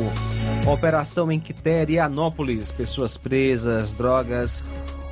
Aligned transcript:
Operação 0.71 1.33
em 1.33 1.41
Quiterianópolis. 1.41 2.71
Pessoas 2.71 3.17
presas, 3.17 3.95
drogas, 3.95 4.63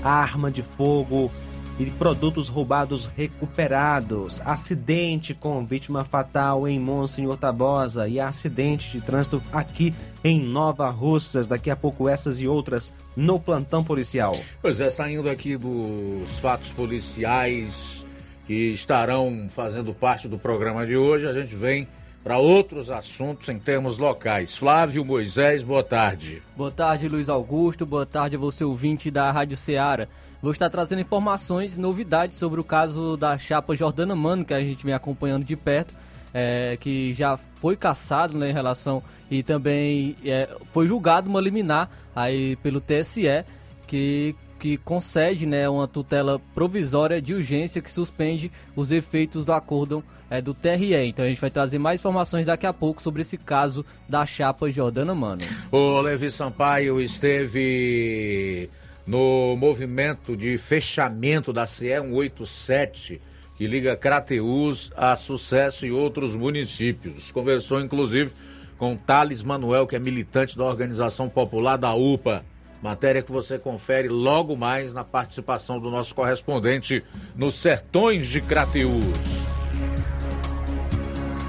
arma 0.03 0.51
de 0.51 0.63
fogo 0.63 1.33
e 1.79 1.87
produtos 1.87 2.49
roubados 2.49 3.07
recuperados. 3.07 4.43
Acidente 4.43 5.33
com 5.33 5.65
vítima 5.65 6.05
fatal 6.05 6.69
em 6.69 6.79
Monsenhor 6.79 7.39
Tabosa 7.39 8.07
e 8.07 8.21
acidente 8.21 8.91
de 8.91 9.01
trânsito 9.01 9.43
aqui 9.51 9.95
em 10.23 10.39
Nova 10.39 10.91
Russas. 10.91 11.47
Daqui 11.47 11.71
a 11.71 11.77
pouco 11.77 12.07
essas 12.07 12.39
e 12.43 12.47
outras 12.47 12.93
no 13.17 13.41
plantão 13.41 13.83
policial. 13.83 14.37
Pois 14.61 14.79
é, 14.79 14.91
saindo 14.91 15.31
aqui 15.31 15.57
dos 15.57 16.39
fatos 16.39 16.71
policiais 16.71 18.04
que 18.47 18.73
estarão 18.73 19.47
fazendo 19.49 19.95
parte 19.95 20.29
do 20.29 20.39
programa 20.39 20.87
de 20.87 20.97
hoje. 20.97 21.27
A 21.27 21.33
gente 21.33 21.55
vem 21.55 21.89
para 22.23 22.39
outros 22.39 22.91
assuntos 22.91 23.49
em 23.49 23.59
termos 23.59 23.99
locais. 23.99 24.57
Flávio 24.57 25.05
Moisés, 25.05 25.63
boa 25.63 25.85
tarde. 25.85 26.43
Boa 26.57 26.71
tarde, 26.71 27.09
Luiz 27.09 27.29
Augusto. 27.29 27.85
Boa 27.85 28.07
tarde, 28.07 28.37
você 28.37 28.65
ouvinte 28.65 29.11
da 29.11 29.31
Rádio 29.31 29.57
Ceará. 29.57 30.09
Vou 30.41 30.53
estar 30.53 30.69
trazendo 30.69 31.01
informações, 31.01 31.79
novidades 31.79 32.37
sobre 32.37 32.61
o 32.61 32.65
caso 32.65 33.17
da 33.17 33.39
chapa 33.39 33.75
Jordana 33.75 34.15
Mano, 34.15 34.45
que 34.45 34.53
a 34.53 34.61
gente 34.61 34.85
vem 34.85 34.95
acompanhando 34.95 35.45
de 35.45 35.57
perto, 35.57 35.95
é, 36.35 36.77
que 36.79 37.15
já 37.15 37.37
foi 37.37 37.77
caçado 37.77 38.37
né, 38.37 38.51
em 38.51 38.53
relação 38.53 39.03
e 39.31 39.43
também 39.43 40.17
é, 40.25 40.49
foi 40.71 40.87
julgado 40.87 41.31
uma 41.31 41.41
liminar 41.41 41.89
aí 42.15 42.57
pelo 42.57 42.81
TSE, 42.81 43.45
que 43.87 44.35
que 44.65 44.79
concede 44.79 45.45
né, 45.45 45.69
uma 45.69 45.87
tutela 45.87 46.41
provisória 46.55 47.21
de 47.21 47.35
urgência 47.35 47.83
que 47.83 47.91
suspende 47.91 48.51
os 48.75 48.91
efeitos 48.91 49.45
do 49.45 49.53
acordo 49.53 50.03
é, 50.31 50.41
do 50.41 50.55
TRE. 50.55 50.95
Então 51.07 51.23
a 51.23 51.29
gente 51.29 51.39
vai 51.39 51.51
trazer 51.51 51.79
mais 51.79 52.01
informações 52.01 52.47
daqui 52.47 52.67
a 52.67 52.73
pouco 52.73 53.03
sobre 53.03 53.21
esse 53.21 53.37
caso 53.37 53.85
da 54.09 54.25
chapa 54.25 54.71
Jordana 54.71 55.15
Mano. 55.15 55.43
O 55.71 56.01
Levi 56.01 56.31
Sampaio 56.31 56.99
esteve 56.99 58.71
no 59.07 59.55
movimento 59.55 60.35
de 60.35 60.57
fechamento 60.57 61.53
da 61.53 61.67
CE 61.67 62.01
187 62.01 63.21
que 63.59 63.67
liga 63.67 63.95
Crateus 63.99 64.91
a 64.97 65.15
Sucesso 65.15 65.85
e 65.85 65.93
outros 65.93 66.35
municípios. 66.35 67.31
Conversou 67.31 67.83
inclusive 67.83 68.33
com 68.79 68.97
Thales 68.97 69.43
Manuel, 69.43 69.87
que 69.87 69.95
é 69.95 69.99
militante 69.99 70.57
da 70.57 70.65
Organização 70.65 71.29
Popular 71.29 71.77
da 71.77 71.93
UPA. 71.93 72.43
Matéria 72.85 73.23
que 73.23 73.33
você 73.33 73.59
confere 73.59 74.09
logo 74.09 74.55
mais 74.55 74.93
na 74.93 75.03
participação 75.03 75.81
do 75.81 75.91
nosso 75.91 76.15
correspondente 76.15 77.03
nos 77.35 77.55
Sertões 77.55 78.27
de 78.27 78.43
Crateús. 78.43 79.47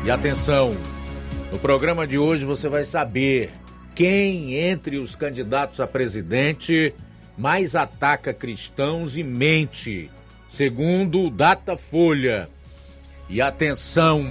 E 0.05 0.09
atenção, 0.09 0.73
no 1.51 1.59
programa 1.59 2.07
de 2.07 2.17
hoje 2.17 2.45
você 2.45 2.69
vai 2.69 2.85
saber 2.85 3.51
quem 3.93 4.55
entre 4.55 4.97
os 4.97 5.13
candidatos 5.13 5.81
a 5.81 5.87
presidente 5.87 6.95
mais 7.37 7.75
ataca 7.75 8.33
cristãos 8.33 9.17
e 9.17 9.23
mente, 9.23 10.09
segundo 10.49 11.23
o 11.23 11.29
Datafolha. 11.29 12.47
E 13.27 13.41
atenção, 13.41 14.25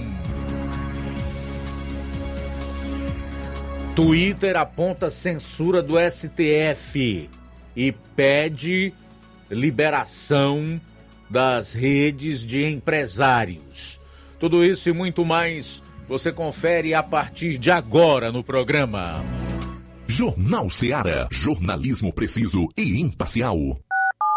Twitter 3.95 4.57
aponta 4.57 5.09
censura 5.09 5.81
do 5.81 5.95
STF 5.97 7.29
e 7.73 7.91
pede 8.13 8.93
liberação 9.49 10.81
das 11.29 11.73
redes 11.73 12.45
de 12.45 12.65
empresários. 12.65 14.01
Tudo 14.37 14.65
isso 14.65 14.89
e 14.89 14.93
muito 14.93 15.23
mais 15.23 15.81
você 16.09 16.29
confere 16.29 16.93
a 16.93 17.01
partir 17.01 17.57
de 17.57 17.71
agora 17.71 18.33
no 18.33 18.43
programa. 18.43 19.23
Jornal 20.05 20.69
Ceará, 20.69 21.29
jornalismo 21.31 22.11
preciso 22.11 22.67
e 22.75 22.99
imparcial. 22.99 23.79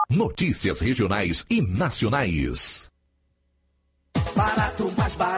Notícias 0.09 0.79
regionais 0.79 1.45
e 1.51 1.61
nacionais. 1.61 2.89
Barato, 4.37 4.93
mais 4.97 5.17
barato 5.17 5.38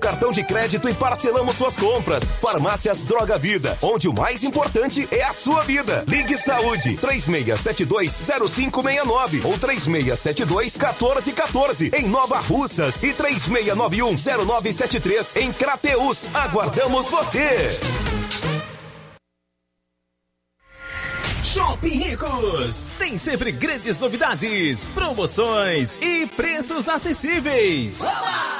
cartão 0.00 0.32
de 0.32 0.42
crédito 0.42 0.88
e 0.88 0.94
parcelamos 0.94 1.54
suas 1.54 1.76
compras. 1.76 2.32
Farmácias 2.32 3.04
Droga 3.04 3.38
Vida, 3.38 3.78
onde 3.82 4.08
o 4.08 4.12
mais 4.12 4.42
importante 4.42 5.06
é 5.12 5.22
a 5.22 5.32
sua 5.32 5.62
vida. 5.62 6.02
Ligue 6.08 6.36
Saúde 6.36 6.96
36720569 6.96 9.44
ou 9.44 9.56
36721414 9.58 11.94
em 11.94 12.08
Nova 12.08 12.40
Russas 12.40 13.00
e 13.02 13.12
36910973 13.12 15.36
em 15.36 15.52
Crateus. 15.52 16.26
Aguardamos 16.34 17.10
você. 17.10 17.68
Shopping 21.44 21.88
Ricos 21.88 22.86
tem 22.98 23.18
sempre 23.18 23.50
grandes 23.50 23.98
novidades, 23.98 24.88
promoções 24.90 25.98
e 26.00 26.24
preços 26.26 26.88
acessíveis. 26.88 28.02
Oba! 28.02 28.59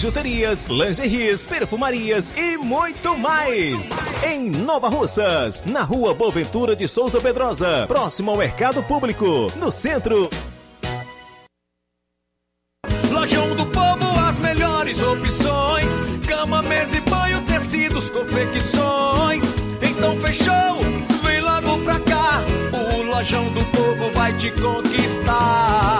bijuterias, 0.00 0.64
lingeries, 0.64 1.46
perfumarias 1.46 2.32
e 2.34 2.56
muito 2.56 3.18
mais. 3.18 3.90
Em 4.26 4.48
Nova 4.48 4.88
Russas, 4.88 5.62
na 5.66 5.82
rua 5.82 6.14
Boaventura 6.14 6.74
de 6.74 6.88
Souza 6.88 7.20
Pedrosa, 7.20 7.84
próximo 7.86 8.30
ao 8.30 8.38
Mercado 8.38 8.82
Público, 8.82 9.52
no 9.56 9.70
centro. 9.70 10.30
Lojão 13.10 13.54
do 13.54 13.66
Povo, 13.66 14.20
as 14.26 14.38
melhores 14.38 15.02
opções: 15.02 16.00
cama, 16.26 16.62
mesa 16.62 16.96
e 16.96 17.00
banho, 17.02 17.42
tecidos, 17.42 18.08
confecções. 18.08 19.54
Então 19.82 20.18
fechou, 20.18 20.78
vem 21.22 21.42
logo 21.42 21.76
pra 21.84 22.00
cá. 22.00 22.40
O 22.72 23.02
Lojão 23.02 23.44
do 23.52 23.62
Povo 23.66 24.10
vai 24.14 24.32
te 24.38 24.50
conquistar. 24.52 25.99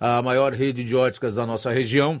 A 0.00 0.20
maior 0.20 0.52
rede 0.52 0.82
de 0.82 0.96
óticas 0.96 1.36
da 1.36 1.46
nossa 1.46 1.70
região 1.70 2.20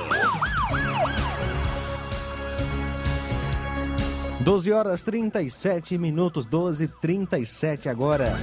12 4.39 4.71
horas 4.71 5.01
37 5.03 5.97
minutos, 5.97 6.45
12 6.45 6.87
37 6.87 7.89
agora. 7.89 8.35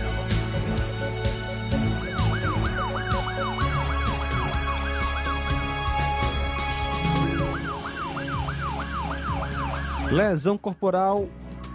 Lesão 10.10 10.56
corporal 10.56 11.28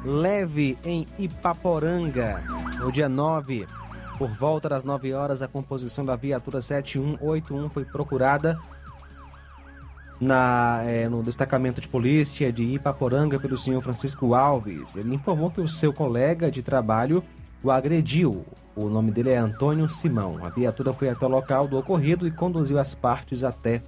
leve 0.04 0.76
em 0.84 1.06
Ipaporanga. 1.20 2.44
No 2.80 2.92
dia 2.92 3.08
9, 3.08 3.68
por 4.18 4.28
volta 4.30 4.68
das 4.68 4.84
9 4.84 5.14
horas, 5.14 5.44
a 5.44 5.48
composição 5.48 6.04
da 6.04 6.16
viatura 6.16 6.60
7181 6.60 7.70
foi 7.70 7.86
procurada 7.86 8.60
na, 10.20 10.82
é, 10.84 11.08
no 11.08 11.22
destacamento 11.22 11.80
de 11.80 11.88
polícia 11.88 12.52
de 12.52 12.64
Ipaporanga 12.64 13.40
pelo 13.40 13.58
senhor 13.58 13.82
Francisco 13.82 14.34
Alves. 14.34 14.96
Ele 14.96 15.14
informou 15.14 15.52
que 15.52 15.62
o 15.62 15.68
seu 15.68 15.94
colega 15.94 16.50
de 16.50 16.64
trabalho 16.64 17.24
o 17.64 17.70
agrediu. 17.70 18.44
O 18.76 18.90
nome 18.90 19.12
dele 19.12 19.30
é 19.30 19.38
Antônio 19.38 19.88
Simão. 19.88 20.44
A 20.44 20.50
viatura 20.50 20.92
foi 20.92 21.08
até 21.08 21.24
o 21.24 21.30
local 21.30 21.68
do 21.68 21.78
ocorrido 21.78 22.28
e 22.28 22.32
conduziu 22.32 22.80
as 22.80 22.96
partes 22.96 23.44
até 23.44 23.84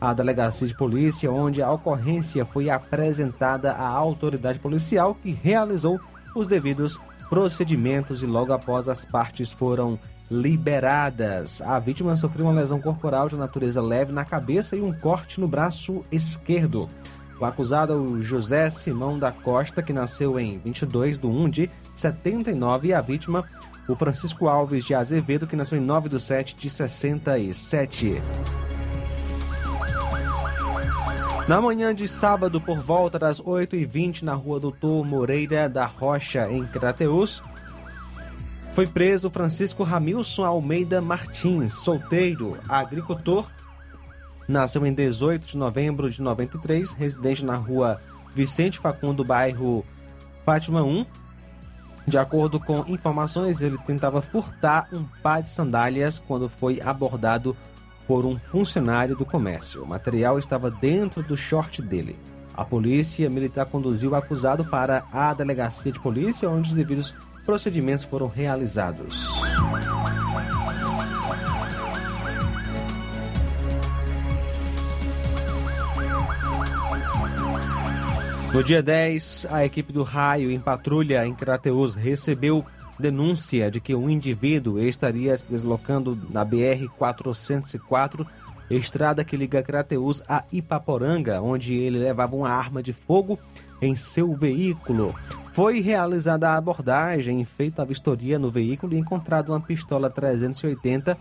à 0.00 0.12
delegacia 0.14 0.66
de 0.66 0.74
polícia, 0.74 1.30
onde 1.30 1.62
a 1.62 1.70
ocorrência 1.70 2.44
foi 2.44 2.70
apresentada 2.70 3.72
à 3.72 3.86
autoridade 3.86 4.58
policial, 4.58 5.14
que 5.14 5.30
realizou 5.30 6.00
os 6.34 6.46
devidos 6.46 7.00
procedimentos 7.28 8.22
e 8.22 8.26
logo 8.26 8.52
após 8.52 8.88
as 8.88 9.04
partes 9.04 9.52
foram 9.52 9.98
liberadas. 10.30 11.62
A 11.62 11.78
vítima 11.78 12.16
sofreu 12.16 12.46
uma 12.46 12.60
lesão 12.60 12.80
corporal 12.80 13.28
de 13.28 13.36
natureza 13.36 13.80
leve 13.80 14.12
na 14.12 14.24
cabeça 14.24 14.76
e 14.76 14.80
um 14.80 14.92
corte 14.92 15.40
no 15.40 15.48
braço 15.48 16.04
esquerdo. 16.10 16.88
O 17.40 17.44
acusado 17.44 17.92
é 17.92 17.96
o 17.96 18.20
José 18.20 18.68
Simão 18.68 19.18
da 19.18 19.30
Costa, 19.30 19.82
que 19.82 19.92
nasceu 19.92 20.40
em 20.40 20.58
22 20.58 21.18
de 21.18 21.26
1 21.26 21.48
de 21.48 21.70
79, 21.94 22.88
e 22.88 22.94
a 22.94 23.00
vítima, 23.00 23.44
o 23.88 23.94
Francisco 23.94 24.48
Alves 24.48 24.84
de 24.84 24.94
Azevedo, 24.94 25.46
que 25.46 25.54
nasceu 25.54 25.78
em 25.78 25.80
9 25.80 26.08
de 26.08 26.20
7 26.20 26.56
de 26.56 26.68
67. 26.68 28.20
Na 31.48 31.62
manhã 31.62 31.94
de 31.94 32.06
sábado, 32.06 32.60
por 32.60 32.78
volta 32.78 33.18
das 33.18 33.40
8h20, 33.40 34.20
na 34.20 34.34
rua 34.34 34.60
Doutor 34.60 35.02
Moreira 35.02 35.66
da 35.66 35.86
Rocha, 35.86 36.46
em 36.50 36.66
Crateus, 36.66 37.42
foi 38.74 38.86
preso 38.86 39.30
Francisco 39.30 39.82
Ramilson 39.82 40.44
Almeida 40.44 41.00
Martins, 41.00 41.72
solteiro, 41.72 42.58
agricultor. 42.68 43.50
Nasceu 44.46 44.84
em 44.84 44.92
18 44.92 45.46
de 45.46 45.56
novembro 45.56 46.10
de 46.10 46.20
93, 46.20 46.92
residente 46.92 47.42
na 47.42 47.56
rua 47.56 47.98
Vicente 48.34 48.78
Facundo, 48.78 49.24
bairro 49.24 49.82
Fátima 50.44 50.82
1. 50.82 51.06
De 52.06 52.18
acordo 52.18 52.60
com 52.60 52.84
informações, 52.88 53.62
ele 53.62 53.78
tentava 53.86 54.20
furtar 54.20 54.86
um 54.92 55.02
par 55.22 55.42
de 55.42 55.48
sandálias 55.48 56.18
quando 56.18 56.46
foi 56.46 56.78
abordado 56.82 57.56
por 58.08 58.24
um 58.24 58.38
funcionário 58.38 59.14
do 59.14 59.26
comércio. 59.26 59.82
O 59.82 59.86
material 59.86 60.38
estava 60.38 60.70
dentro 60.70 61.22
do 61.22 61.36
short 61.36 61.82
dele. 61.82 62.18
A 62.54 62.64
polícia 62.64 63.28
militar 63.28 63.66
conduziu 63.66 64.12
o 64.12 64.14
acusado 64.16 64.64
para 64.64 65.04
a 65.12 65.34
delegacia 65.34 65.92
de 65.92 66.00
polícia, 66.00 66.48
onde 66.48 66.70
os 66.70 66.74
devidos 66.74 67.14
procedimentos 67.44 68.06
foram 68.06 68.26
realizados. 68.26 69.28
No 78.52 78.64
dia 78.64 78.82
10, 78.82 79.48
a 79.50 79.66
equipe 79.66 79.92
do 79.92 80.02
Raio 80.02 80.50
em 80.50 80.58
patrulha 80.58 81.26
em 81.26 81.34
Crateus 81.34 81.94
recebeu 81.94 82.64
denúncia 82.98 83.70
de 83.70 83.80
que 83.80 83.94
um 83.94 84.10
indivíduo 84.10 84.80
estaria 84.80 85.36
se 85.36 85.46
deslocando 85.46 86.18
na 86.30 86.44
BR-404, 86.44 88.26
estrada 88.70 89.24
que 89.24 89.36
liga 89.36 89.62
Crateus 89.62 90.22
a 90.28 90.44
Ipaporanga, 90.52 91.40
onde 91.40 91.74
ele 91.74 91.98
levava 91.98 92.36
uma 92.36 92.50
arma 92.50 92.82
de 92.82 92.92
fogo 92.92 93.38
em 93.80 93.94
seu 93.96 94.32
veículo. 94.32 95.14
Foi 95.52 95.80
realizada 95.80 96.50
a 96.50 96.56
abordagem, 96.56 97.44
feita 97.44 97.82
a 97.82 97.84
vistoria 97.84 98.38
no 98.38 98.50
veículo 98.50 98.94
e 98.94 98.98
encontrado 98.98 99.50
uma 99.50 99.60
pistola 99.60 100.10
380, 100.10 101.16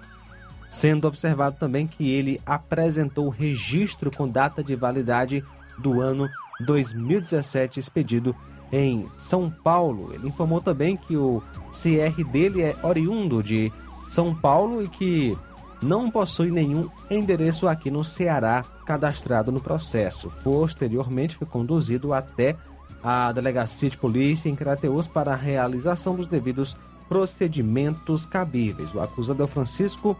sendo 0.69 1.07
observado 1.07 1.55
também 1.57 1.88
que 1.88 2.12
ele 2.12 2.41
apresentou 2.46 3.29
registro 3.29 4.12
com 4.12 4.27
data 4.27 4.63
de 4.63 4.75
validade 4.75 5.43
do 5.77 6.01
ano 6.01 6.27
2017 6.65 7.79
expedido 7.79 8.36
em 8.71 9.07
São 9.17 9.50
Paulo. 9.50 10.12
Ele 10.13 10.27
informou 10.27 10.62
também 10.62 10.97
que 10.97 11.15
o 11.15 11.41
CR 11.71 12.24
dele 12.24 12.62
é 12.62 12.75
oriundo 12.83 13.41
de 13.41 13.71
São 14.09 14.33
Paulo 14.33 14.83
e 14.83 14.88
que 14.88 15.38
não 15.81 16.09
possui 16.09 16.51
nenhum 16.51 16.89
endereço 17.09 17.67
aqui 17.67 17.91
no 17.91 18.03
Ceará 18.03 18.63
cadastrado 18.86 19.51
no 19.51 19.59
processo. 19.59 20.31
Posteriormente, 20.43 21.36
foi 21.36 21.47
conduzido 21.47 22.13
até 22.13 22.55
a 23.03 23.31
delegacia 23.31 23.89
de 23.89 23.97
polícia 23.97 24.50
em 24.50 24.55
Crateus 24.55 25.07
para 25.07 25.33
a 25.33 25.36
realização 25.36 26.15
dos 26.15 26.27
devidos 26.27 26.75
procedimentos 27.07 28.25
cabíveis. 28.25 28.93
O 28.93 29.00
acusado 29.00 29.41
é 29.41 29.45
o 29.45 29.47
Francisco 29.47 30.17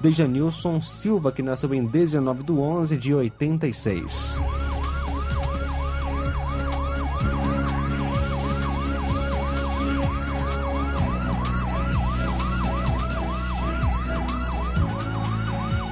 Dejanilson 0.00 0.80
Silva, 0.80 1.30
que 1.30 1.42
nasceu 1.42 1.72
em 1.74 1.84
19 1.84 2.42
de 2.42 2.52
11 2.52 2.98
de 2.98 3.14
86. 3.14 4.40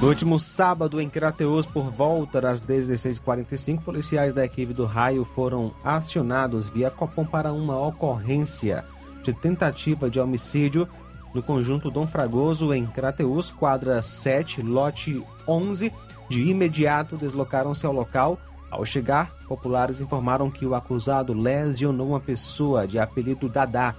No 0.05 0.09
último 0.09 0.37
sábado, 0.37 1.01
em 1.01 1.09
Crateus, 1.09 1.65
por 1.65 1.89
volta 1.89 2.39
das 2.39 2.61
16h45, 2.61 3.81
policiais 3.81 4.35
da 4.35 4.45
equipe 4.45 4.71
do 4.71 4.85
raio 4.85 5.25
foram 5.25 5.73
acionados 5.83 6.69
via 6.69 6.91
Copom 6.91 7.25
para 7.25 7.51
uma 7.51 7.75
ocorrência 7.79 8.85
de 9.23 9.33
tentativa 9.33 10.07
de 10.07 10.19
homicídio 10.19 10.87
no 11.33 11.41
conjunto 11.41 11.89
Dom 11.89 12.05
Fragoso, 12.05 12.71
em 12.71 12.85
Crateus, 12.85 13.49
quadra 13.49 13.99
7, 13.99 14.61
lote 14.61 15.23
11. 15.47 15.91
De 16.29 16.43
imediato, 16.43 17.17
deslocaram-se 17.17 17.87
ao 17.87 17.91
local. 17.91 18.37
Ao 18.69 18.85
chegar, 18.85 19.33
populares 19.47 19.99
informaram 19.99 20.51
que 20.51 20.67
o 20.67 20.75
acusado 20.75 21.33
lesionou 21.33 22.09
uma 22.09 22.19
pessoa 22.19 22.85
de 22.85 22.99
apelido 22.99 23.49
Dadá 23.49 23.95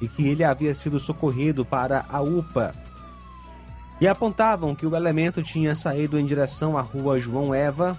e 0.00 0.06
que 0.06 0.24
ele 0.28 0.44
havia 0.44 0.72
sido 0.72 1.00
socorrido 1.00 1.64
para 1.64 2.06
a 2.08 2.20
UPA 2.20 2.72
e 4.00 4.06
apontavam 4.06 4.74
que 4.74 4.86
o 4.86 4.94
elemento 4.94 5.42
tinha 5.42 5.74
saído 5.74 6.18
em 6.18 6.24
direção 6.24 6.76
à 6.76 6.80
rua 6.80 7.18
João 7.18 7.54
Eva, 7.54 7.96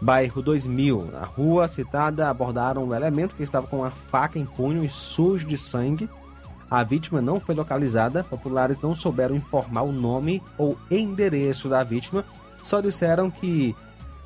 bairro 0.00 0.40
2000. 0.40 1.10
Na 1.12 1.24
rua 1.24 1.66
citada, 1.66 2.28
abordaram 2.28 2.84
o 2.84 2.94
elemento 2.94 3.34
que 3.34 3.42
estava 3.42 3.66
com 3.66 3.84
a 3.84 3.90
faca 3.90 4.38
em 4.38 4.46
punho 4.46 4.84
e 4.84 4.88
sujo 4.88 5.46
de 5.46 5.58
sangue. 5.58 6.08
A 6.70 6.82
vítima 6.82 7.20
não 7.20 7.40
foi 7.40 7.54
localizada, 7.54 8.24
populares 8.24 8.80
não 8.80 8.94
souberam 8.94 9.36
informar 9.36 9.82
o 9.82 9.92
nome 9.92 10.42
ou 10.58 10.76
endereço 10.90 11.68
da 11.68 11.84
vítima, 11.84 12.24
só 12.62 12.80
disseram 12.80 13.30
que 13.30 13.74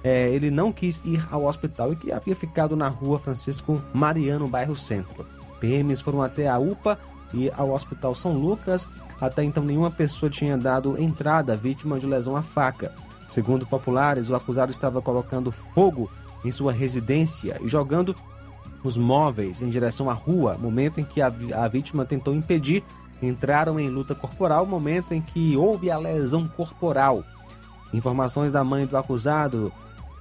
é, 0.02 0.30
ele 0.30 0.50
não 0.50 0.72
quis 0.72 1.02
ir 1.04 1.26
ao 1.30 1.44
hospital 1.44 1.92
e 1.92 1.96
que 1.96 2.12
havia 2.12 2.34
ficado 2.34 2.74
na 2.74 2.88
rua 2.88 3.18
Francisco 3.18 3.82
Mariano, 3.92 4.48
bairro 4.48 4.74
Centro. 4.74 5.26
PMs 5.60 6.00
foram 6.00 6.22
até 6.22 6.48
a 6.48 6.58
UPA 6.58 6.98
e 7.34 7.50
ao 7.54 7.72
Hospital 7.72 8.14
São 8.14 8.32
Lucas. 8.32 8.88
Até 9.20 9.44
então, 9.44 9.62
nenhuma 9.62 9.90
pessoa 9.90 10.30
tinha 10.30 10.56
dado 10.56 11.00
entrada 11.00 11.56
vítima 11.56 11.98
de 11.98 12.06
lesão 12.06 12.36
à 12.36 12.42
faca. 12.42 12.92
Segundo 13.28 13.66
populares, 13.66 14.30
o 14.30 14.34
acusado 14.34 14.72
estava 14.72 15.00
colocando 15.02 15.52
fogo 15.52 16.10
em 16.44 16.50
sua 16.50 16.72
residência 16.72 17.58
e 17.62 17.68
jogando 17.68 18.14
os 18.82 18.96
móveis 18.96 19.60
em 19.60 19.68
direção 19.68 20.08
à 20.08 20.14
rua, 20.14 20.56
momento 20.58 21.00
em 21.00 21.04
que 21.04 21.20
a, 21.20 21.32
a 21.54 21.68
vítima 21.68 22.04
tentou 22.04 22.34
impedir. 22.34 22.82
Entraram 23.22 23.78
em 23.78 23.90
luta 23.90 24.14
corporal, 24.14 24.64
momento 24.64 25.12
em 25.12 25.20
que 25.20 25.54
houve 25.54 25.90
a 25.90 25.98
lesão 25.98 26.48
corporal. 26.48 27.22
Informações 27.92 28.50
da 28.50 28.64
mãe 28.64 28.86
do 28.86 28.96
acusado 28.96 29.70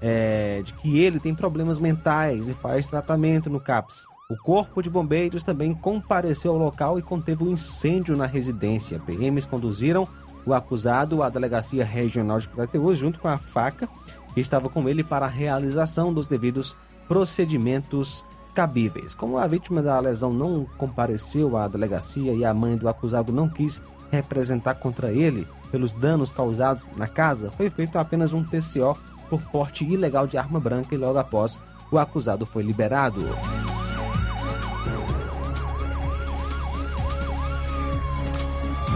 é, 0.01 0.61
de 0.63 0.73
que 0.73 0.99
ele 0.99 1.19
tem 1.19 1.33
problemas 1.33 1.79
mentais 1.79 2.49
e 2.49 2.53
faz 2.53 2.87
tratamento 2.87 3.49
no 3.49 3.59
CAPS. 3.59 4.05
O 4.31 4.37
Corpo 4.37 4.83
de 4.83 4.91
Bombeiros 4.91 5.41
também 5.41 5.73
compareceu 5.73 6.51
ao 6.51 6.57
local 6.59 6.99
e 6.99 7.01
conteve 7.01 7.43
um 7.43 7.49
incêndio 7.49 8.15
na 8.15 8.27
residência. 8.27 8.99
PMs 8.99 9.47
conduziram 9.47 10.07
o 10.45 10.53
acusado 10.53 11.23
à 11.23 11.29
Delegacia 11.29 11.83
Regional 11.83 12.39
de 12.39 12.47
Crateús 12.47 12.99
junto 12.99 13.19
com 13.19 13.27
a 13.27 13.39
faca 13.39 13.89
que 14.31 14.39
estava 14.39 14.69
com 14.69 14.87
ele 14.87 15.03
para 15.03 15.25
a 15.25 15.29
realização 15.29 16.13
dos 16.13 16.27
devidos 16.27 16.77
procedimentos 17.07 18.23
cabíveis. 18.53 19.15
Como 19.15 19.39
a 19.39 19.47
vítima 19.47 19.81
da 19.81 19.99
lesão 19.99 20.31
não 20.31 20.63
compareceu 20.77 21.57
à 21.57 21.67
delegacia 21.67 22.31
e 22.31 22.45
a 22.45 22.53
mãe 22.53 22.77
do 22.77 22.87
acusado 22.87 23.33
não 23.33 23.49
quis 23.49 23.81
representar 24.11 24.75
contra 24.75 25.11
ele 25.11 25.47
pelos 25.71 25.95
danos 25.95 26.31
causados 26.31 26.87
na 26.95 27.07
casa, 27.07 27.49
foi 27.49 27.71
feito 27.71 27.97
apenas 27.97 28.31
um 28.31 28.43
TCO 28.43 28.95
por 29.27 29.41
porte 29.45 29.83
ilegal 29.83 30.27
de 30.27 30.37
arma 30.37 30.59
branca 30.59 30.93
e 30.93 30.99
logo 30.99 31.17
após 31.17 31.57
o 31.91 31.97
acusado 31.97 32.45
foi 32.45 32.61
liberado. 32.61 33.21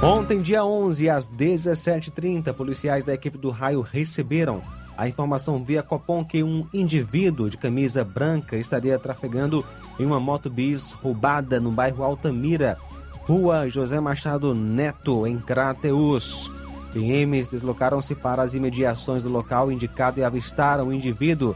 Ontem, 0.04 0.42
dia 0.42 0.66
11, 0.66 1.10
às 1.10 1.30
17h30, 1.30 2.54
policiais 2.54 3.06
da 3.06 3.14
equipe 3.14 3.38
do 3.38 3.50
raio 3.50 3.80
receberam 3.80 4.62
a 4.98 5.08
informação 5.08 5.64
via 5.64 5.82
Copom 5.82 6.26
que 6.26 6.44
um 6.44 6.68
indivíduo 6.74 7.50
de 7.50 7.56
camisa 7.56 8.04
branca 8.04 8.58
estaria 8.58 9.00
trafegando 9.00 9.66
em 9.98 10.06
uma 10.06 10.20
moto 10.20 10.50
bis 10.50 10.92
roubada 10.92 11.58
no 11.58 11.72
bairro 11.72 12.04
Altamira, 12.04 12.78
rua 13.22 13.70
José 13.70 13.98
Machado 14.02 14.54
Neto, 14.54 15.26
em 15.26 15.40
Crateus. 15.40 16.52
PMs 16.92 17.48
deslocaram-se 17.48 18.14
para 18.14 18.44
as 18.44 18.54
imediações 18.54 19.24
do 19.24 19.32
local 19.32 19.72
indicado 19.72 20.20
e 20.20 20.24
avistaram 20.26 20.90
o 20.90 20.94
indivíduo 20.94 21.56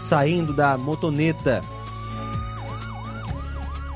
saindo 0.00 0.52
da 0.52 0.78
motoneta. 0.78 1.60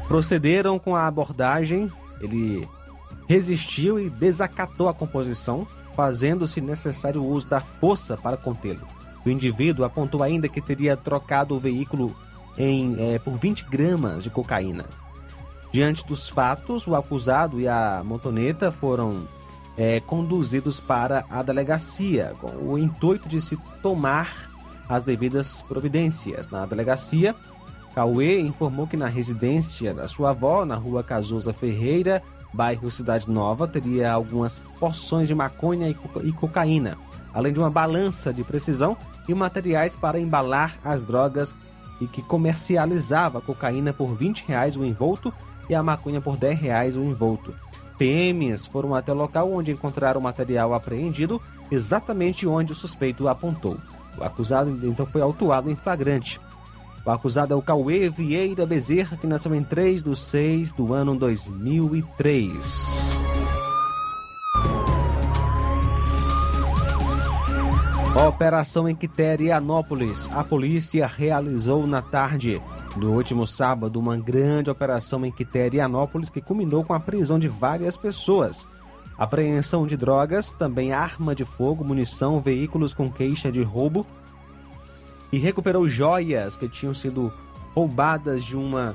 Procederam 0.09 0.81
com 0.81 0.97
a 0.97 1.07
abordagem. 1.07 1.89
Ele 2.21 2.67
resistiu 3.29 4.01
e 4.01 4.09
desacatou 4.09 4.89
a 4.89 4.95
composição, 4.95 5.67
fazendo-se 5.95 6.61
necessário 6.61 7.23
o 7.23 7.29
uso 7.29 7.47
da 7.47 7.61
força 7.61 8.17
para 8.17 8.37
contê-lo. 8.37 8.87
O 9.25 9.29
indivíduo 9.29 9.85
apontou 9.85 10.23
ainda 10.23 10.49
que 10.49 10.61
teria 10.61 10.97
trocado 10.97 11.55
o 11.55 11.59
veículo 11.59 12.17
em, 12.57 12.97
é, 12.99 13.19
por 13.19 13.37
20 13.37 13.67
gramas 13.67 14.25
de 14.25 14.31
cocaína. 14.31 14.87
Diante 15.71 16.07
dos 16.07 16.31
fatos, 16.31 16.87
o 16.87 16.95
acusado 16.95 17.61
e 17.61 17.69
a 17.69 18.03
motoneta 18.03 18.71
foram 18.71 19.29
é, 19.77 20.01
conduzidos 20.01 20.81
para 20.81 21.27
a 21.29 21.43
delegacia, 21.43 22.33
com 22.41 22.51
o 22.73 22.79
intuito 22.79 23.29
de 23.29 23.41
se 23.41 23.57
tomar 23.83 24.51
as 24.89 25.05
devidas 25.05 25.61
providências. 25.61 26.49
Na 26.49 26.65
delegacia, 26.65 27.35
Cauê 27.95 28.41
informou 28.41 28.87
que 28.87 28.97
na 28.97 29.09
residência 29.09 29.93
da 29.93 30.09
sua 30.09 30.31
avó, 30.31 30.65
na 30.65 30.77
rua 30.77 31.05
Cazuza 31.05 31.53
Ferreira, 31.53 32.23
bairro 32.53 32.91
Cidade 32.91 33.29
Nova, 33.31 33.69
teria 33.69 34.13
algumas 34.13 34.61
porções 34.79 35.29
de 35.29 35.35
maconha 35.35 35.89
e 36.23 36.33
cocaína, 36.33 36.97
além 37.33 37.53
de 37.53 37.59
uma 37.59 37.71
balança 37.71 38.33
de 38.33 38.43
precisão 38.43 38.97
e 39.29 39.35
materiais 39.35 39.95
para 39.95 40.19
embalar 40.19 40.79
as 40.85 41.03
drogas 41.03 41.55
e 42.01 42.07
que 42.07 42.23
comercializava 42.23 43.41
cocaína 43.41 43.93
por 43.93 44.17
20 44.17 44.45
reais 44.47 44.77
o 44.77 44.85
envolto 44.85 45.33
e 45.69 45.75
a 45.75 45.83
maconha 45.83 46.21
por 46.21 46.37
10 46.37 46.59
reais 46.59 46.97
o 46.97 47.03
envolto. 47.03 47.55
PMs 47.99 48.67
foram 48.67 48.95
até 48.95 49.13
o 49.13 49.17
local 49.17 49.53
onde 49.53 49.73
encontraram 49.73 50.21
o 50.21 50.23
material 50.23 50.73
apreendido 50.73 51.43
exatamente 51.71 52.47
onde 52.47 52.73
o 52.73 52.77
suspeito 52.77 53.29
apontou. 53.29 53.77
O 54.17 54.25
acusado 54.25 54.71
então 54.87 55.05
foi 55.05 55.21
autuado 55.21 55.71
em 55.71 55.77
flagrante. 55.77 56.41
O 57.09 57.11
acusado 57.11 57.55
é 57.55 57.57
o 57.57 57.63
Cauê 57.63 58.11
Vieira 58.11 58.67
Bezerra, 58.67 59.17
que 59.17 59.27
nasceu 59.27 59.55
em 59.55 59.65
3 59.65 60.03
de 60.03 60.15
6 60.15 60.73
do 60.73 60.93
ano 60.93 61.19
2003. 61.19 63.23
Operação 68.29 68.87
em 68.87 68.95
Quiterianópolis. 68.95 70.29
A 70.35 70.45
polícia 70.45 71.07
realizou 71.07 71.87
na 71.87 72.03
tarde 72.03 72.61
do 72.95 73.11
último 73.11 73.47
sábado 73.47 73.99
uma 73.99 74.19
grande 74.19 74.69
operação 74.69 75.25
em 75.25 75.33
Quiterianópolis 75.33 76.29
que 76.29 76.43
culminou 76.43 76.85
com 76.85 76.93
a 76.93 77.01
prisão 77.01 77.39
de 77.39 77.49
várias 77.49 77.97
pessoas. 77.97 78.69
Apreensão 79.17 79.87
de 79.87 79.97
drogas, 79.97 80.51
também 80.51 80.93
arma 80.93 81.35
de 81.35 81.47
fogo, 81.47 81.83
munição, 81.83 82.39
veículos 82.39 82.93
com 82.93 83.11
queixa 83.11 83.51
de 83.51 83.63
roubo, 83.63 84.07
e 85.33 85.39
recuperou 85.39 85.89
joias 85.89 86.57
que 86.57 86.69
tinham 86.69 86.95
sido 86.95 87.33
roubadas 87.75 88.45
de 88.45 88.57
uma 88.57 88.95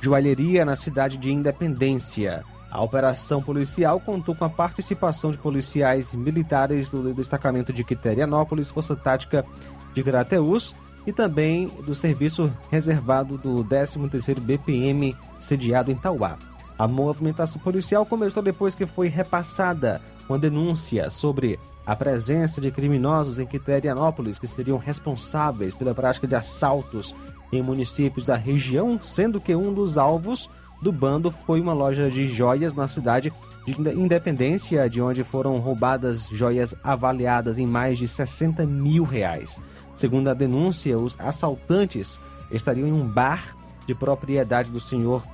joalheria 0.00 0.64
na 0.64 0.76
cidade 0.76 1.16
de 1.16 1.32
Independência. 1.32 2.44
A 2.70 2.82
operação 2.82 3.42
policial 3.42 3.98
contou 3.98 4.34
com 4.34 4.44
a 4.44 4.50
participação 4.50 5.32
de 5.32 5.38
policiais 5.38 6.14
militares 6.14 6.88
do 6.88 7.12
destacamento 7.12 7.72
de 7.72 7.82
Quiterianópolis, 7.82 8.70
Força 8.70 8.94
Tática 8.94 9.44
de 9.92 10.02
Crateús 10.02 10.74
e 11.06 11.12
também 11.12 11.66
do 11.84 11.94
serviço 11.94 12.52
reservado 12.70 13.36
do 13.36 13.64
13º 13.64 14.40
BPM 14.40 15.16
sediado 15.38 15.90
em 15.90 15.96
Tauá. 15.96 16.38
A 16.78 16.86
movimentação 16.86 17.60
policial 17.60 18.06
começou 18.06 18.42
depois 18.42 18.74
que 18.74 18.86
foi 18.86 19.08
repassada 19.08 20.00
uma 20.28 20.38
denúncia 20.38 21.10
sobre 21.10 21.58
a 21.90 21.96
presença 21.96 22.60
de 22.60 22.70
criminosos 22.70 23.40
em 23.40 23.46
Quiterianópolis 23.46 24.38
que 24.38 24.46
seriam 24.46 24.78
responsáveis 24.78 25.74
pela 25.74 25.92
prática 25.92 26.24
de 26.24 26.36
assaltos 26.36 27.16
em 27.52 27.60
municípios 27.60 28.26
da 28.26 28.36
região, 28.36 29.00
sendo 29.02 29.40
que 29.40 29.56
um 29.56 29.74
dos 29.74 29.98
alvos 29.98 30.48
do 30.80 30.92
bando 30.92 31.32
foi 31.32 31.60
uma 31.60 31.72
loja 31.72 32.08
de 32.08 32.28
joias 32.28 32.74
na 32.74 32.86
cidade 32.86 33.32
de 33.66 33.72
Independência, 33.72 34.88
de 34.88 35.02
onde 35.02 35.24
foram 35.24 35.58
roubadas 35.58 36.28
joias 36.28 36.76
avaliadas 36.84 37.58
em 37.58 37.66
mais 37.66 37.98
de 37.98 38.06
60 38.06 38.64
mil 38.66 39.02
reais. 39.02 39.58
Segundo 39.96 40.28
a 40.28 40.34
denúncia, 40.34 40.96
os 40.96 41.18
assaltantes 41.18 42.20
estariam 42.52 42.86
em 42.86 42.92
um 42.92 43.04
bar 43.04 43.56
de 43.84 43.96
propriedade 43.96 44.70
do 44.70 44.78
senhor 44.78 45.24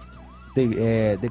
de, 0.54 0.74
é, 0.78 1.18
de 1.20 1.28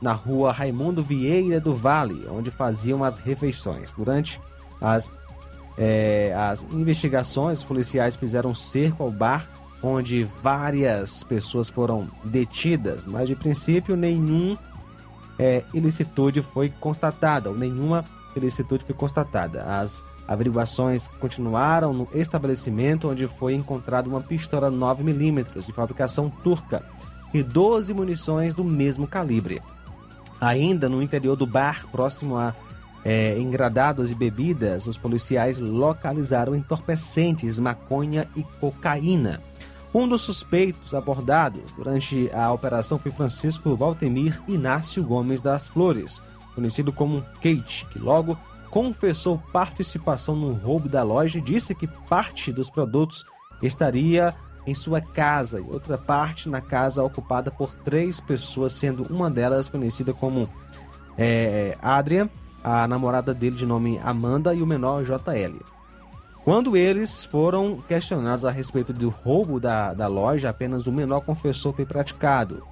na 0.00 0.12
rua 0.12 0.52
Raimundo 0.52 1.02
Vieira 1.02 1.60
do 1.60 1.74
Vale, 1.74 2.26
onde 2.30 2.50
faziam 2.50 3.04
as 3.04 3.18
refeições. 3.18 3.92
Durante 3.92 4.40
as, 4.80 5.12
é, 5.76 6.34
as 6.36 6.62
investigações, 6.72 7.58
os 7.58 7.64
policiais 7.64 8.16
fizeram 8.16 8.54
cerco 8.54 9.02
ao 9.02 9.10
bar, 9.10 9.48
onde 9.82 10.24
várias 10.24 11.22
pessoas 11.22 11.68
foram 11.68 12.08
detidas, 12.24 13.06
mas 13.06 13.28
de 13.28 13.36
princípio 13.36 13.96
nenhum 13.96 14.56
é, 15.38 15.64
ilicitude 15.72 16.42
foi 16.42 16.70
constatada, 16.80 17.48
ou 17.48 17.56
nenhuma 17.56 18.04
ilicitude 18.36 18.84
foi 18.84 18.94
constatada. 18.94 19.62
As 19.62 20.02
averiguações 20.28 21.08
continuaram 21.08 21.92
no 21.92 22.08
estabelecimento 22.14 23.08
onde 23.08 23.26
foi 23.26 23.54
encontrada 23.54 24.08
uma 24.08 24.20
pistola 24.20 24.70
9mm 24.70 25.64
de 25.64 25.72
fabricação 25.72 26.30
turca 26.30 26.84
e 27.32 27.42
12 27.42 27.92
munições 27.94 28.54
do 28.54 28.62
mesmo 28.62 29.06
calibre. 29.06 29.60
Ainda 30.40 30.88
no 30.88 31.02
interior 31.02 31.36
do 31.36 31.46
bar, 31.46 31.86
próximo 31.90 32.36
a 32.36 32.54
é, 33.04 33.38
engradados 33.38 34.10
e 34.10 34.14
bebidas, 34.14 34.86
os 34.86 34.98
policiais 34.98 35.58
localizaram 35.58 36.54
entorpecentes, 36.54 37.58
maconha 37.58 38.26
e 38.36 38.42
cocaína. 38.60 39.40
Um 39.92 40.06
dos 40.06 40.22
suspeitos 40.22 40.94
abordados 40.94 41.62
durante 41.76 42.30
a 42.32 42.52
operação 42.52 42.98
foi 42.98 43.10
Francisco 43.10 43.74
Valtemir 43.74 44.40
Inácio 44.46 45.02
Gomes 45.02 45.42
das 45.42 45.66
Flores, 45.66 46.22
conhecido 46.54 46.92
como 46.92 47.24
Kate, 47.42 47.86
que 47.86 47.98
logo 47.98 48.38
confessou 48.70 49.42
participação 49.52 50.36
no 50.36 50.52
roubo 50.52 50.88
da 50.88 51.02
loja 51.02 51.38
e 51.38 51.42
disse 51.42 51.74
que 51.74 51.88
parte 52.08 52.52
dos 52.52 52.70
produtos 52.70 53.24
estaria 53.60 54.34
em 54.66 54.74
sua 54.74 55.00
casa 55.00 55.58
e 55.58 55.62
outra 55.62 55.96
parte 55.96 56.48
na 56.48 56.60
casa 56.60 57.02
ocupada 57.02 57.50
por 57.50 57.74
três 57.84 58.20
pessoas, 58.20 58.72
sendo 58.72 59.04
uma 59.10 59.30
delas 59.30 59.68
conhecida 59.68 60.12
como 60.12 60.48
é, 61.16 61.76
Adrian, 61.82 62.28
a 62.62 62.86
namorada 62.86 63.34
dele 63.34 63.56
de 63.56 63.66
nome 63.66 63.98
Amanda 64.02 64.54
e 64.54 64.62
o 64.62 64.66
menor 64.66 65.04
JL. 65.04 65.60
Quando 66.44 66.76
eles 66.76 67.24
foram 67.24 67.82
questionados 67.86 68.44
a 68.44 68.50
respeito 68.50 68.92
do 68.92 69.10
roubo 69.10 69.60
da, 69.60 69.92
da 69.92 70.06
loja, 70.06 70.48
apenas 70.48 70.86
o 70.86 70.92
menor 70.92 71.20
confessou 71.20 71.72
ter 71.72 71.86
praticado. 71.86 72.62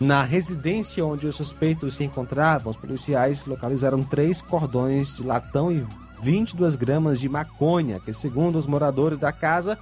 Na 0.00 0.22
residência 0.22 1.04
onde 1.04 1.26
os 1.26 1.36
suspeitos 1.36 1.94
se 1.94 2.04
encontravam, 2.04 2.70
os 2.70 2.76
policiais 2.76 3.44
localizaram 3.46 4.02
três 4.02 4.40
cordões 4.40 5.16
de 5.16 5.24
latão 5.24 5.72
e 5.72 5.84
22 6.22 6.74
gramas 6.76 7.20
de 7.20 7.28
maconha, 7.28 8.00
que, 8.00 8.12
segundo 8.12 8.56
os 8.56 8.66
moradores 8.66 9.18
da 9.18 9.32
casa, 9.32 9.76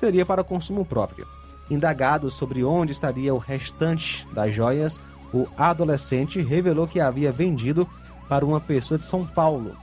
seria 0.00 0.24
para 0.24 0.42
consumo 0.42 0.84
próprio. 0.84 1.28
Indagado 1.70 2.30
sobre 2.30 2.64
onde 2.64 2.90
estaria 2.90 3.32
o 3.34 3.38
restante 3.38 4.26
das 4.32 4.52
joias, 4.52 4.98
o 5.32 5.46
adolescente 5.56 6.40
revelou 6.40 6.88
que 6.88 6.98
havia 6.98 7.30
vendido 7.30 7.86
para 8.28 8.44
uma 8.44 8.60
pessoa 8.60 8.98
de 8.98 9.06
São 9.06 9.24
Paulo. 9.24 9.76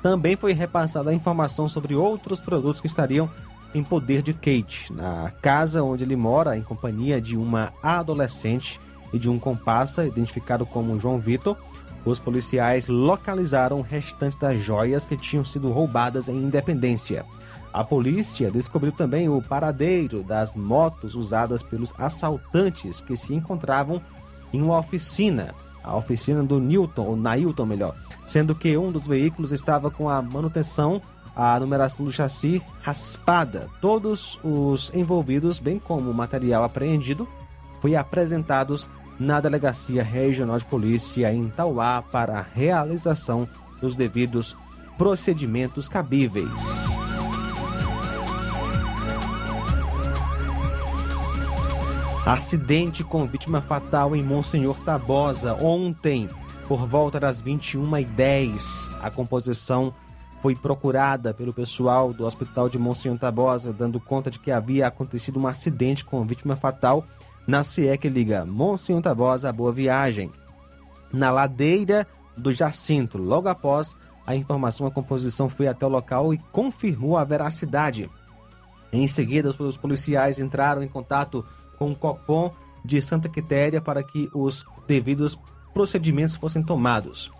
Também 0.00 0.36
foi 0.36 0.52
repassada 0.52 1.10
a 1.10 1.14
informação 1.14 1.68
sobre 1.68 1.94
outros 1.94 2.40
produtos 2.40 2.80
que 2.80 2.86
estariam 2.86 3.28
em 3.74 3.82
poder 3.82 4.22
de 4.22 4.32
Kate, 4.32 4.92
na 4.92 5.32
casa 5.42 5.82
onde 5.82 6.04
ele 6.04 6.16
mora, 6.16 6.56
em 6.56 6.62
companhia 6.62 7.20
de 7.20 7.36
uma 7.36 7.72
adolescente 7.82 8.80
e 9.12 9.18
de 9.18 9.28
um 9.28 9.38
comparsa 9.38 10.06
identificado 10.06 10.64
como 10.64 10.98
João 11.00 11.18
Vitor. 11.18 11.56
Os 12.04 12.18
policiais 12.18 12.88
localizaram 12.88 13.78
o 13.78 13.82
restante 13.82 14.38
das 14.38 14.60
joias 14.60 15.06
que 15.06 15.16
tinham 15.16 15.44
sido 15.44 15.70
roubadas 15.70 16.28
em 16.28 16.36
Independência. 16.36 17.24
A 17.72 17.82
polícia 17.82 18.50
descobriu 18.50 18.92
também 18.92 19.28
o 19.28 19.40
paradeiro 19.40 20.22
das 20.22 20.54
motos 20.54 21.14
usadas 21.14 21.62
pelos 21.62 21.94
assaltantes 21.98 23.00
que 23.00 23.16
se 23.16 23.34
encontravam 23.34 24.02
em 24.52 24.60
uma 24.60 24.78
oficina 24.78 25.54
a 25.82 25.96
oficina 25.96 26.42
do 26.42 26.60
Newton, 26.60 27.06
ou 27.06 27.16
Nailton 27.16 27.66
melhor, 27.66 27.94
sendo 28.24 28.54
que 28.54 28.76
um 28.76 28.92
dos 28.92 29.06
veículos 29.06 29.52
estava 29.52 29.90
com 29.90 30.08
a 30.08 30.22
manutenção, 30.22 31.02
a 31.34 31.58
numeração 31.58 32.04
do 32.04 32.12
chassi 32.12 32.62
raspada. 32.82 33.68
Todos 33.80 34.38
os 34.44 34.92
envolvidos, 34.94 35.58
bem 35.58 35.78
como 35.78 36.10
o 36.10 36.14
material 36.14 36.62
apreendido, 36.62 37.26
foi 37.80 37.96
apresentados 37.96 38.88
na 39.18 39.40
Delegacia 39.40 40.02
Regional 40.02 40.58
de 40.58 40.64
Polícia 40.64 41.32
em 41.32 41.48
Tauá 41.48 42.02
para 42.02 42.38
a 42.38 42.42
realização 42.42 43.48
dos 43.80 43.96
devidos 43.96 44.56
procedimentos 44.96 45.88
cabíveis. 45.88 47.01
Acidente 52.32 53.04
com 53.04 53.26
vítima 53.26 53.60
fatal 53.60 54.16
em 54.16 54.22
Monsenhor 54.22 54.80
Tabosa 54.80 55.52
ontem, 55.52 56.30
por 56.66 56.86
volta 56.86 57.20
das 57.20 57.42
21h10. 57.42 58.90
A 59.02 59.10
composição 59.10 59.92
foi 60.40 60.56
procurada 60.56 61.34
pelo 61.34 61.52
pessoal 61.52 62.10
do 62.10 62.24
Hospital 62.24 62.70
de 62.70 62.78
Monsenhor 62.78 63.18
Tabosa, 63.18 63.70
dando 63.70 64.00
conta 64.00 64.30
de 64.30 64.38
que 64.38 64.50
havia 64.50 64.86
acontecido 64.86 65.38
um 65.38 65.46
acidente 65.46 66.06
com 66.06 66.24
vítima 66.24 66.56
fatal 66.56 67.04
na 67.46 67.62
CE 67.62 67.98
que 67.98 68.08
liga 68.08 68.46
Monsenhor 68.46 69.02
Tabosa 69.02 69.50
a 69.50 69.52
Boa 69.52 69.70
Viagem, 69.70 70.32
na 71.12 71.30
ladeira 71.30 72.06
do 72.34 72.50
Jacinto. 72.50 73.18
Logo 73.18 73.46
após 73.46 73.94
a 74.26 74.34
informação, 74.34 74.86
a 74.86 74.90
composição 74.90 75.50
foi 75.50 75.68
até 75.68 75.84
o 75.84 75.90
local 75.90 76.32
e 76.32 76.38
confirmou 76.50 77.18
a 77.18 77.24
veracidade. 77.24 78.10
Em 78.90 79.06
seguida, 79.06 79.50
os 79.50 79.76
policiais 79.76 80.38
entraram 80.38 80.82
em 80.82 80.88
contato 80.88 81.44
com 81.82 81.90
o 81.90 81.96
Copom 81.96 82.52
de 82.84 83.02
Santa 83.02 83.28
Quitéria 83.28 83.80
para 83.80 84.04
que 84.04 84.30
os 84.32 84.64
devidos 84.86 85.36
procedimentos 85.74 86.36
fossem 86.36 86.62
tomados. 86.62 87.32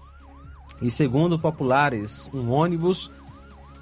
E 0.80 0.90
segundo 0.90 1.38
populares, 1.38 2.28
um 2.34 2.50
ônibus 2.50 3.08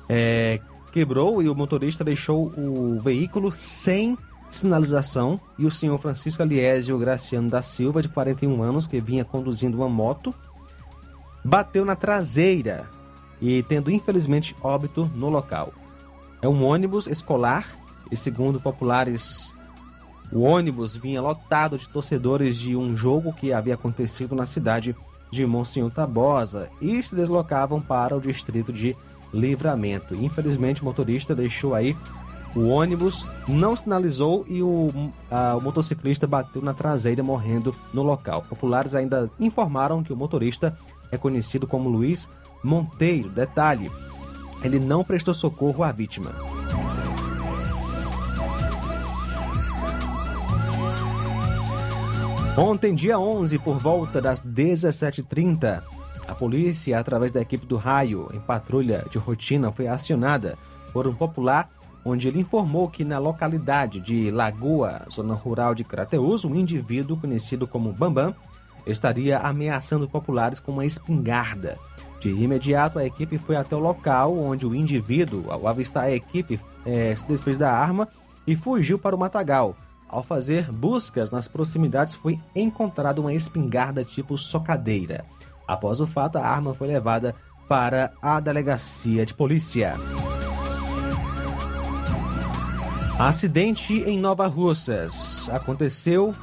é, 0.07 0.61
quebrou 0.93 1.43
e 1.43 1.49
o 1.49 1.55
motorista 1.55 2.05
deixou 2.05 2.53
o 2.59 3.01
veículo 3.01 3.51
sem 3.53 4.19
sinalização 4.51 5.41
e 5.59 5.65
o 5.65 5.71
senhor 5.71 5.97
Francisco 5.97 6.43
Aliésio 6.43 6.99
Graciano 6.99 7.49
da 7.49 7.63
Silva, 7.63 8.03
de 8.03 8.09
41 8.11 8.63
anos, 8.63 8.87
que 8.87 9.01
vinha 9.01 9.25
conduzindo 9.25 9.79
uma 9.79 9.89
moto, 9.89 10.35
bateu 11.43 11.87
na 11.87 11.97
traseira 11.97 12.87
e 13.41 13.63
tendo 13.63 13.91
infelizmente 13.91 14.55
óbito 14.61 15.11
no 15.15 15.31
local. 15.31 15.73
É 16.43 16.49
um 16.49 16.63
ônibus 16.65 17.07
escolar 17.07 17.79
e 18.11 18.17
segundo 18.17 18.61
populares 18.61 19.55
o 20.33 20.43
ônibus 20.43 20.97
vinha 20.97 21.21
lotado 21.21 21.77
de 21.77 21.89
torcedores 21.89 22.57
de 22.57 22.77
um 22.77 22.97
jogo 22.97 23.33
que 23.33 23.53
havia 23.53 23.75
acontecido 23.75 24.35
na 24.35 24.47
cidade 24.47 24.95
de 25.31 25.47
Monsenhor 25.47 25.91
Tabosa 25.91 26.69
e 26.81 27.03
se 27.03 27.15
deslocavam 27.15 27.81
para 27.81 28.17
o 28.17 28.21
distrito 28.21 28.73
de 28.73 28.97
Livramento. 29.33 30.15
Infelizmente, 30.15 30.83
o 30.83 30.85
motorista 30.85 31.35
deixou 31.35 31.75
aí 31.75 31.97
o 32.55 32.67
ônibus, 32.69 33.27
não 33.47 33.77
sinalizou 33.77 34.45
e 34.49 34.61
o, 34.61 34.91
a, 35.31 35.55
o 35.57 35.61
motociclista 35.61 36.27
bateu 36.27 36.61
na 36.61 36.75
traseira, 36.75 37.23
morrendo 37.23 37.75
no 37.93 38.03
local. 38.03 38.45
Populares 38.49 38.95
ainda 38.95 39.31
informaram 39.39 40.03
que 40.03 40.13
o 40.13 40.17
motorista 40.17 40.77
é 41.13 41.17
conhecido 41.17 41.67
como 41.67 41.89
Luiz 41.89 42.29
Monteiro. 42.63 43.29
Detalhe: 43.29 43.91
ele 44.63 44.81
não 44.81 45.05
prestou 45.05 45.33
socorro 45.33 45.85
à 45.85 45.93
vítima. 45.93 46.33
Ontem, 52.57 52.95
dia 52.95 53.19
11, 53.19 53.59
por 53.61 53.79
volta 53.79 54.21
das 54.21 54.43
17h30, 54.43 55.83
a 56.27 56.35
polícia, 56.35 56.99
através 56.99 57.33
da 57.33 57.41
equipe 57.41 57.65
do 57.65 57.77
raio 57.77 58.29
em 58.35 58.41
patrulha 58.41 59.05
de 59.11 59.19
rotina, 59.19 59.71
foi 59.71 59.87
acionada 59.87 60.59
por 60.93 61.07
um 61.07 61.15
popular 61.15 61.71
onde 62.05 62.27
ele 62.29 62.41
informou 62.41 62.89
que 62.89 63.05
na 63.05 63.19
localidade 63.19 64.01
de 64.01 64.31
Lagoa, 64.31 65.03
zona 65.11 65.35
rural 65.35 65.75
de 65.75 65.85
Crateus, 65.85 66.45
um 66.45 66.55
indivíduo 66.55 67.17
conhecido 67.17 67.67
como 67.67 67.93
Bambam 67.93 68.35
estaria 68.87 69.39
ameaçando 69.39 70.09
populares 70.09 70.59
com 70.59 70.73
uma 70.73 70.85
espingarda. 70.85 71.79
De 72.19 72.31
imediato, 72.31 72.99
a 72.99 73.07
equipe 73.07 73.39
foi 73.39 73.57
até 73.57 73.77
o 73.77 73.81
local 73.81 74.37
onde 74.37 74.67
o 74.67 74.75
indivíduo, 74.75 75.51
ao 75.51 75.69
avistar 75.69 76.05
a 76.05 76.13
equipe, 76.13 76.59
é, 76.85 77.15
se 77.15 77.27
desfez 77.27 77.57
da 77.57 77.73
arma 77.73 78.09
e 78.47 78.57
fugiu 78.57 78.99
para 78.99 79.15
o 79.15 79.19
matagal. 79.19 79.77
Ao 80.11 80.25
fazer 80.25 80.73
buscas 80.73 81.31
nas 81.31 81.47
proximidades, 81.47 82.17
foi 82.17 82.37
encontrada 82.55 83.21
uma 83.21 83.33
espingarda 83.33 84.05
tipo 84.05 84.37
socadeira. 84.37 85.25
Após 85.69 86.01
o 86.01 86.07
fato, 86.07 86.37
a 86.37 86.45
arma 86.45 86.75
foi 86.75 86.89
levada 86.89 87.33
para 87.69 88.13
a 88.21 88.41
delegacia 88.41 89.25
de 89.25 89.33
polícia. 89.33 89.95
Acidente 93.17 94.01
em 94.01 94.19
Nova 94.19 94.49
Russas. 94.49 95.49
Aconteceu 95.51 96.35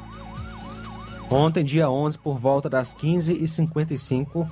ontem, 1.29 1.65
dia 1.65 1.89
11, 1.89 2.19
por 2.19 2.37
volta 2.37 2.69
das 2.69 2.95
15h55. 2.95 4.49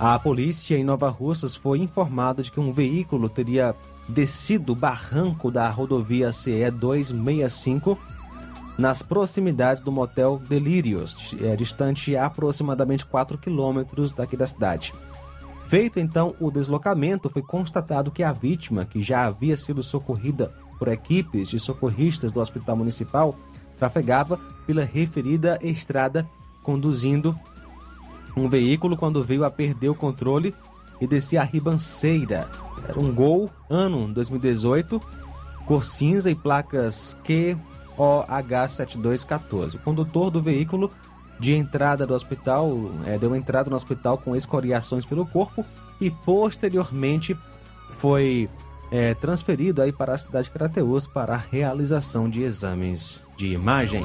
A 0.00 0.18
polícia 0.18 0.74
em 0.74 0.84
Nova 0.84 1.10
Russas 1.10 1.54
foi 1.54 1.80
informada 1.80 2.42
de 2.42 2.50
que 2.50 2.60
um 2.60 2.72
veículo 2.72 3.28
teria 3.28 3.74
descido 4.08 4.72
o 4.72 4.76
barranco 4.76 5.50
da 5.50 5.68
rodovia 5.68 6.32
CE 6.32 6.70
265 6.70 7.98
nas 8.78 9.02
proximidades 9.02 9.82
do 9.82 9.90
motel 9.90 10.40
Delírios, 10.48 11.34
distante 11.56 12.16
aproximadamente 12.16 13.06
4 13.06 13.38
quilômetros 13.38 14.12
daqui 14.12 14.36
da 14.36 14.46
cidade. 14.46 14.92
Feito 15.64 15.98
então 15.98 16.34
o 16.38 16.50
deslocamento, 16.50 17.28
foi 17.28 17.42
constatado 17.42 18.10
que 18.10 18.22
a 18.22 18.32
vítima, 18.32 18.84
que 18.84 19.02
já 19.02 19.26
havia 19.26 19.56
sido 19.56 19.82
socorrida 19.82 20.54
por 20.78 20.88
equipes 20.88 21.48
de 21.48 21.58
socorristas 21.58 22.32
do 22.32 22.40
Hospital 22.40 22.76
Municipal, 22.76 23.34
trafegava 23.78 24.38
pela 24.66 24.84
referida 24.84 25.58
estrada 25.62 26.28
conduzindo 26.62 27.36
um 28.36 28.48
veículo 28.48 28.96
quando 28.96 29.24
veio 29.24 29.44
a 29.44 29.50
perder 29.50 29.88
o 29.88 29.94
controle 29.94 30.54
e 31.00 31.06
descia 31.06 31.40
a 31.40 31.44
ribanceira. 31.44 32.48
Era 32.88 33.00
um 33.00 33.12
Gol, 33.12 33.50
ano 33.68 34.06
2018, 34.08 35.02
cor 35.66 35.84
cinza 35.84 36.30
e 36.30 36.34
placas 36.34 37.18
QOH7214. 37.98 39.74
O 39.74 39.78
condutor 39.78 40.30
do 40.30 40.40
veículo 40.40 40.90
de 41.38 41.52
entrada 41.54 42.06
do 42.06 42.14
hospital 42.14 42.70
é, 43.04 43.18
deu 43.18 43.36
entrada 43.36 43.68
no 43.68 43.76
hospital 43.76 44.16
com 44.18 44.36
escoriações 44.36 45.04
pelo 45.04 45.26
corpo 45.26 45.66
e 46.00 46.10
posteriormente 46.10 47.36
foi 47.98 48.48
é, 48.90 49.12
transferido 49.14 49.82
aí 49.82 49.92
para 49.92 50.14
a 50.14 50.18
cidade 50.18 50.46
de 50.46 50.52
Crateus 50.52 51.06
para 51.06 51.34
a 51.34 51.38
realização 51.38 52.30
de 52.30 52.42
exames 52.42 53.22
de 53.36 53.48
imagem. 53.48 54.02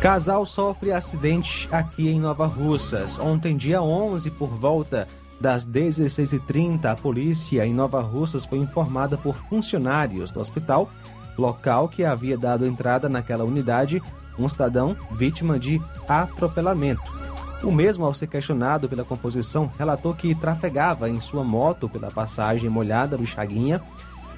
Casal 0.00 0.44
sofre 0.44 0.92
acidente 0.92 1.68
aqui 1.72 2.08
em 2.08 2.20
Nova 2.20 2.46
Russas. 2.46 3.18
Ontem, 3.18 3.56
dia 3.56 3.82
11, 3.82 4.30
por 4.32 4.48
volta 4.48 5.08
das 5.40 5.66
16h30, 5.66 6.84
a 6.84 6.94
polícia 6.94 7.66
em 7.66 7.74
Nova 7.74 8.00
Russas 8.00 8.44
foi 8.44 8.58
informada 8.58 9.16
por 9.16 9.34
funcionários 9.34 10.30
do 10.30 10.38
hospital, 10.38 10.90
local 11.36 11.88
que 11.88 12.04
havia 12.04 12.36
dado 12.36 12.66
entrada 12.66 13.08
naquela 13.08 13.44
unidade, 13.44 14.02
um 14.38 14.48
cidadão 14.48 14.96
vítima 15.12 15.58
de 15.58 15.80
atropelamento. 16.08 17.16
O 17.62 17.72
mesmo, 17.72 18.04
ao 18.04 18.14
ser 18.14 18.26
questionado 18.26 18.88
pela 18.88 19.04
composição, 19.04 19.70
relatou 19.78 20.14
que 20.14 20.34
trafegava 20.34 21.08
em 21.08 21.20
sua 21.20 21.42
moto 21.42 21.88
pela 21.88 22.10
passagem 22.10 22.68
molhada 22.68 23.16
do 23.16 23.26
Chaguinha 23.26 23.82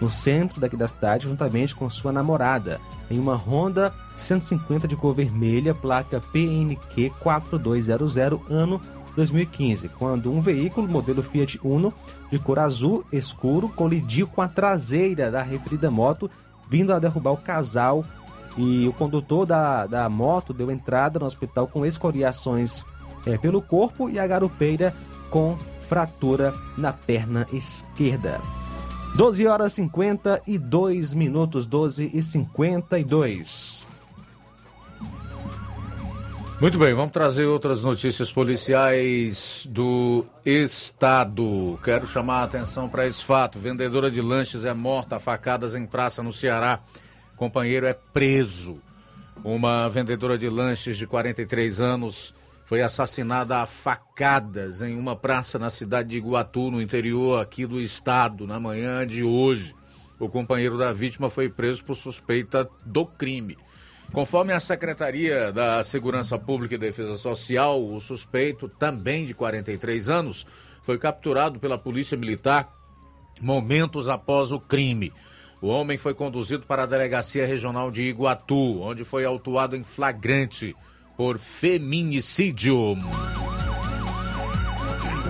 no 0.01 0.09
centro 0.09 0.61
daqui 0.61 0.77
da 0.77 0.87
cidade, 0.87 1.27
juntamente 1.27 1.75
com 1.75 1.89
sua 1.91 2.13
namorada, 2.13 2.81
em 3.11 3.19
uma 3.19 3.35
Honda 3.35 3.93
150 4.17 4.87
de 4.87 4.97
cor 4.97 5.15
vermelha, 5.15 5.75
placa 5.75 6.21
PNQ 6.21 7.13
4200, 7.21 8.17
ano 8.49 8.81
2015, 9.17 9.89
quando 9.89 10.33
um 10.33 10.41
veículo 10.41 10.87
modelo 10.87 11.23
Fiat 11.23 11.59
Uno 11.65 11.93
de 12.31 12.39
cor 12.39 12.59
azul 12.59 13.05
escuro 13.13 13.69
colidiu 13.69 14.29
com 14.29 14.41
a 14.41 14.49
traseira 14.49 15.31
da 15.31 15.43
referida 15.43 15.91
moto, 15.91 16.31
vindo 16.69 16.93
a 16.93 16.99
derrubar 16.99 17.33
o 17.33 17.37
casal 17.37 18.05
e 18.57 18.87
o 18.87 18.93
condutor 18.93 19.47
da, 19.47 19.87
da 19.87 20.09
moto 20.09 20.53
deu 20.53 20.71
entrada 20.71 21.19
no 21.19 21.27
hospital 21.27 21.67
com 21.67 21.85
escoriações 21.85 22.85
é, 23.27 23.37
pelo 23.37 23.61
corpo 23.61 24.09
e 24.09 24.19
a 24.19 24.27
garupeira 24.27 24.95
com 25.31 25.57
fratura 25.89 26.55
na 26.77 26.93
perna 26.93 27.47
esquerda. 27.53 28.41
12 29.15 29.47
horas 29.47 29.73
52 29.73 31.15
minutos, 31.15 31.67
12 31.67 32.11
e 32.15 32.23
52. 32.23 33.87
Muito 36.61 36.77
bem, 36.77 36.93
vamos 36.93 37.13
trazer 37.13 37.47
outras 37.47 37.85
notícias 37.85 38.33
policiais 38.33 39.65
do 39.71 40.27
estado. 40.45 41.79
Quero 41.85 42.05
chamar 42.05 42.41
a 42.41 42.45
atenção 42.45 42.89
para 42.89 43.07
esse 43.07 43.23
fato. 43.23 43.61
Vendedora 43.61 44.11
de 44.11 44.21
lanches 44.21 44.65
é 44.65 44.75
morta 44.75 45.17
a 45.17 45.21
facadas 45.21 45.77
em 45.77 45.87
praça 45.87 46.21
no 46.21 46.33
Ceará. 46.33 46.81
Companheiro 47.37 47.87
é 47.87 47.95
preso. 47.95 48.79
Uma 49.45 49.89
vendedora 49.89 50.37
de 50.37 50.49
lanches 50.49 50.97
de 50.97 51.07
43 51.07 51.81
anos 51.81 52.35
foi 52.69 52.83
assassinada 52.83 53.63
a 53.63 53.67
facadas 53.67 54.83
em 54.83 54.95
uma 54.95 55.17
praça 55.17 55.59
na 55.59 55.71
cidade 55.71 56.11
de 56.11 56.19
Iguatu, 56.19 56.71
no 56.71 56.83
interior 56.83 57.41
aqui 57.41 57.65
do 57.65 57.81
estado, 57.81 58.47
na 58.47 58.61
manhã 58.61 59.07
de 59.07 59.25
hoje. 59.25 59.75
O 60.21 60.29
companheiro 60.29 60.77
da 60.77 60.93
vítima 60.93 61.31
foi 61.31 61.49
preso 61.49 61.83
por 61.83 61.95
suspeita 61.95 62.69
do 62.85 63.07
crime. 63.07 63.57
Conforme 64.13 64.53
a 64.53 64.61
Secretaria 64.61 65.51
da 65.51 65.83
Segurança 65.83 66.39
Pública 66.39 66.75
e 66.75 66.79
Defesa 66.79 67.17
Social, 67.17 67.83
o 67.83 67.99
suspeito, 68.03 68.69
também 68.69 69.25
de 69.25 69.33
43 69.33 70.11
anos, 70.11 70.47
foi 70.83 70.99
capturado 70.99 71.59
pela 71.59 71.79
Polícia 71.79 72.19
Militar 72.19 72.71
momentos 73.41 74.11
após 74.11 74.53
o 74.53 74.61
crime. 74.61 75.11
O 75.63 75.69
homem 75.69 75.97
foi 75.97 76.13
conduzido 76.13 76.67
para 76.67 76.83
a 76.83 76.87
Delegacia 76.87 77.47
Regional 77.47 77.91
de 77.91 78.03
Iguatu, 78.03 78.83
onde 78.83 79.05
foi 79.05 79.25
autuado 79.25 79.75
em 79.75 79.85
flagrante 79.85 80.77
por 81.19 81.37
feminicídio. 81.37 82.97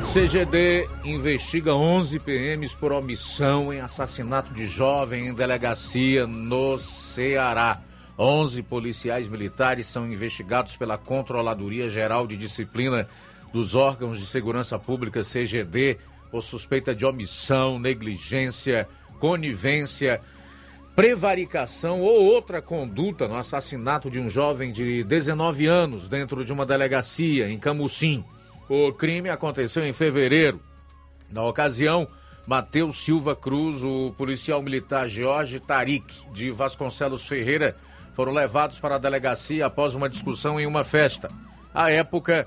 CGD 0.05 0.87
investiga 1.03 1.75
11 1.75 2.19
PMs 2.19 2.75
por 2.75 2.93
omissão 2.93 3.73
em 3.73 3.81
assassinato 3.81 4.53
de 4.53 4.67
jovem 4.67 5.29
em 5.29 5.33
delegacia 5.33 6.27
no 6.27 6.77
Ceará. 6.77 7.81
11 8.19 8.63
policiais 8.65 9.29
militares 9.29 9.87
são 9.87 10.07
investigados 10.07 10.77
pela 10.77 10.99
Controladoria 10.99 11.89
Geral 11.89 12.27
de 12.27 12.37
Disciplina 12.37 13.09
dos 13.51 13.75
Órgãos 13.75 14.19
de 14.19 14.27
Segurança 14.27 14.79
Pública 14.79 15.23
CGD 15.23 15.97
por 16.31 16.43
suspeita 16.43 16.95
de 16.95 17.07
omissão, 17.07 17.79
negligência, 17.79 18.87
conivência 19.19 20.21
prevaricação 20.99 22.01
ou 22.01 22.25
outra 22.25 22.61
conduta 22.61 23.29
no 23.29 23.37
assassinato 23.37 24.11
de 24.11 24.19
um 24.19 24.29
jovem 24.29 24.73
de 24.73 25.05
19 25.05 25.65
anos 25.65 26.09
dentro 26.09 26.45
de 26.45 26.53
uma 26.53 26.67
delegacia 26.67 27.49
em 27.49 27.57
Camucim. 27.57 28.25
O 28.69 28.93
crime 28.93 29.31
aconteceu 29.31 29.87
em 29.87 29.93
fevereiro. 29.93 30.61
Na 31.31 31.45
ocasião, 31.45 32.09
Matheus 32.49 32.99
Silva 33.05 33.37
Cruz, 33.37 33.85
o 33.85 34.13
policial 34.19 34.61
militar 34.61 35.09
Jorge 35.09 35.61
Tarik 35.61 36.29
de 36.33 36.51
Vasconcelos 36.51 37.25
Ferreira 37.29 37.77
foram 38.13 38.33
levados 38.33 38.81
para 38.81 38.97
a 38.97 38.99
delegacia 38.99 39.67
após 39.67 39.95
uma 39.95 40.09
discussão 40.09 40.59
em 40.59 40.67
uma 40.67 40.83
festa. 40.83 41.31
À 41.73 41.93
época, 41.93 42.45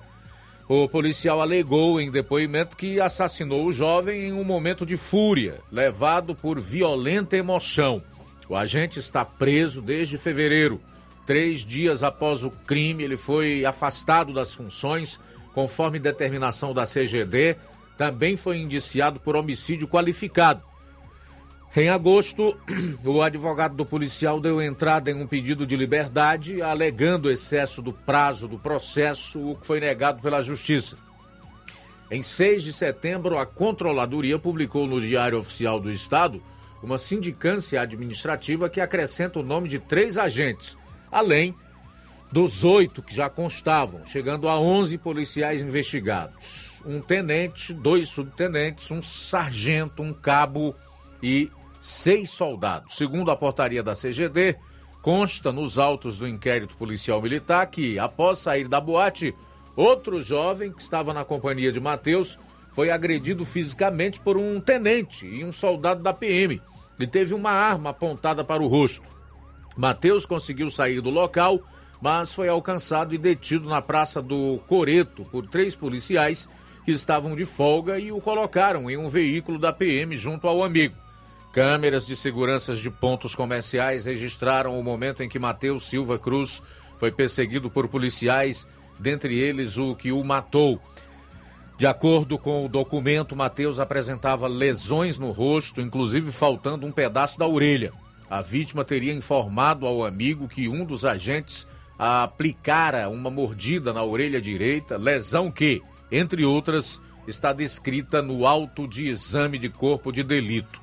o 0.68 0.90
policial 0.90 1.40
alegou 1.40 2.02
em 2.02 2.12
depoimento 2.12 2.76
que 2.76 3.00
assassinou 3.00 3.66
o 3.66 3.72
jovem 3.72 4.24
em 4.24 4.34
um 4.34 4.44
momento 4.44 4.86
de 4.86 4.98
fúria, 4.98 5.62
levado 5.72 6.36
por 6.36 6.60
violenta 6.60 7.38
emoção. 7.38 8.04
O 8.52 8.56
agente 8.58 9.00
está 9.00 9.24
preso 9.24 9.82
desde 9.82 10.18
fevereiro. 10.18 10.82
Três 11.26 11.62
dias 11.62 12.04
após 12.04 12.44
o 12.44 12.52
crime, 12.52 13.02
ele 13.02 13.16
foi 13.16 13.64
afastado 13.64 14.34
das 14.34 14.54
funções, 14.54 15.22
conforme 15.54 15.98
determinação 16.00 16.74
da 16.74 16.86
CGD. 16.86 17.56
Também 17.98 18.36
foi 18.36 18.58
indiciado 18.58 19.22
por 19.22 19.38
homicídio 19.38 19.88
qualificado. 19.88 20.62
Em 21.74 21.88
agosto, 21.88 22.58
o 23.06 23.22
advogado 23.22 23.74
do 23.74 23.86
policial 23.86 24.42
deu 24.42 24.62
entrada 24.62 25.10
em 25.10 25.16
um 25.16 25.26
pedido 25.26 25.66
de 25.66 25.78
liberdade, 25.78 26.62
alegando 26.62 27.32
excesso 27.32 27.82
do 27.82 27.94
prazo 27.94 28.50
do 28.50 28.60
processo, 28.60 29.52
o 29.52 29.56
que 29.56 29.66
foi 29.66 29.80
negado 29.80 30.22
pela 30.22 30.44
Justiça. 30.44 30.98
Em 32.12 32.22
6 32.22 32.64
de 32.64 32.74
setembro, 32.74 33.38
a 33.38 33.46
Controladoria 33.46 34.38
publicou 34.38 34.88
no 34.88 35.00
Diário 35.00 35.40
Oficial 35.40 35.80
do 35.80 35.90
Estado 35.90 36.44
uma 36.82 36.98
sindicância 36.98 37.82
administrativa 37.82 38.70
que 38.70 38.82
acrescenta 38.82 39.40
o 39.40 39.44
nome 39.44 39.70
de 39.70 39.80
três 39.80 40.18
agentes, 40.18 40.78
além 41.12 41.56
dos 42.32 42.64
oito 42.64 43.02
que 43.02 43.14
já 43.14 43.30
constavam, 43.30 44.06
chegando 44.06 44.48
a 44.48 44.60
11 44.60 44.98
policiais 45.00 45.62
investigados. 45.62 46.82
Um 46.86 47.02
tenente, 47.02 47.74
dois 47.74 48.10
subtenentes, 48.10 48.90
um 48.90 49.02
sargento, 49.02 50.02
um 50.02 50.14
cabo 50.14 50.74
e 51.22 51.52
seis 51.80 52.30
soldados. 52.30 52.96
Segundo 52.96 53.32
a 53.32 53.36
portaria 53.36 53.84
da 53.84 53.96
CGD, 53.96 54.56
consta 55.02 55.52
nos 55.52 55.78
autos 55.78 56.20
do 56.20 56.28
inquérito 56.28 56.78
policial 56.78 57.22
militar 57.22 57.66
que, 57.68 58.00
após 58.00 58.40
sair 58.40 58.68
da 58.68 58.80
boate, 58.80 59.36
outro 59.76 60.22
jovem 60.22 60.72
que 60.72 60.82
estava 60.82 61.14
na 61.14 61.26
companhia 61.26 61.72
de 61.72 61.80
Mateus 61.80 62.40
foi 62.72 62.90
agredido 62.90 63.46
fisicamente 63.46 64.20
por 64.20 64.38
um 64.38 64.60
tenente 64.60 65.26
e 65.26 65.44
um 65.44 65.52
soldado 65.52 66.02
da 66.02 66.14
PM 66.14 66.62
e 67.00 67.08
teve 67.08 67.34
uma 67.34 67.52
arma 67.52 67.90
apontada 67.90 68.44
para 68.44 68.62
o 68.62 68.68
rosto. 68.68 69.04
Mateus 69.76 70.26
conseguiu 70.26 70.70
sair 70.70 71.02
do 71.02 71.10
local, 71.10 71.60
mas 72.02 72.34
foi 72.34 72.48
alcançado 72.48 73.16
e 73.16 73.18
detido 73.18 73.68
na 73.68 73.82
Praça 73.82 74.22
do 74.22 74.60
Coreto 74.68 75.26
por 75.26 75.48
três 75.48 75.76
policiais 75.76 76.48
que 76.84 76.92
estavam 76.92 77.36
de 77.36 77.46
folga 77.46 78.00
e 78.00 78.12
o 78.12 78.20
colocaram 78.20 78.90
em 78.90 78.98
um 78.98 79.08
veículo 79.08 79.60
da 79.60 79.72
PM 79.72 80.18
junto 80.18 80.48
ao 80.48 80.64
amigo. 80.64 80.96
Câmeras 81.52 82.08
de 82.08 82.16
segurança 82.16 82.76
de 82.76 82.90
pontos 82.90 83.36
comerciais 83.36 84.06
registraram 84.06 84.80
o 84.80 84.84
momento 84.84 85.22
em 85.22 85.30
que 85.30 85.38
Mateus 85.38 85.90
Silva 85.90 86.18
Cruz 86.18 86.64
foi 86.98 87.12
perseguido 87.12 87.70
por 87.70 87.88
policiais, 87.88 88.68
dentre 89.00 89.38
eles 89.38 89.78
o 89.78 89.96
que 89.96 90.12
o 90.12 90.24
matou. 90.24 90.82
De 91.82 91.88
acordo 91.88 92.38
com 92.38 92.64
o 92.64 92.70
documento, 92.70 93.36
Mateus 93.36 93.80
apresentava 93.80 94.46
lesões 94.46 95.18
no 95.18 95.32
rosto, 95.32 95.82
inclusive 95.82 96.32
faltando 96.32 96.86
um 96.86 96.92
pedaço 96.92 97.40
da 97.40 97.48
orelha. 97.48 97.92
A 98.30 98.40
vítima 98.40 98.86
teria 98.86 99.12
informado 99.12 99.88
ao 99.88 100.06
amigo 100.06 100.48
que 100.48 100.68
um 100.68 100.86
dos 100.86 101.04
agentes 101.04 101.68
aplicara 101.98 103.10
uma 103.10 103.32
mordida 103.32 103.92
na 103.92 104.04
orelha 104.04 104.40
direita, 104.40 104.96
lesão 104.96 105.50
que, 105.50 105.82
entre 106.12 106.46
outras, 106.46 107.02
está 107.28 107.52
descrita 107.52 108.22
no 108.22 108.46
auto 108.46 108.88
de 108.88 109.10
exame 109.10 109.58
de 109.58 109.68
corpo 109.68 110.12
de 110.12 110.22
delito. 110.22 110.80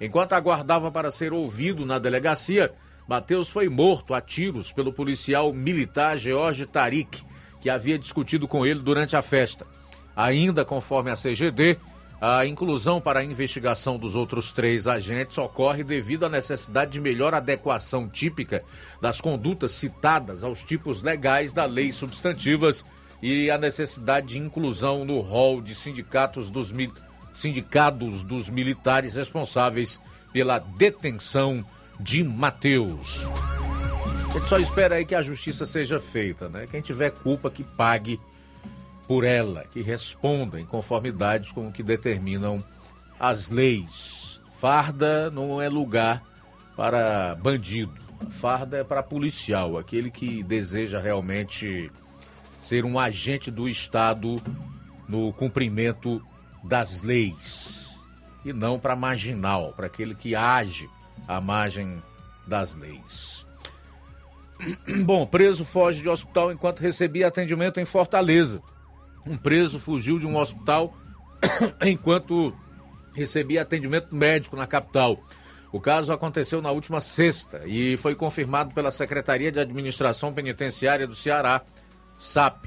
Enquanto 0.00 0.34
aguardava 0.34 0.92
para 0.92 1.10
ser 1.10 1.32
ouvido 1.32 1.84
na 1.84 1.98
delegacia, 1.98 2.72
Mateus 3.08 3.48
foi 3.48 3.68
morto 3.68 4.14
a 4.14 4.20
tiros 4.20 4.70
pelo 4.70 4.92
policial 4.92 5.52
militar 5.52 6.16
George 6.16 6.66
Tarik, 6.66 7.24
que 7.60 7.68
havia 7.68 7.98
discutido 7.98 8.46
com 8.46 8.64
ele 8.64 8.78
durante 8.78 9.16
a 9.16 9.22
festa. 9.22 9.66
Ainda 10.16 10.64
conforme 10.64 11.10
a 11.10 11.14
CGD, 11.14 11.78
a 12.18 12.46
inclusão 12.46 12.98
para 12.98 13.20
a 13.20 13.24
investigação 13.24 13.98
dos 13.98 14.16
outros 14.16 14.50
três 14.50 14.86
agentes 14.86 15.36
ocorre 15.36 15.84
devido 15.84 16.24
à 16.24 16.30
necessidade 16.30 16.92
de 16.92 17.00
melhor 17.00 17.34
adequação 17.34 18.08
típica 18.08 18.64
das 19.02 19.20
condutas 19.20 19.72
citadas 19.72 20.42
aos 20.42 20.62
tipos 20.62 21.02
legais 21.02 21.52
da 21.52 21.66
lei 21.66 21.92
substantivas 21.92 22.86
e 23.22 23.50
a 23.50 23.58
necessidade 23.58 24.28
de 24.28 24.38
inclusão 24.38 25.04
no 25.04 25.20
rol 25.20 25.60
de 25.60 25.74
sindicatos 25.74 26.48
dos, 26.48 26.72
sindicados 27.34 28.22
dos 28.22 28.48
militares 28.48 29.14
responsáveis 29.14 30.00
pela 30.32 30.58
detenção 30.58 31.64
de 32.00 32.24
Mateus. 32.24 33.30
A 34.30 34.38
gente 34.38 34.48
só 34.48 34.58
espera 34.58 34.96
aí 34.96 35.04
que 35.04 35.14
a 35.14 35.22
justiça 35.22 35.66
seja 35.66 36.00
feita, 36.00 36.48
né? 36.48 36.66
Quem 36.70 36.80
tiver 36.80 37.10
culpa 37.10 37.50
que 37.50 37.62
pague 37.62 38.20
por 39.06 39.24
ela, 39.24 39.64
que 39.64 39.82
responda 39.82 40.60
em 40.60 40.64
conformidade 40.64 41.52
com 41.52 41.68
o 41.68 41.72
que 41.72 41.82
determinam 41.82 42.62
as 43.18 43.50
leis. 43.50 44.40
Farda 44.58 45.30
não 45.30 45.60
é 45.60 45.68
lugar 45.68 46.22
para 46.76 47.34
bandido. 47.36 47.94
Farda 48.30 48.78
é 48.78 48.84
para 48.84 49.02
policial, 49.02 49.76
aquele 49.76 50.10
que 50.10 50.42
deseja 50.42 50.98
realmente 51.00 51.90
ser 52.62 52.84
um 52.84 52.98
agente 52.98 53.50
do 53.50 53.68
Estado 53.68 54.36
no 55.08 55.32
cumprimento 55.32 56.20
das 56.64 57.02
leis 57.02 57.76
e 58.44 58.52
não 58.52 58.78
para 58.78 58.94
marginal, 58.94 59.72
para 59.72 59.86
aquele 59.86 60.14
que 60.14 60.34
age 60.34 60.88
à 61.26 61.40
margem 61.40 62.00
das 62.46 62.76
leis. 62.76 63.44
Bom, 65.04 65.26
preso 65.26 65.64
foge 65.64 66.00
de 66.00 66.08
hospital 66.08 66.52
enquanto 66.52 66.78
recebia 66.78 67.26
atendimento 67.26 67.80
em 67.80 67.84
Fortaleza. 67.84 68.62
Um 69.26 69.36
preso 69.36 69.78
fugiu 69.78 70.18
de 70.18 70.26
um 70.26 70.36
hospital 70.36 70.96
enquanto 71.84 72.54
recebia 73.12 73.62
atendimento 73.62 74.14
médico 74.14 74.56
na 74.56 74.66
capital. 74.66 75.18
O 75.72 75.80
caso 75.80 76.12
aconteceu 76.12 76.62
na 76.62 76.70
última 76.70 77.00
sexta 77.00 77.62
e 77.66 77.96
foi 77.96 78.14
confirmado 78.14 78.72
pela 78.72 78.90
Secretaria 78.90 79.50
de 79.50 79.58
Administração 79.58 80.32
Penitenciária 80.32 81.06
do 81.06 81.14
Ceará, 81.14 81.62
SAP. 82.16 82.66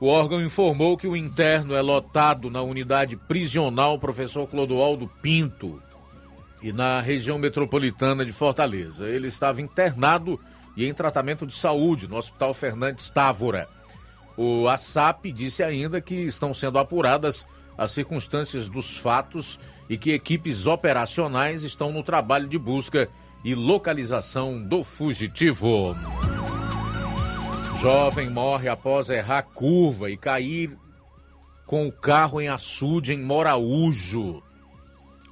O 0.00 0.06
órgão 0.06 0.42
informou 0.42 0.96
que 0.96 1.06
o 1.06 1.14
interno 1.14 1.74
é 1.74 1.80
lotado 1.80 2.50
na 2.50 2.62
unidade 2.62 3.16
prisional 3.16 3.98
Professor 3.98 4.46
Clodoaldo 4.46 5.06
Pinto 5.22 5.80
e 6.62 6.72
na 6.72 7.00
região 7.00 7.38
metropolitana 7.38 8.24
de 8.24 8.32
Fortaleza. 8.32 9.06
Ele 9.08 9.28
estava 9.28 9.60
internado 9.60 10.40
e 10.76 10.86
em 10.86 10.94
tratamento 10.94 11.46
de 11.46 11.54
saúde 11.54 12.08
no 12.08 12.16
Hospital 12.16 12.54
Fernandes 12.54 13.08
Távora. 13.10 13.68
O 14.36 14.68
ASAP 14.68 15.32
disse 15.32 15.62
ainda 15.62 16.00
que 16.00 16.14
estão 16.14 16.54
sendo 16.54 16.78
apuradas 16.78 17.46
as 17.76 17.92
circunstâncias 17.92 18.68
dos 18.68 18.96
fatos 18.96 19.58
e 19.88 19.96
que 19.96 20.12
equipes 20.12 20.66
operacionais 20.66 21.62
estão 21.62 21.92
no 21.92 22.02
trabalho 22.02 22.48
de 22.48 22.58
busca 22.58 23.08
e 23.44 23.54
localização 23.54 24.62
do 24.62 24.84
fugitivo. 24.84 25.96
Jovem 27.80 28.28
morre 28.28 28.68
após 28.68 29.08
errar 29.08 29.42
curva 29.42 30.10
e 30.10 30.16
cair 30.16 30.76
com 31.66 31.86
o 31.86 31.92
carro 31.92 32.40
em 32.40 32.48
açude 32.48 33.14
em 33.14 33.22
Moraújo. 33.22 34.42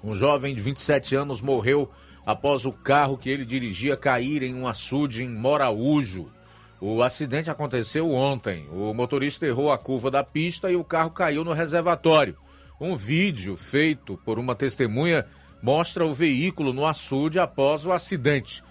Um 0.02 0.16
jovem 0.16 0.54
de 0.54 0.62
27 0.62 1.14
anos 1.14 1.40
morreu 1.40 1.90
após 2.24 2.64
o 2.64 2.72
carro 2.72 3.18
que 3.18 3.28
ele 3.28 3.44
dirigia 3.44 3.96
cair 3.96 4.42
em 4.42 4.54
um 4.54 4.66
açude 4.66 5.24
em 5.24 5.28
Moraújo. 5.28 6.30
O 6.80 7.02
acidente 7.02 7.50
aconteceu 7.50 8.10
ontem. 8.10 8.68
O 8.70 8.94
motorista 8.94 9.46
errou 9.46 9.72
a 9.72 9.78
curva 9.78 10.10
da 10.10 10.22
pista 10.22 10.70
e 10.70 10.76
o 10.76 10.84
carro 10.84 11.10
caiu 11.10 11.44
no 11.44 11.52
reservatório. 11.52 12.36
Um 12.80 12.94
vídeo 12.94 13.56
feito 13.56 14.16
por 14.24 14.38
uma 14.38 14.54
testemunha 14.54 15.26
mostra 15.60 16.06
o 16.06 16.12
veículo 16.12 16.72
no 16.72 16.86
açude 16.86 17.40
após 17.40 17.84
o 17.84 17.90
acidente. 17.90 18.62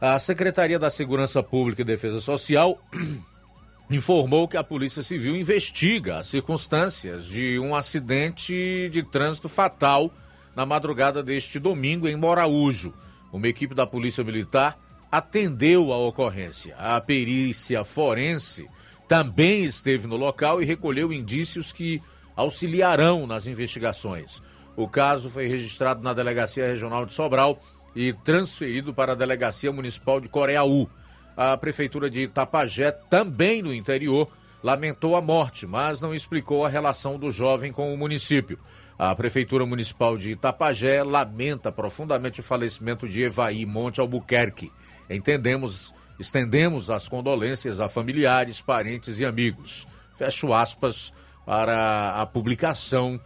A 0.00 0.18
Secretaria 0.18 0.78
da 0.78 0.90
Segurança 0.90 1.42
Pública 1.42 1.82
e 1.82 1.84
Defesa 1.84 2.20
Social 2.20 2.82
informou 3.88 4.48
que 4.48 4.56
a 4.56 4.64
Polícia 4.64 5.02
Civil 5.02 5.36
investiga 5.36 6.18
as 6.18 6.26
circunstâncias 6.26 7.26
de 7.26 7.60
um 7.60 7.76
acidente 7.76 8.88
de 8.90 9.02
trânsito 9.04 9.48
fatal 9.48 10.12
na 10.56 10.66
madrugada 10.66 11.22
deste 11.22 11.60
domingo 11.60 12.08
em 12.08 12.16
Moraújo. 12.16 12.92
Uma 13.32 13.46
equipe 13.46 13.74
da 13.74 13.86
Polícia 13.86 14.24
Militar 14.24 14.76
atendeu 15.10 15.92
a 15.92 15.98
ocorrência. 15.98 16.74
A 16.76 17.00
perícia 17.00 17.84
forense 17.84 18.68
também 19.08 19.64
esteve 19.64 20.06
no 20.06 20.16
local 20.16 20.62
e 20.62 20.64
recolheu 20.64 21.12
indícios 21.12 21.72
que 21.72 22.00
auxiliarão 22.36 23.26
nas 23.26 23.46
investigações. 23.46 24.40
O 24.76 24.88
caso 24.88 25.28
foi 25.28 25.46
registrado 25.46 26.02
na 26.02 26.14
Delegacia 26.14 26.66
Regional 26.66 27.04
de 27.04 27.12
Sobral 27.12 27.58
e 27.94 28.12
transferido 28.12 28.94
para 28.94 29.12
a 29.12 29.16
Delegacia 29.16 29.72
Municipal 29.72 30.20
de 30.20 30.28
Coreaú. 30.28 30.88
A 31.36 31.56
Prefeitura 31.56 32.08
de 32.08 32.22
Itapajé, 32.22 32.92
também 32.92 33.62
no 33.62 33.74
interior, 33.74 34.30
lamentou 34.62 35.16
a 35.16 35.20
morte, 35.20 35.66
mas 35.66 36.00
não 36.00 36.14
explicou 36.14 36.64
a 36.64 36.68
relação 36.68 37.18
do 37.18 37.30
jovem 37.30 37.72
com 37.72 37.92
o 37.92 37.98
município. 37.98 38.58
A 38.98 39.14
Prefeitura 39.14 39.64
Municipal 39.64 40.18
de 40.18 40.32
Itapajé 40.32 41.02
lamenta 41.02 41.72
profundamente 41.72 42.40
o 42.40 42.42
falecimento 42.42 43.08
de 43.08 43.22
Evaí 43.22 43.64
Monte 43.64 44.00
Albuquerque. 44.00 44.70
Entendemos, 45.10 45.92
estendemos 46.18 46.88
as 46.88 47.08
condolências 47.08 47.80
a 47.80 47.88
familiares, 47.88 48.60
parentes 48.60 49.18
e 49.18 49.26
amigos. 49.26 49.86
Fecho 50.14 50.54
aspas 50.54 51.12
para 51.44 52.20
a 52.20 52.26
publicação 52.26 53.20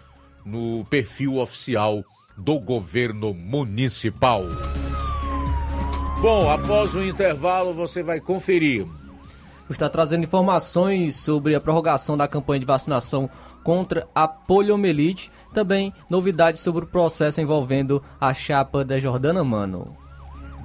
no 0.46 0.84
perfil 0.86 1.36
oficial 1.36 2.02
do 2.36 2.58
governo 2.58 3.34
municipal. 3.34 4.42
Bom, 6.20 6.48
após 6.48 6.96
o 6.96 7.02
intervalo 7.02 7.74
você 7.74 8.02
vai 8.02 8.18
conferir. 8.18 8.86
Está 9.68 9.88
trazendo 9.88 10.24
informações 10.24 11.16
sobre 11.16 11.54
a 11.54 11.60
prorrogação 11.60 12.16
da 12.16 12.28
campanha 12.28 12.60
de 12.60 12.66
vacinação 12.66 13.28
contra 13.62 14.06
a 14.14 14.28
poliomielite, 14.28 15.30
também 15.52 15.92
novidades 16.08 16.60
sobre 16.60 16.84
o 16.84 16.88
processo 16.88 17.40
envolvendo 17.40 18.02
a 18.20 18.32
chapa 18.32 18.84
da 18.84 18.98
Jordana 18.98 19.42
Mano. 19.42 20.03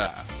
Cultura. 0.00 0.40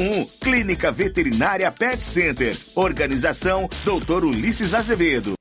981658401 0.01 0.21
001. 0.21 0.25
Clínica 0.39 0.91
Veterinária 0.91 1.71
Pet 1.71 2.03
Center. 2.03 2.57
Organização 2.75 3.69
Dr. 3.83 4.25
Ulisses 4.25 4.73
Azevedo. 4.73 5.33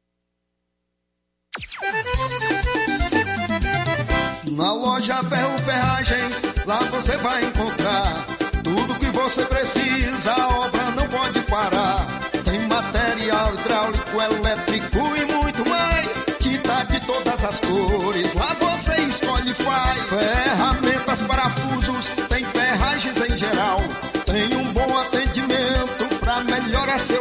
Na 4.52 4.72
loja 4.72 5.22
Ferro 5.22 5.58
Ferragens, 5.61 6.42
lá 6.66 6.80
você 6.90 7.16
vai 7.16 7.44
encontrar 7.44 8.26
tudo 8.62 8.98
que 8.98 9.06
você 9.06 9.44
precisa, 9.46 10.32
a 10.32 10.48
obra 10.48 10.90
não 10.90 11.08
pode 11.08 11.40
parar. 11.42 12.06
Tem 12.44 12.61
material 12.66 13.54
hidráulico, 13.54 14.20
elétrico 14.20 14.98
e 15.16 15.24
muito 15.32 15.68
mais. 15.68 16.24
Tinta 16.38 16.84
de 16.84 17.00
todas 17.06 17.42
as 17.42 17.61
cores, 17.61 18.34
lá 18.34 18.54
você 18.61 18.96
escolhe 19.02 19.50
e 19.50 19.54
faz. 19.54 20.02
Ferramentas, 20.08 21.22
parafusos, 21.22 22.06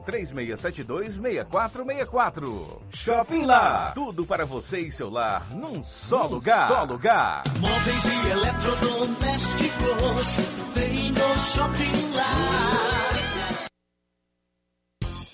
3672 0.00 1.14
6464. 1.14 2.82
Shopping 2.92 3.46
Lá, 3.46 3.92
tudo 3.94 4.26
para 4.26 4.44
você 4.44 4.80
e 4.80 4.90
seu 4.92 5.08
lar 5.10 5.46
num 5.52 5.82
só 5.84 6.24
Num 6.24 6.30
lugar. 6.34 6.66
só 6.68 6.82
lugar. 6.84 7.42
Móveis 7.60 8.04
e 8.04 8.30
eletrodomésticos 8.30 10.36
tem 10.74 11.12
no 11.12 11.38
Shopping 11.38 12.03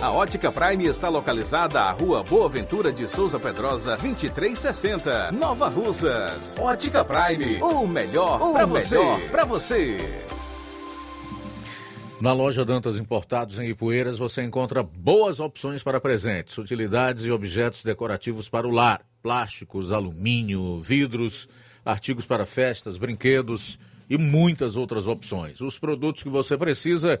A 0.00 0.12
Ótica 0.12 0.52
Prime 0.52 0.86
está 0.86 1.08
localizada 1.08 1.80
à 1.80 1.90
Rua 1.90 2.22
Boa 2.22 2.48
Ventura 2.48 2.92
de 2.92 3.08
Souza 3.08 3.40
Pedrosa, 3.40 3.96
2360, 3.96 5.32
Nova 5.32 5.68
Russas. 5.68 6.56
Ótica 6.58 7.04
Prime, 7.04 7.60
o 7.60 7.84
melhor 7.86 8.52
para 8.52 8.66
você. 8.66 8.98
Para 9.32 9.44
você. 9.44 10.22
Na 12.20 12.32
loja 12.32 12.64
Dantas 12.64 12.98
Importados 12.98 13.58
em 13.58 13.68
Ipueiras 13.68 14.16
você 14.16 14.44
encontra 14.44 14.80
boas 14.80 15.40
opções 15.40 15.82
para 15.82 16.00
presentes, 16.00 16.56
utilidades 16.56 17.24
e 17.24 17.32
objetos 17.32 17.82
decorativos 17.82 18.48
para 18.48 18.68
o 18.68 18.70
lar, 18.70 19.00
plásticos, 19.20 19.90
alumínio, 19.90 20.78
vidros, 20.80 21.48
artigos 21.84 22.24
para 22.24 22.46
festas, 22.46 22.96
brinquedos 22.96 23.78
e 24.08 24.16
muitas 24.16 24.76
outras 24.76 25.08
opções. 25.08 25.60
Os 25.60 25.78
produtos 25.80 26.22
que 26.22 26.28
você 26.28 26.56
precisa 26.56 27.20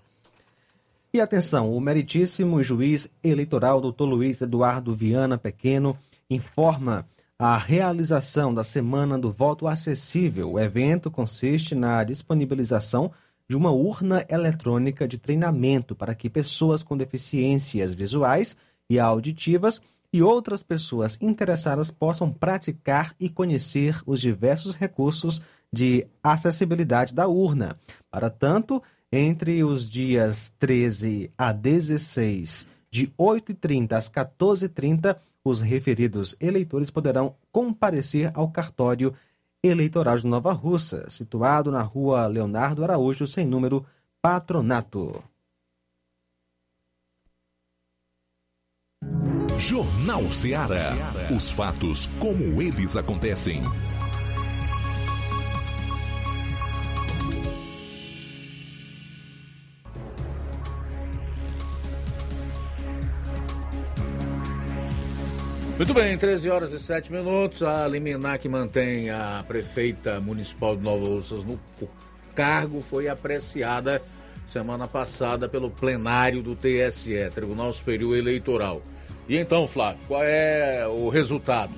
E 1.13 1.19
atenção, 1.19 1.75
o 1.75 1.81
meritíssimo 1.81 2.63
juiz 2.63 3.09
eleitoral 3.21 3.81
Dr. 3.81 4.03
Luiz 4.03 4.39
Eduardo 4.39 4.95
Viana 4.95 5.37
Pequeno 5.37 5.97
informa 6.29 7.05
a 7.37 7.57
realização 7.57 8.53
da 8.53 8.63
Semana 8.63 9.19
do 9.19 9.29
Voto 9.29 9.67
Acessível. 9.67 10.53
O 10.53 10.59
evento 10.59 11.11
consiste 11.11 11.75
na 11.75 12.01
disponibilização 12.05 13.11
de 13.45 13.57
uma 13.57 13.71
urna 13.71 14.25
eletrônica 14.29 15.05
de 15.05 15.17
treinamento 15.17 15.93
para 15.93 16.15
que 16.15 16.29
pessoas 16.29 16.81
com 16.81 16.95
deficiências 16.95 17.93
visuais 17.93 18.55
e 18.89 18.97
auditivas 18.97 19.81
e 20.13 20.21
outras 20.21 20.63
pessoas 20.63 21.17
interessadas 21.19 21.91
possam 21.91 22.31
praticar 22.31 23.13
e 23.19 23.27
conhecer 23.27 24.01
os 24.05 24.21
diversos 24.21 24.75
recursos 24.75 25.41
de 25.73 26.07
acessibilidade 26.23 27.13
da 27.13 27.27
urna. 27.27 27.77
Para 28.09 28.29
tanto, 28.29 28.81
entre 29.11 29.63
os 29.63 29.89
dias 29.89 30.53
13 30.57 31.31
a 31.37 31.51
16, 31.51 32.65
de 32.89 33.07
8h30 33.17 33.93
às 33.93 34.09
14h30, 34.09 35.17
os 35.43 35.59
referidos 35.59 36.35
eleitores 36.39 36.89
poderão 36.89 37.35
comparecer 37.51 38.31
ao 38.33 38.49
cartório 38.49 39.13
eleitoral 39.63 40.17
de 40.17 40.27
Nova 40.27 40.53
Russa, 40.53 41.09
situado 41.09 41.71
na 41.71 41.81
rua 41.81 42.25
Leonardo 42.27 42.83
Araújo, 42.83 43.27
sem 43.27 43.45
número, 43.45 43.85
Patronato. 44.21 45.23
Jornal 49.57 50.31
Ceará. 50.31 50.95
Os 51.35 51.51
fatos 51.51 52.07
como 52.19 52.61
eles 52.61 52.97
acontecem. 52.97 53.61
Muito 65.81 65.95
bem, 65.95 66.15
13 66.15 66.47
horas 66.47 66.71
e 66.73 66.79
7 66.79 67.11
minutos. 67.11 67.63
A 67.63 67.87
liminar 67.87 68.37
que 68.37 68.47
mantém 68.47 69.09
a 69.09 69.43
prefeita 69.47 70.21
municipal 70.21 70.75
de 70.75 70.83
Nova 70.83 71.07
Russas 71.07 71.43
no 71.43 71.59
cargo 72.35 72.81
foi 72.81 73.07
apreciada 73.07 73.99
semana 74.45 74.87
passada 74.87 75.49
pelo 75.49 75.71
plenário 75.71 76.43
do 76.43 76.55
TSE, 76.55 77.31
Tribunal 77.33 77.73
Superior 77.73 78.15
Eleitoral. 78.15 78.79
E 79.27 79.35
então, 79.35 79.67
Flávio, 79.67 80.05
qual 80.07 80.23
é 80.23 80.87
o 80.87 81.09
resultado? 81.09 81.73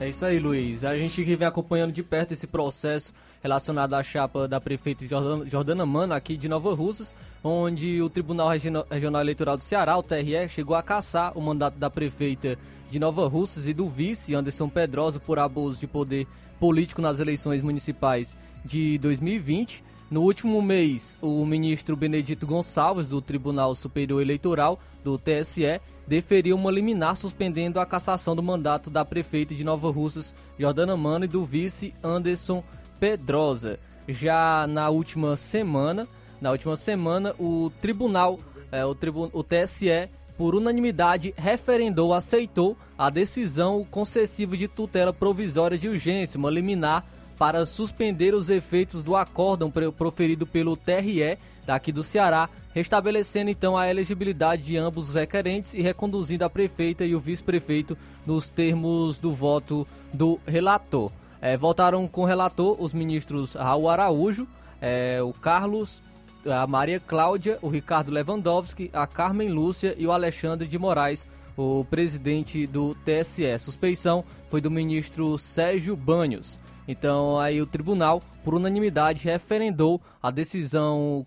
É 0.00 0.08
isso 0.08 0.26
aí, 0.26 0.40
Luiz. 0.40 0.84
A 0.84 0.96
gente 0.96 1.24
que 1.24 1.36
vem 1.36 1.46
acompanhando 1.46 1.92
de 1.92 2.02
perto 2.02 2.32
esse 2.32 2.48
processo 2.48 3.14
relacionado 3.40 3.94
à 3.94 4.02
chapa 4.02 4.48
da 4.48 4.60
prefeita 4.60 5.04
Jordana, 5.06 5.86
Mano, 5.86 6.12
aqui 6.12 6.36
de 6.36 6.48
Nova 6.48 6.74
Russas, 6.74 7.14
onde 7.44 8.02
o 8.02 8.10
Tribunal 8.10 8.48
Regional 8.48 9.20
Eleitoral 9.22 9.56
do 9.56 9.62
Ceará, 9.62 9.96
o 9.96 10.02
TRE, 10.02 10.48
chegou 10.48 10.74
a 10.74 10.82
caçar 10.82 11.38
o 11.38 11.40
mandato 11.40 11.78
da 11.78 11.88
prefeita 11.88 12.58
de 12.90 12.98
Nova 12.98 13.26
Russas 13.26 13.66
e 13.66 13.74
do 13.74 13.88
vice 13.88 14.34
Anderson 14.34 14.68
Pedrosa 14.68 15.18
por 15.18 15.38
abuso 15.38 15.78
de 15.78 15.86
poder 15.86 16.26
político 16.58 17.02
nas 17.02 17.20
eleições 17.20 17.62
municipais 17.62 18.38
de 18.64 18.98
2020. 18.98 19.82
No 20.10 20.22
último 20.22 20.60
mês, 20.62 21.18
o 21.20 21.44
ministro 21.44 21.96
Benedito 21.96 22.46
Gonçalves, 22.46 23.08
do 23.08 23.20
Tribunal 23.20 23.74
Superior 23.74 24.20
Eleitoral, 24.20 24.78
do 25.02 25.18
TSE, 25.18 25.80
deferiu 26.06 26.56
uma 26.56 26.70
liminar 26.70 27.16
suspendendo 27.16 27.80
a 27.80 27.86
cassação 27.86 28.36
do 28.36 28.42
mandato 28.42 28.90
da 28.90 29.04
prefeita 29.04 29.54
de 29.54 29.64
Nova 29.64 29.90
Russas, 29.90 30.34
Jordana 30.58 30.96
Mano, 30.96 31.24
e 31.24 31.28
do 31.28 31.44
vice 31.44 31.94
Anderson 32.02 32.62
Pedrosa. 33.00 33.78
Já 34.06 34.66
na 34.66 34.90
última 34.90 35.34
semana, 35.36 36.06
na 36.40 36.50
última 36.50 36.76
semana, 36.76 37.34
o 37.38 37.72
tribunal, 37.80 38.38
é, 38.70 38.84
o, 38.84 38.94
tribu 38.94 39.30
o 39.32 39.42
TSE 39.42 40.08
por 40.36 40.54
unanimidade, 40.54 41.34
referendou, 41.36 42.12
aceitou 42.12 42.76
a 42.98 43.10
decisão 43.10 43.86
concessiva 43.90 44.56
de 44.56 44.68
tutela 44.68 45.12
provisória 45.12 45.78
de 45.78 45.88
urgência, 45.88 46.38
uma 46.38 46.50
liminar, 46.50 47.04
para 47.38 47.66
suspender 47.66 48.34
os 48.34 48.48
efeitos 48.50 49.02
do 49.02 49.16
acórdão 49.16 49.70
proferido 49.70 50.46
pelo 50.46 50.76
TRE 50.76 51.36
daqui 51.66 51.90
do 51.90 52.02
Ceará, 52.02 52.48
restabelecendo 52.72 53.50
então 53.50 53.76
a 53.76 53.88
elegibilidade 53.88 54.62
de 54.62 54.76
ambos 54.76 55.08
os 55.10 55.14
requerentes 55.14 55.74
e 55.74 55.80
reconduzindo 55.80 56.44
a 56.44 56.50
prefeita 56.50 57.04
e 57.04 57.14
o 57.14 57.20
vice-prefeito 57.20 57.96
nos 58.26 58.50
termos 58.50 59.18
do 59.18 59.32
voto 59.32 59.86
do 60.12 60.38
relator. 60.46 61.10
É, 61.40 61.56
votaram 61.56 62.06
com 62.06 62.22
o 62.22 62.26
relator 62.26 62.76
os 62.78 62.94
ministros 62.94 63.54
Raul 63.54 63.88
Araújo, 63.88 64.46
é, 64.80 65.22
o 65.22 65.32
Carlos 65.32 66.00
a 66.46 66.66
Maria 66.66 67.00
Cláudia, 67.00 67.58
o 67.62 67.68
Ricardo 67.68 68.12
Lewandowski, 68.12 68.90
a 68.92 69.06
Carmen 69.06 69.48
Lúcia 69.48 69.94
e 69.96 70.06
o 70.06 70.12
Alexandre 70.12 70.66
de 70.66 70.78
Moraes, 70.78 71.28
o 71.56 71.84
presidente 71.84 72.66
do 72.66 72.94
TSE. 72.96 73.58
suspeição 73.58 74.24
foi 74.48 74.60
do 74.60 74.70
ministro 74.70 75.38
Sérgio 75.38 75.96
Banhos. 75.96 76.60
Então, 76.86 77.38
aí 77.38 77.60
o 77.60 77.66
tribunal, 77.66 78.22
por 78.42 78.54
unanimidade, 78.54 79.24
referendou 79.24 80.00
a 80.22 80.30
decisão 80.30 81.26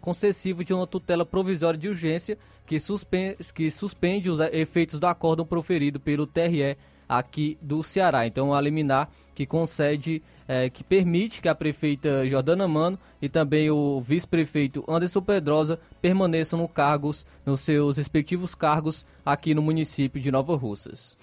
concessiva 0.00 0.62
de 0.62 0.74
uma 0.74 0.86
tutela 0.86 1.24
provisória 1.24 1.78
de 1.78 1.88
urgência 1.88 2.36
que 2.66 2.78
suspende, 2.78 3.36
que 3.54 3.70
suspende 3.70 4.28
os 4.28 4.38
efeitos 4.38 5.00
do 5.00 5.06
acórdão 5.06 5.46
proferido 5.46 5.98
pelo 5.98 6.26
TRE 6.26 6.76
aqui 7.08 7.58
do 7.60 7.82
Ceará. 7.82 8.26
Então, 8.26 8.54
a 8.54 8.60
liminar 8.60 9.10
que 9.34 9.46
concede 9.46 10.22
é, 10.46 10.68
que 10.68 10.84
permite 10.84 11.40
que 11.40 11.48
a 11.48 11.54
prefeita 11.54 12.26
Jordana 12.28 12.66
Mano 12.66 12.98
e 13.20 13.28
também 13.28 13.70
o 13.70 14.00
vice-prefeito 14.00 14.84
Anderson 14.88 15.22
Pedrosa 15.22 15.78
permaneçam 16.00 16.58
no 16.58 16.68
cargos, 16.68 17.24
nos 17.44 17.60
seus 17.60 17.96
respectivos 17.96 18.54
cargos 18.54 19.06
aqui 19.24 19.54
no 19.54 19.62
município 19.62 20.20
de 20.20 20.30
Nova 20.30 20.56
Russas. 20.56 21.16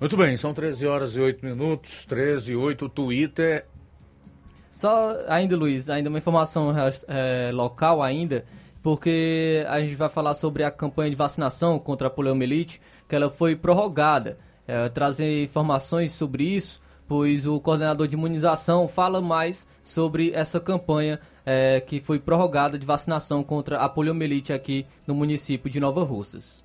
Muito 0.00 0.16
bem, 0.16 0.36
são 0.36 0.54
13 0.54 0.86
horas 0.86 1.14
e 1.14 1.20
8 1.20 1.44
minutos, 1.44 2.04
13 2.06 2.52
e 2.52 2.56
8, 2.56 2.88
Twitter. 2.88 3.66
Só 4.74 5.18
ainda, 5.28 5.56
Luiz, 5.56 5.90
ainda 5.90 6.08
uma 6.08 6.18
informação 6.18 6.74
é, 7.06 7.50
local 7.52 8.02
ainda, 8.02 8.44
porque 8.82 9.64
a 9.68 9.78
gente 9.80 9.94
vai 9.94 10.08
falar 10.08 10.32
sobre 10.32 10.64
a 10.64 10.70
campanha 10.70 11.10
de 11.10 11.16
vacinação 11.16 11.78
contra 11.78 12.06
a 12.06 12.10
poliomielite, 12.10 12.80
que 13.06 13.14
ela 13.14 13.30
foi 13.30 13.54
prorrogada. 13.54 14.38
É, 14.66 14.88
trazer 14.88 15.42
informações 15.42 16.12
sobre 16.12 16.44
isso 16.44 16.79
pois 17.10 17.44
o 17.44 17.58
coordenador 17.58 18.06
de 18.06 18.14
imunização 18.14 18.86
fala 18.86 19.20
mais 19.20 19.66
sobre 19.82 20.30
essa 20.32 20.60
campanha 20.60 21.18
é, 21.44 21.80
que 21.80 22.00
foi 22.00 22.20
prorrogada 22.20 22.78
de 22.78 22.86
vacinação 22.86 23.42
contra 23.42 23.80
a 23.80 23.88
poliomielite 23.88 24.52
aqui 24.52 24.86
no 25.08 25.12
município 25.12 25.68
de 25.68 25.80
Nova 25.80 26.04
Russas. 26.04 26.64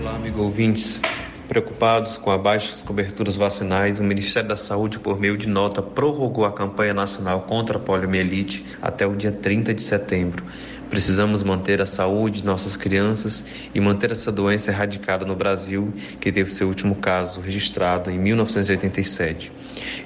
Olá, 0.00 0.16
amigo 0.16 0.42
ouvintes. 0.42 1.00
Preocupados 1.48 2.18
com 2.18 2.30
as 2.30 2.42
baixas 2.42 2.82
coberturas 2.82 3.36
vacinais, 3.38 3.98
o 4.00 4.04
Ministério 4.04 4.48
da 4.48 4.56
Saúde, 4.56 4.98
por 4.98 5.18
meio 5.18 5.38
de 5.38 5.48
nota, 5.48 5.80
prorrogou 5.80 6.44
a 6.44 6.52
campanha 6.52 6.92
nacional 6.92 7.42
contra 7.42 7.78
a 7.78 7.80
poliomielite 7.80 8.66
até 8.82 9.06
o 9.06 9.16
dia 9.16 9.32
30 9.32 9.72
de 9.72 9.82
setembro. 9.82 10.44
Precisamos 10.90 11.42
manter 11.42 11.82
a 11.82 11.86
saúde 11.86 12.40
de 12.40 12.46
nossas 12.46 12.74
crianças 12.74 13.44
e 13.74 13.80
manter 13.80 14.10
essa 14.10 14.32
doença 14.32 14.70
erradicada 14.70 15.24
no 15.24 15.36
Brasil, 15.36 15.92
que 16.18 16.32
teve 16.32 16.50
seu 16.50 16.66
último 16.66 16.94
caso 16.94 17.40
registrado 17.40 18.10
em 18.10 18.18
1987. 18.18 19.52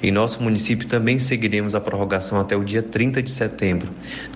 Em 0.01 0.11
nosso 0.11 0.43
município 0.43 0.85
também 0.87 1.17
seguiremos 1.19 1.73
a 1.73 1.79
prorrogação 1.79 2.37
até 2.37 2.55
o 2.57 2.63
dia 2.65 2.83
30 2.83 3.23
de 3.23 3.31
setembro. 3.31 3.89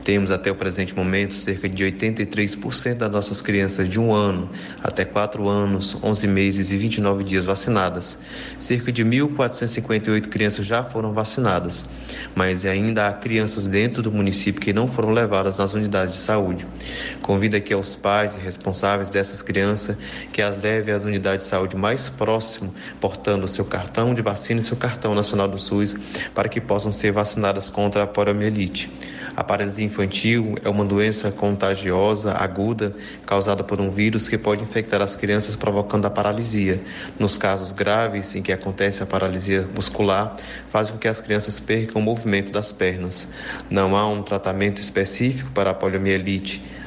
Temos 0.06 0.32
até 0.32 0.50
o 0.50 0.56
presente 0.56 0.96
momento 0.96 1.34
cerca 1.34 1.68
de 1.68 1.84
83% 1.84 2.96
das 2.96 3.12
nossas 3.12 3.42
crianças 3.42 3.90
de 3.90 4.00
um 4.00 4.14
ano 4.14 4.50
até 4.82 5.04
4 5.04 5.50
anos, 5.50 5.98
11 6.02 6.28
meses 6.28 6.72
e 6.72 6.78
29 6.78 7.26
dias 7.26 7.44
vacinadas. 7.44 8.20
Cerca 8.58 8.90
de 8.90 9.04
1.458 9.04 10.28
crianças 10.28 10.66
já 10.66 10.82
foram 10.82 11.12
vacinadas, 11.12 11.86
mas 12.34 12.66
ainda 12.66 13.08
há 13.08 13.14
crianças 13.14 13.68
dentro 13.68 14.02
do 14.02 14.12
município 14.12 14.62
que 14.62 14.72
não 14.72 14.88
foram 14.88 15.12
levadas 15.12 15.58
nas 15.58 15.74
unidades 15.74 16.16
de 16.16 16.22
saúde 16.22 16.37
saúde. 16.38 16.68
Aqui 17.58 17.74
aos 17.74 17.96
pais 17.96 18.36
e 18.36 18.40
responsáveis 18.40 19.10
dessas 19.10 19.42
crianças 19.42 19.98
que 20.32 20.42
as 20.42 20.58
levem 20.58 20.94
às 20.94 21.04
unidades 21.04 21.44
de 21.44 21.50
saúde 21.50 21.76
mais 21.76 22.10
próximas, 22.10 22.72
portando 23.02 23.46
o 23.46 23.48
seu 23.48 23.66
cartão 23.66 24.14
de 24.14 24.22
vacina 24.22 24.60
e 24.60 24.64
seu 24.64 24.78
cartão 24.78 25.14
nacional 25.14 25.48
do 25.48 25.58
SUS, 25.58 25.96
para 26.34 26.48
que 26.48 26.62
possam 26.62 26.92
ser 26.92 27.12
vacinadas 27.12 27.70
contra 27.70 28.04
a 28.04 28.08
poliomielite. 28.08 28.92
A 29.36 29.44
paralisia 29.44 29.86
infantil 29.86 30.56
é 30.64 30.70
uma 30.70 30.84
doença 30.84 31.32
contagiosa 31.32 32.34
aguda 32.34 32.94
causada 33.26 33.64
por 33.64 33.80
um 33.80 33.92
vírus 33.92 34.28
que 34.28 34.38
pode 34.38 34.64
infectar 34.64 35.02
as 35.02 35.16
crianças 35.16 35.56
provocando 35.56 36.06
a 36.06 36.10
paralisia. 36.10 36.82
Nos 37.20 37.38
casos 37.38 37.72
graves 37.72 38.36
em 38.36 38.42
que 38.42 38.52
acontece 38.52 39.04
a 39.04 39.06
paralisia 39.06 39.68
muscular, 39.76 40.36
faz 40.70 40.90
com 40.90 40.98
que 40.98 41.08
as 41.08 41.22
crianças 41.22 41.60
percam 41.60 42.02
o 42.02 42.04
movimento 42.04 42.52
das 42.52 42.72
pernas. 42.72 43.28
Não 43.70 43.96
há 43.96 44.08
um 44.08 44.24
tratamento 44.24 44.82
específico 44.82 45.52
para 45.52 45.70
a 45.72 45.74
poliomielite 45.74 46.27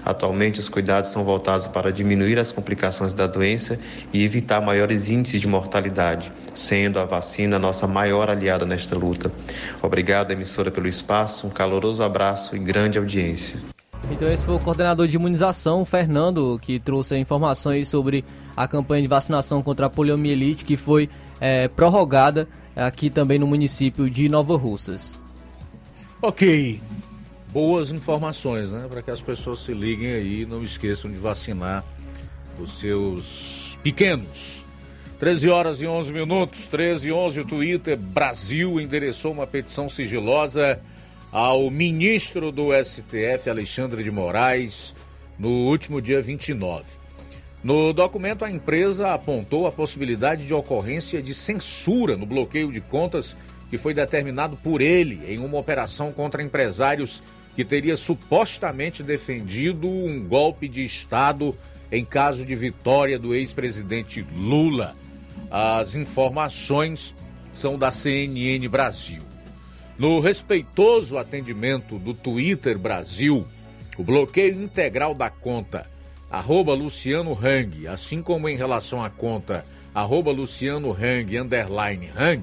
Atualmente, 0.05 0.61
os 0.61 0.69
cuidados 0.69 1.11
são 1.11 1.25
voltados 1.25 1.67
para 1.67 1.93
diminuir 1.93 2.39
as 2.39 2.53
complicações 2.53 3.15
da 3.15 3.27
doença 3.27 3.79
e 4.13 4.25
evitar 4.25 4.61
maiores 4.61 5.09
índices 5.09 5.41
de 5.41 5.47
mortalidade, 5.47 6.33
sendo 6.55 6.99
a 6.99 7.05
vacina 7.05 7.57
a 7.57 7.59
nossa 7.59 7.87
maior 7.87 8.29
aliada 8.29 8.67
nesta 8.67 8.97
luta. 8.97 9.33
Obrigado, 9.83 10.33
emissora, 10.33 10.71
pelo 10.71 10.89
espaço, 10.89 11.47
um 11.47 11.51
caloroso 11.51 12.03
abraço 12.03 12.55
e 12.55 12.59
grande 12.59 12.99
audiência. 12.99 13.59
Então 14.11 14.31
esse 14.31 14.45
foi 14.45 14.55
o 14.55 14.59
coordenador 14.59 15.07
de 15.07 15.17
imunização, 15.17 15.85
Fernando, 15.85 16.59
que 16.61 16.81
trouxe 16.81 17.17
informações 17.17 17.89
sobre 17.89 18.25
a 18.57 18.67
campanha 18.67 19.03
de 19.03 19.09
vacinação 19.09 19.63
contra 19.63 19.87
a 19.87 19.91
poliomielite 19.91 20.65
que 20.65 20.77
foi 20.77 21.09
é, 21.41 21.69
prorrogada 21.69 22.49
aqui 22.75 23.11
também 23.11 23.39
no 23.39 23.47
município 23.47 24.11
de 24.11 24.29
Nova 24.29 24.57
Russas. 24.57 25.21
Ok. 26.23 26.81
Boas 27.53 27.91
informações, 27.91 28.71
né? 28.71 28.87
Para 28.89 29.03
que 29.03 29.11
as 29.11 29.21
pessoas 29.21 29.59
se 29.59 29.73
liguem 29.73 30.13
aí 30.13 30.43
e 30.43 30.47
não 30.47 30.63
esqueçam 30.63 31.11
de 31.11 31.19
vacinar 31.19 31.85
os 32.57 32.79
seus 32.79 33.77
pequenos. 33.83 34.65
13 35.19 35.51
horas 35.51 35.81
e 35.83 35.87
11 35.87 36.13
minutos, 36.13 36.69
13 36.69 37.09
e 37.09 37.13
11, 37.13 37.41
o 37.41 37.45
Twitter 37.45 37.97
Brasil 37.97 38.81
endereçou 38.81 39.33
uma 39.33 39.49
petição 39.49 39.89
sigilosa 39.89 40.81
ao 41.33 41.69
ministro 41.71 42.53
do 42.53 42.69
STF, 42.73 43.51
Alexandre 43.51 44.05
de 44.05 44.13
Moraes, 44.13 44.95
no 45.37 45.49
último 45.49 46.01
dia 46.01 46.23
29. 46.23 46.85
No 47.65 47.93
documento, 47.93 48.45
a 48.45 48.51
empresa 48.51 49.13
apontou 49.13 49.67
a 49.67 49.73
possibilidade 49.73 50.47
de 50.47 50.55
ocorrência 50.55 51.21
de 51.21 51.35
censura 51.35 52.17
no 52.17 52.27
bloqueio 52.27 52.71
de 52.71 52.81
contas 52.81 53.37
que 53.69 53.77
foi 53.77 53.93
determinado 53.93 54.57
por 54.57 54.81
ele 54.81 55.21
em 55.29 55.39
uma 55.39 55.59
operação 55.59 56.13
contra 56.13 56.43
empresários 56.43 57.23
que 57.55 57.65
teria 57.65 57.97
supostamente 57.97 59.03
defendido 59.03 59.89
um 59.89 60.27
golpe 60.27 60.69
de 60.69 60.85
Estado 60.85 61.57
em 61.91 62.05
caso 62.05 62.45
de 62.45 62.55
vitória 62.55 63.19
do 63.19 63.35
ex-presidente 63.35 64.25
Lula. 64.37 64.97
As 65.51 65.97
informações 65.97 67.15
são 67.53 67.79
da 67.79 67.91
CNN 67.91 68.67
Brasil. 68.69 69.23
No 69.99 70.21
respeitoso 70.21 71.19
atendimento 71.19 71.99
do 71.99 72.15
Twitter 72.15 72.79
Brasil, 72.79 73.47
o 73.99 74.05
bloqueio 74.05 74.63
integral 74.63 75.15
da 75.15 75.29
conta 75.29 75.91
arroba 76.31 76.73
Luciano 76.73 77.33
Hang, 77.33 77.89
assim 77.89 78.23
como 78.23 78.49
em 78.49 78.57
relação 78.57 79.03
à 79.05 79.11
conta 79.11 79.67
arroba 79.93 80.31
Luciano 80.31 80.93
Hang, 80.93 81.37
underline 81.37 82.11
Hang, 82.17 82.43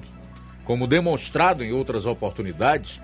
como 0.64 0.86
demonstrado 0.86 1.64
em 1.64 1.72
outras 1.72 2.04
oportunidades, 2.04 3.00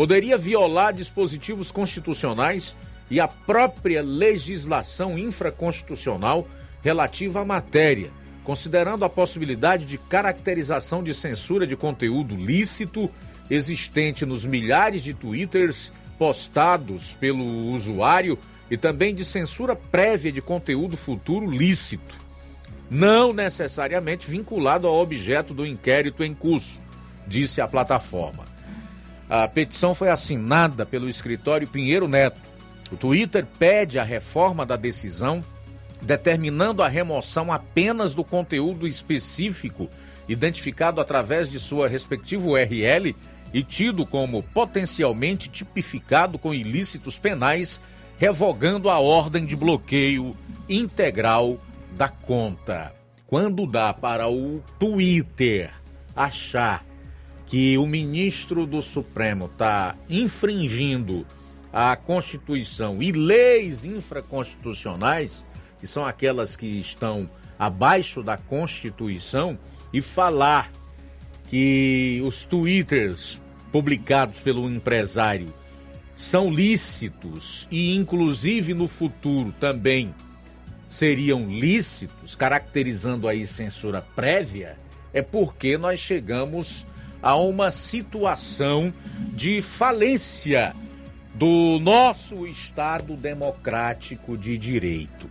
poderia 0.00 0.38
violar 0.38 0.94
dispositivos 0.94 1.70
constitucionais 1.70 2.74
e 3.10 3.20
a 3.20 3.28
própria 3.28 4.00
legislação 4.00 5.18
infraconstitucional 5.18 6.48
relativa 6.82 7.42
à 7.42 7.44
matéria, 7.44 8.10
considerando 8.42 9.04
a 9.04 9.10
possibilidade 9.10 9.84
de 9.84 9.98
caracterização 9.98 11.04
de 11.04 11.12
censura 11.12 11.66
de 11.66 11.76
conteúdo 11.76 12.34
lícito 12.34 13.10
existente 13.50 14.24
nos 14.24 14.46
milhares 14.46 15.02
de 15.02 15.12
twitters 15.12 15.92
postados 16.18 17.12
pelo 17.12 17.44
usuário 17.66 18.38
e 18.70 18.78
também 18.78 19.14
de 19.14 19.22
censura 19.22 19.76
prévia 19.76 20.32
de 20.32 20.40
conteúdo 20.40 20.96
futuro 20.96 21.50
lícito, 21.50 22.16
não 22.90 23.34
necessariamente 23.34 24.30
vinculado 24.30 24.86
ao 24.86 24.94
objeto 24.94 25.52
do 25.52 25.66
inquérito 25.66 26.24
em 26.24 26.32
curso, 26.32 26.80
disse 27.26 27.60
a 27.60 27.68
plataforma. 27.68 28.49
A 29.30 29.46
petição 29.46 29.94
foi 29.94 30.08
assinada 30.08 30.84
pelo 30.84 31.08
escritório 31.08 31.68
Pinheiro 31.68 32.08
Neto. 32.08 32.40
O 32.90 32.96
Twitter 32.96 33.46
pede 33.46 33.96
a 33.96 34.02
reforma 34.02 34.66
da 34.66 34.74
decisão, 34.74 35.40
determinando 36.02 36.82
a 36.82 36.88
remoção 36.88 37.52
apenas 37.52 38.12
do 38.12 38.24
conteúdo 38.24 38.88
específico 38.88 39.88
identificado 40.28 41.00
através 41.00 41.48
de 41.48 41.60
sua 41.60 41.86
respectiva 41.86 42.48
URL 42.48 43.14
e 43.54 43.62
tido 43.62 44.04
como 44.04 44.42
potencialmente 44.42 45.48
tipificado 45.48 46.36
com 46.36 46.52
ilícitos 46.52 47.16
penais, 47.16 47.80
revogando 48.18 48.90
a 48.90 48.98
ordem 48.98 49.46
de 49.46 49.54
bloqueio 49.54 50.36
integral 50.68 51.56
da 51.92 52.08
conta. 52.08 52.92
Quando 53.28 53.64
dá 53.64 53.94
para 53.94 54.28
o 54.28 54.60
Twitter 54.76 55.72
achar 56.16 56.84
que 57.50 57.76
o 57.76 57.84
ministro 57.84 58.64
do 58.64 58.80
Supremo 58.80 59.46
está 59.46 59.96
infringindo 60.08 61.26
a 61.72 61.96
Constituição 61.96 63.02
e 63.02 63.10
leis 63.10 63.84
infraconstitucionais, 63.84 65.44
que 65.80 65.86
são 65.88 66.06
aquelas 66.06 66.54
que 66.54 66.78
estão 66.78 67.28
abaixo 67.58 68.22
da 68.22 68.36
Constituição, 68.36 69.58
e 69.92 70.00
falar 70.00 70.70
que 71.48 72.22
os 72.24 72.44
twitters 72.44 73.42
publicados 73.72 74.40
pelo 74.40 74.70
empresário 74.70 75.52
são 76.14 76.52
lícitos 76.52 77.66
e, 77.68 77.96
inclusive, 77.96 78.74
no 78.74 78.86
futuro 78.86 79.52
também 79.58 80.14
seriam 80.88 81.48
lícitos, 81.48 82.36
caracterizando 82.36 83.26
aí 83.26 83.44
censura 83.44 84.00
prévia, 84.14 84.78
é 85.12 85.20
porque 85.20 85.76
nós 85.76 85.98
chegamos 85.98 86.86
a 87.22 87.36
uma 87.36 87.70
situação 87.70 88.92
de 89.34 89.60
falência 89.62 90.74
do 91.34 91.78
nosso 91.80 92.46
Estado 92.46 93.16
democrático 93.16 94.36
de 94.36 94.58
direito. 94.58 95.28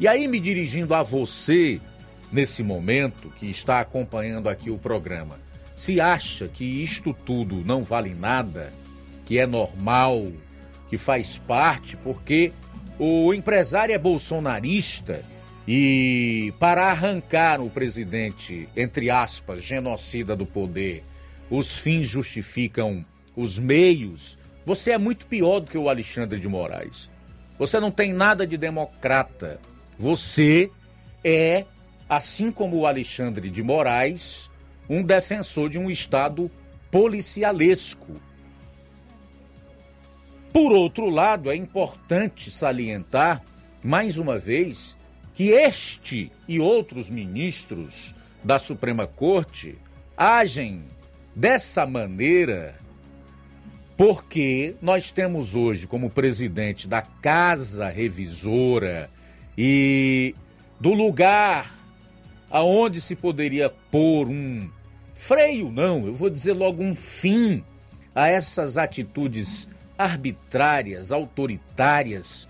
E 0.00 0.06
aí, 0.06 0.28
me 0.28 0.38
dirigindo 0.38 0.94
a 0.94 1.02
você, 1.02 1.80
nesse 2.30 2.62
momento, 2.62 3.30
que 3.30 3.46
está 3.46 3.80
acompanhando 3.80 4.48
aqui 4.48 4.70
o 4.70 4.78
programa, 4.78 5.38
se 5.76 6.00
acha 6.00 6.48
que 6.48 6.64
isto 6.64 7.12
tudo 7.12 7.64
não 7.64 7.82
vale 7.82 8.14
nada, 8.14 8.72
que 9.24 9.38
é 9.38 9.46
normal, 9.46 10.26
que 10.88 10.96
faz 10.96 11.38
parte, 11.38 11.96
porque 11.96 12.52
o 12.98 13.32
empresário 13.32 13.94
é 13.94 13.98
bolsonarista 13.98 15.22
e 15.66 16.52
para 16.58 16.86
arrancar 16.86 17.60
o 17.60 17.68
presidente, 17.68 18.68
entre 18.76 19.10
aspas, 19.10 19.62
genocida 19.62 20.34
do 20.34 20.46
poder, 20.46 21.04
os 21.50 21.78
fins 21.78 22.08
justificam 22.08 23.04
os 23.34 23.58
meios, 23.58 24.36
você 24.64 24.90
é 24.90 24.98
muito 24.98 25.26
pior 25.26 25.60
do 25.60 25.70
que 25.70 25.78
o 25.78 25.88
Alexandre 25.88 26.38
de 26.38 26.48
Moraes. 26.48 27.10
Você 27.58 27.80
não 27.80 27.90
tem 27.90 28.12
nada 28.12 28.46
de 28.46 28.56
democrata. 28.56 29.60
Você 29.98 30.70
é, 31.24 31.64
assim 32.08 32.52
como 32.52 32.76
o 32.76 32.86
Alexandre 32.86 33.50
de 33.50 33.62
Moraes, 33.62 34.50
um 34.88 35.02
defensor 35.02 35.70
de 35.70 35.78
um 35.78 35.90
Estado 35.90 36.50
policialesco. 36.90 38.20
Por 40.52 40.72
outro 40.72 41.08
lado, 41.08 41.50
é 41.50 41.56
importante 41.56 42.50
salientar, 42.50 43.42
mais 43.82 44.18
uma 44.18 44.38
vez, 44.38 44.96
que 45.34 45.50
este 45.50 46.32
e 46.46 46.58
outros 46.58 47.08
ministros 47.08 48.14
da 48.42 48.58
Suprema 48.58 49.06
Corte 49.06 49.78
agem 50.16 50.84
dessa 51.38 51.86
maneira 51.86 52.74
porque 53.96 54.74
nós 54.82 55.12
temos 55.12 55.54
hoje 55.54 55.86
como 55.86 56.10
presidente 56.10 56.88
da 56.88 57.00
Casa 57.00 57.88
Revisora 57.88 59.08
e 59.56 60.34
do 60.80 60.92
lugar 60.92 61.72
aonde 62.50 63.00
se 63.00 63.14
poderia 63.14 63.70
pôr 63.70 64.26
um 64.26 64.68
freio 65.14 65.70
não, 65.70 66.08
eu 66.08 66.14
vou 66.14 66.28
dizer 66.28 66.54
logo 66.54 66.82
um 66.82 66.92
fim 66.92 67.62
a 68.12 68.26
essas 68.26 68.76
atitudes 68.76 69.68
arbitrárias, 69.96 71.12
autoritárias, 71.12 72.48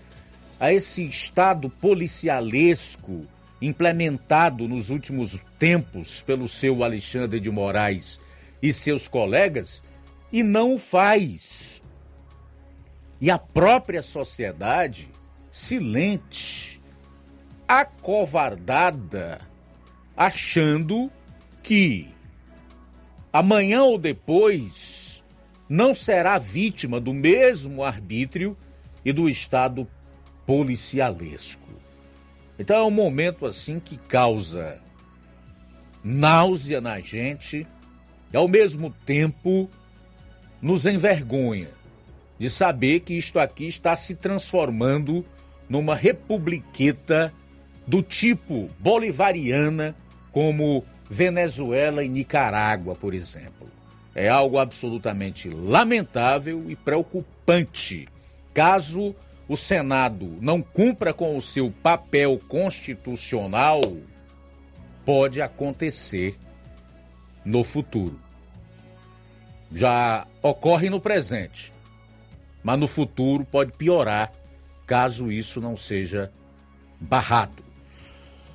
a 0.59 0.73
esse 0.73 1.07
estado 1.07 1.69
policialesco 1.69 3.23
implementado 3.61 4.67
nos 4.67 4.89
últimos 4.89 5.39
tempos 5.59 6.23
pelo 6.23 6.47
seu 6.47 6.83
Alexandre 6.83 7.39
de 7.39 7.51
Moraes 7.51 8.19
e 8.61 8.73
seus 8.73 9.07
colegas 9.07 9.81
e 10.31 10.43
não 10.43 10.75
o 10.75 10.79
faz. 10.79 11.81
E 13.21 13.29
a 13.29 13.37
própria 13.37 14.01
sociedade, 14.01 15.09
silente, 15.51 16.81
acovardada, 17.67 19.41
achando 20.15 21.11
que 21.61 22.13
amanhã 23.31 23.83
ou 23.83 23.97
depois, 23.97 25.23
não 25.67 25.93
será 25.93 26.37
vítima 26.39 26.99
do 26.99 27.13
mesmo 27.13 27.83
arbítrio 27.83 28.57
e 29.05 29.13
do 29.13 29.29
Estado 29.29 29.87
policialesco. 30.45 31.69
Então 32.57 32.77
é 32.77 32.83
um 32.83 32.91
momento 32.91 33.45
assim 33.45 33.79
que 33.79 33.97
causa 33.97 34.81
náusea 36.03 36.81
na 36.81 36.99
gente 36.99 37.67
e 38.31 38.37
ao 38.37 38.47
mesmo 38.47 38.93
tempo 39.05 39.69
nos 40.61 40.85
envergonha 40.85 41.69
de 42.37 42.49
saber 42.49 43.01
que 43.01 43.13
isto 43.13 43.39
aqui 43.39 43.67
está 43.67 43.95
se 43.95 44.15
transformando 44.15 45.25
numa 45.67 45.95
republiqueta 45.95 47.33
do 47.85 48.01
tipo 48.01 48.69
bolivariana 48.79 49.95
como 50.31 50.83
Venezuela 51.09 52.03
e 52.03 52.07
Nicarágua, 52.07 52.95
por 52.95 53.13
exemplo. 53.13 53.67
É 54.13 54.29
algo 54.29 54.57
absolutamente 54.57 55.49
lamentável 55.49 56.69
e 56.69 56.75
preocupante, 56.75 58.07
caso 58.53 59.15
o 59.47 59.57
Senado 59.57 60.37
não 60.39 60.61
cumpra 60.61 61.13
com 61.13 61.35
o 61.35 61.41
seu 61.41 61.71
papel 61.71 62.39
constitucional, 62.47 63.81
pode 65.03 65.41
acontecer 65.41 66.37
no 67.49 67.63
futuro. 67.63 68.19
Já 69.71 70.27
ocorre 70.41 70.89
no 70.89 71.01
presente, 71.01 71.73
mas 72.63 72.79
no 72.79 72.87
futuro 72.87 73.43
pode 73.43 73.71
piorar 73.71 74.31
caso 74.85 75.31
isso 75.31 75.59
não 75.59 75.75
seja 75.75 76.31
barrado. 76.99 77.63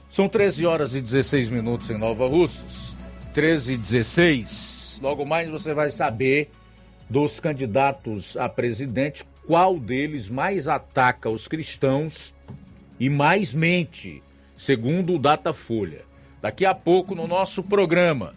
São 0.08 0.28
13 0.28 0.64
horas 0.64 0.94
e 0.94 1.00
16 1.00 1.48
minutos 1.48 1.90
em 1.90 1.98
Nova 1.98 2.26
Russas. 2.26 2.96
13 3.32 3.72
e 3.72 3.76
16. 3.76 5.00
Logo 5.02 5.26
mais 5.26 5.50
você 5.50 5.74
vai 5.74 5.90
saber 5.90 6.50
dos 7.10 7.40
candidatos 7.40 8.36
a 8.36 8.48
presidente 8.48 9.24
qual 9.44 9.78
deles 9.78 10.28
mais 10.28 10.68
ataca 10.68 11.28
os 11.28 11.48
cristãos 11.48 12.32
e 12.98 13.10
mais 13.10 13.52
mente, 13.52 14.22
segundo 14.56 15.14
o 15.14 15.18
Datafolha. 15.18 16.02
Daqui 16.40 16.64
a 16.64 16.74
pouco 16.74 17.14
no 17.14 17.26
nosso 17.26 17.64
programa. 17.64 18.34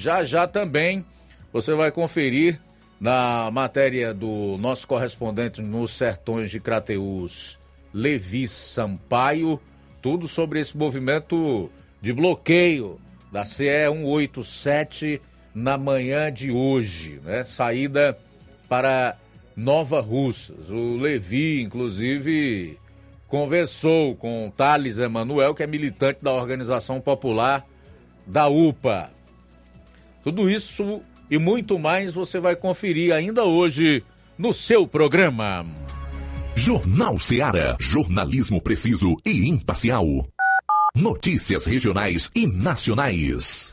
Já 0.00 0.24
já 0.24 0.46
também 0.46 1.04
você 1.52 1.74
vai 1.74 1.92
conferir 1.92 2.58
na 2.98 3.50
matéria 3.52 4.14
do 4.14 4.56
nosso 4.56 4.88
correspondente 4.88 5.60
nos 5.60 5.90
sertões 5.90 6.50
de 6.50 6.58
Crateús, 6.58 7.58
Levi 7.92 8.48
Sampaio, 8.48 9.60
tudo 10.00 10.26
sobre 10.26 10.58
esse 10.58 10.74
movimento 10.74 11.70
de 12.00 12.14
bloqueio 12.14 12.98
da 13.30 13.44
CE 13.44 13.66
187 13.92 15.20
na 15.54 15.76
manhã 15.76 16.32
de 16.32 16.50
hoje, 16.50 17.20
né? 17.22 17.44
Saída 17.44 18.16
para 18.70 19.18
Nova 19.54 20.00
Russas. 20.00 20.70
O 20.70 20.96
Levi, 20.96 21.60
inclusive, 21.60 22.78
conversou 23.28 24.16
com 24.16 24.50
Thales 24.56 24.96
Emanuel, 24.96 25.54
que 25.54 25.62
é 25.62 25.66
militante 25.66 26.20
da 26.22 26.32
Organização 26.32 27.02
Popular 27.02 27.66
da 28.26 28.48
UPA. 28.48 29.19
Tudo 30.22 30.50
isso 30.50 31.00
e 31.30 31.38
muito 31.38 31.78
mais 31.78 32.12
você 32.12 32.38
vai 32.40 32.56
conferir 32.56 33.12
ainda 33.12 33.44
hoje 33.44 34.02
no 34.36 34.52
seu 34.52 34.86
programa. 34.86 35.64
Jornal 36.54 37.18
Seara. 37.18 37.76
Jornalismo 37.78 38.60
preciso 38.60 39.16
e 39.24 39.48
imparcial. 39.48 40.04
Notícias 40.94 41.64
regionais 41.64 42.30
e 42.34 42.46
nacionais. 42.46 43.72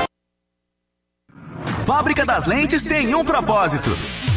Fábrica 1.85 2.25
das 2.25 2.45
Lentes 2.45 2.85
tem 2.85 3.13
um 3.13 3.25
propósito 3.25 3.89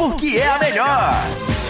porque 0.00 0.38
é 0.38 0.48
a 0.48 0.58
melhor. 0.58 1.69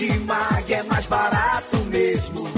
Martimag 0.00 0.72
é 0.72 0.82
mais 0.84 1.04
barato 1.04 1.76
mesmo. 1.90 2.48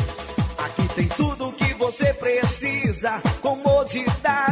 Aqui 0.59 0.89
tem 0.95 1.09
tudo 1.09 1.49
o 1.49 1.53
que 1.53 1.75
você 1.75 2.15
precisa. 2.15 3.21
Comodidade, 3.41 4.52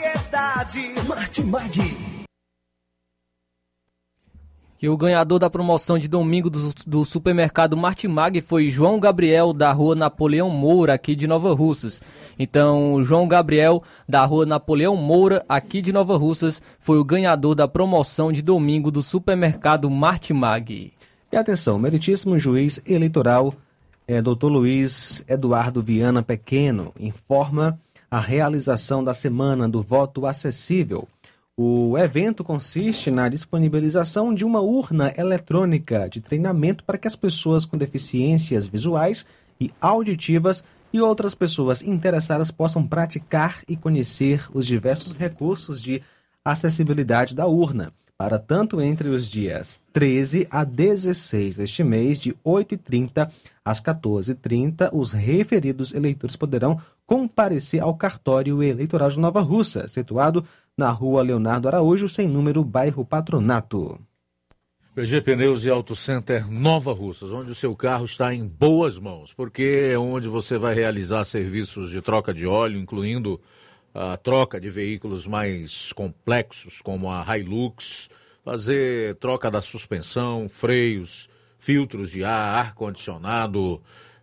variedade. 0.01 1.07
Martimag. 1.07 1.97
E 4.81 4.89
o 4.89 4.97
ganhador 4.97 5.37
da 5.37 5.47
promoção 5.47 5.99
de 5.99 6.07
domingo 6.07 6.49
do, 6.49 6.59
do 6.87 7.05
supermercado 7.05 7.77
Martimag 7.77 8.41
foi 8.41 8.67
João 8.69 8.99
Gabriel, 8.99 9.53
da 9.53 9.71
rua 9.71 9.93
Napoleão 9.93 10.49
Moura, 10.49 10.95
aqui 10.95 11.15
de 11.15 11.27
Nova 11.27 11.53
Russas. 11.53 12.01
Então, 12.39 13.03
João 13.03 13.27
Gabriel, 13.27 13.83
da 14.09 14.25
rua 14.25 14.43
Napoleão 14.43 14.95
Moura, 14.95 15.45
aqui 15.47 15.83
de 15.83 15.93
Nova 15.93 16.17
Russas, 16.17 16.63
foi 16.79 16.97
o 16.97 17.03
ganhador 17.03 17.53
da 17.53 17.67
promoção 17.67 18.33
de 18.33 18.41
domingo 18.41 18.89
do 18.89 19.03
supermercado 19.03 19.87
Martimag. 19.87 20.91
E 21.31 21.37
atenção, 21.37 21.77
meritíssimo 21.77 22.39
juiz 22.39 22.81
eleitoral, 22.87 23.53
é, 24.07 24.19
Dr. 24.19 24.47
Luiz 24.47 25.23
Eduardo 25.27 25.83
Viana 25.83 26.23
Pequeno, 26.23 26.91
informa 26.99 27.79
a 28.11 28.19
realização 28.19 29.01
da 29.01 29.13
Semana 29.13 29.69
do 29.69 29.81
Voto 29.81 30.25
Acessível. 30.25 31.07
O 31.55 31.97
evento 31.97 32.43
consiste 32.43 33.09
na 33.09 33.29
disponibilização 33.29 34.33
de 34.33 34.43
uma 34.43 34.59
urna 34.59 35.13
eletrônica 35.15 36.09
de 36.09 36.19
treinamento 36.19 36.83
para 36.83 36.97
que 36.97 37.07
as 37.07 37.15
pessoas 37.15 37.63
com 37.63 37.77
deficiências 37.77 38.67
visuais 38.67 39.25
e 39.61 39.71
auditivas 39.79 40.61
e 40.91 40.99
outras 40.99 41.33
pessoas 41.33 41.81
interessadas 41.81 42.51
possam 42.51 42.85
praticar 42.85 43.63
e 43.65 43.77
conhecer 43.77 44.45
os 44.53 44.67
diversos 44.67 45.15
recursos 45.15 45.81
de 45.81 46.03
acessibilidade 46.43 47.33
da 47.33 47.47
urna. 47.47 47.93
Para 48.21 48.37
tanto, 48.37 48.79
entre 48.79 49.09
os 49.09 49.27
dias 49.27 49.81
13 49.93 50.47
a 50.51 50.63
16 50.63 51.55
deste 51.55 51.83
mês, 51.83 52.21
de 52.21 52.35
8h30 52.45 53.27
às 53.65 53.81
14h30, 53.81 54.91
os 54.93 55.11
referidos 55.11 55.91
eleitores 55.91 56.35
poderão 56.35 56.79
comparecer 57.03 57.81
ao 57.81 57.95
cartório 57.95 58.61
eleitoral 58.61 59.09
de 59.09 59.19
Nova 59.19 59.41
Russa, 59.41 59.87
situado 59.87 60.45
na 60.77 60.91
rua 60.91 61.23
Leonardo 61.23 61.67
Araújo, 61.67 62.07
sem 62.07 62.27
número, 62.27 62.63
bairro 62.63 63.03
Patronato. 63.03 63.99
PG 64.93 65.21
Pneus 65.21 65.65
e 65.65 65.71
Auto 65.71 65.95
Center 65.95 66.47
Nova 66.47 66.93
Russas, 66.93 67.31
onde 67.31 67.49
o 67.49 67.55
seu 67.55 67.75
carro 67.75 68.05
está 68.05 68.35
em 68.35 68.45
boas 68.47 68.99
mãos, 68.99 69.33
porque 69.33 69.89
é 69.93 69.97
onde 69.97 70.27
você 70.27 70.59
vai 70.59 70.75
realizar 70.75 71.25
serviços 71.25 71.89
de 71.89 72.03
troca 72.03 72.31
de 72.31 72.45
óleo, 72.45 72.79
incluindo 72.79 73.41
a 73.93 74.17
troca 74.17 74.59
de 74.59 74.69
veículos 74.69 75.27
mais 75.27 75.91
complexos, 75.93 76.81
como 76.81 77.09
a 77.11 77.25
Hilux, 77.37 78.09
fazer 78.43 79.15
troca 79.15 79.51
da 79.51 79.61
suspensão, 79.61 80.47
freios, 80.47 81.29
filtros 81.57 82.11
de 82.11 82.23
ar, 82.23 82.65
ar-condicionado, 82.65 83.81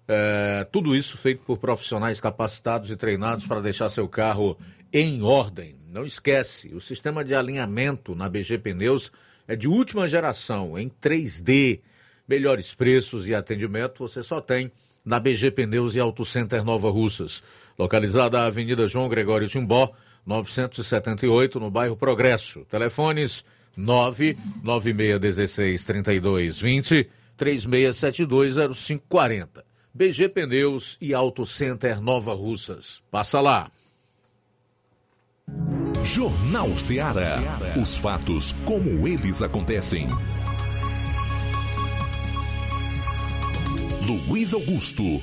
é, 0.08 0.66
tudo 0.72 0.96
isso 0.96 1.16
feito 1.18 1.42
por 1.42 1.58
profissionais 1.58 2.20
capacitados 2.20 2.90
e 2.90 2.96
treinados 2.96 3.46
para 3.46 3.60
deixar 3.60 3.90
seu 3.90 4.08
carro 4.08 4.58
em 4.92 5.22
ordem. 5.22 5.76
Não 5.88 6.04
esquece, 6.04 6.74
o 6.74 6.80
sistema 6.80 7.22
de 7.22 7.34
alinhamento 7.34 8.14
na 8.14 8.28
BG 8.28 8.58
Pneus 8.58 9.12
é 9.46 9.54
de 9.54 9.68
última 9.68 10.08
geração, 10.08 10.78
em 10.78 10.88
3D. 10.88 11.80
Melhores 12.26 12.74
preços 12.74 13.28
e 13.28 13.34
atendimento 13.34 14.06
você 14.06 14.22
só 14.22 14.40
tem 14.40 14.70
na 15.08 15.18
BG 15.18 15.50
Pneus 15.50 15.96
e 15.96 16.00
Auto 16.00 16.24
Center 16.24 16.62
Nova 16.62 16.88
Russas, 16.90 17.42
localizada 17.78 18.38
na 18.38 18.44
Avenida 18.44 18.86
João 18.86 19.08
Gregório 19.08 19.48
Timbó, 19.48 19.90
978, 20.26 21.58
no 21.58 21.70
bairro 21.70 21.96
Progresso. 21.96 22.66
Telefones 22.68 23.46
99616 23.74 25.86
3220 25.86 27.08
36720540. 27.38 29.64
BG 29.94 30.28
Pneus 30.28 30.98
e 31.00 31.14
Auto 31.14 31.46
Center 31.46 32.02
Nova 32.02 32.34
Russas. 32.34 33.02
Passa 33.10 33.40
lá. 33.40 33.70
Jornal 36.04 36.76
Ceará. 36.76 37.40
Os 37.80 37.96
fatos 37.96 38.52
como 38.66 39.08
eles 39.08 39.40
acontecem. 39.40 40.06
Luiz 44.08 44.54
Augusto. 44.54 45.20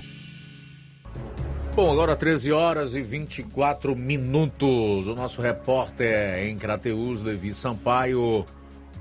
Bom, 1.75 1.91
agora 1.91 2.15
13 2.15 2.51
horas 2.51 2.93
e 2.93 3.01
24 3.01 3.95
minutos. 3.95 5.07
O 5.07 5.15
nosso 5.15 5.41
repórter 5.41 6.45
em 6.45 6.55
Crateus, 6.55 7.23
Levi 7.23 7.51
Sampaio, 7.51 8.45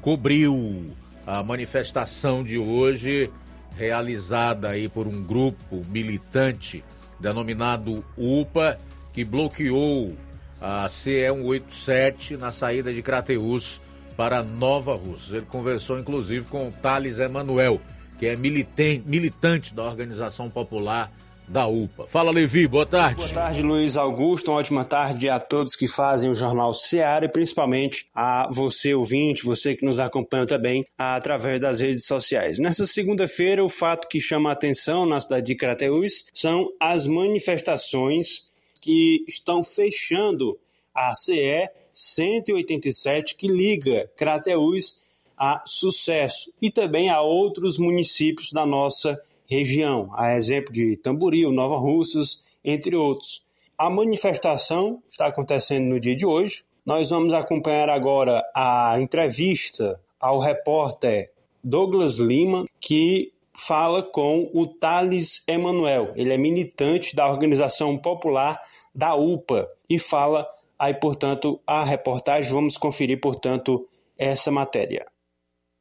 cobriu 0.01 0.91
a 1.27 1.43
manifestação 1.43 2.43
de 2.43 2.57
hoje, 2.57 3.31
realizada 3.77 4.71
aí 4.71 4.89
por 4.89 5.07
um 5.07 5.23
grupo 5.23 5.85
militante 5.91 6.83
denominado 7.21 8.05
UPA, 8.17 8.81
que 9.13 9.23
bloqueou 9.23 10.17
a 10.61 10.89
CE 10.89 11.27
187 11.27 12.39
na 12.39 12.51
saída 12.51 12.91
de 12.91 13.03
Crateus 13.03 13.83
para 14.17 14.43
Nova 14.43 14.95
Russa. 14.95 15.37
Ele 15.37 15.47
conversou 15.47 15.99
inclusive 15.99 16.47
com 16.47 16.69
o 16.69 16.73
Thales 16.73 17.19
Emanuel, 17.19 17.81
que 18.19 18.27
é 18.27 18.37
militante, 18.37 19.75
da 19.75 19.85
organização 19.85 20.49
popular 20.49 21.13
da 21.47 21.67
UPA. 21.67 22.07
Fala, 22.07 22.31
Levi, 22.31 22.67
boa 22.67 22.87
tarde. 22.87 23.17
Boa 23.17 23.29
tarde, 23.29 23.63
Luiz 23.63 23.97
Augusto. 23.97 24.51
Uma 24.51 24.59
ótima 24.59 24.85
tarde 24.85 25.29
a 25.29 25.39
todos 25.39 25.77
que 25.77 25.87
fazem 25.87 26.31
o 26.31 26.35
Jornal 26.35 26.73
Seara 26.73 27.27
e 27.27 27.29
principalmente 27.29 28.07
a 28.15 28.49
você, 28.51 28.95
ouvinte, 28.95 29.45
você 29.45 29.77
que 29.77 29.85
nos 29.85 30.01
acompanha 30.01 30.47
também 30.47 30.85
através 30.97 31.61
das 31.61 31.81
redes 31.81 32.07
sociais. 32.07 32.59
Nessa 32.59 32.87
segunda-feira, 32.87 33.63
o 33.63 33.69
fato 33.69 34.09
que 34.09 34.21
chama 34.21 34.51
a 34.51 34.55
atenção 34.55 35.05
na 35.05 35.21
cidade 35.21 35.47
de 35.47 35.55
Crateús 35.55 36.25
são 36.33 36.67
as 36.81 37.07
manifestações 37.07 38.45
que 38.81 39.25
estão 39.29 39.63
fechando 39.63 40.59
a 40.95 41.15
CE 41.15 41.69
187 41.93 43.37
que 43.37 43.47
liga 43.47 44.11
Crateús 44.17 45.04
a 45.37 45.63
Sucesso 45.67 46.53
e 46.61 46.71
também 46.71 47.11
a 47.11 47.21
outros 47.21 47.79
municípios 47.79 48.53
da 48.53 48.65
nossa 48.65 49.21
região, 49.47 50.11
a 50.15 50.35
exemplo 50.35 50.73
de 50.73 50.97
Tamboril, 50.97 51.53
Nova 51.53 51.77
Russas, 51.77 52.43
entre 52.65 52.97
outros. 52.97 53.45
A 53.77 53.91
manifestação 53.91 55.03
está 55.09 55.27
acontecendo 55.27 55.87
no 55.87 56.01
dia 56.01 56.17
de 56.17 56.25
hoje. 56.25 56.65
Nós 56.87 57.11
vamos 57.11 57.33
acompanhar 57.33 57.89
agora 57.89 58.43
a 58.55 58.97
entrevista 58.99 60.01
ao 60.21 60.39
repórter 60.39 61.31
Douglas 61.63 62.19
Lima, 62.19 62.67
que 62.81 63.33
fala 63.55 64.03
com 64.03 64.51
o 64.53 64.67
Thales 64.67 65.43
Emanuel. 65.47 66.13
Ele 66.15 66.33
é 66.33 66.39
militante 66.39 67.15
da 67.15 67.31
organização 67.31 67.97
popular 67.97 68.61
da 68.95 69.15
UPA 69.15 69.69
e 69.89 69.99
fala 69.99 70.49
aí, 70.79 70.95
portanto, 70.95 71.61
a 71.67 71.85
reportagem. 71.85 72.53
Vamos 72.53 72.77
conferir, 72.77 73.21
portanto, 73.21 73.87
essa 74.19 74.51
matéria. 74.51 75.05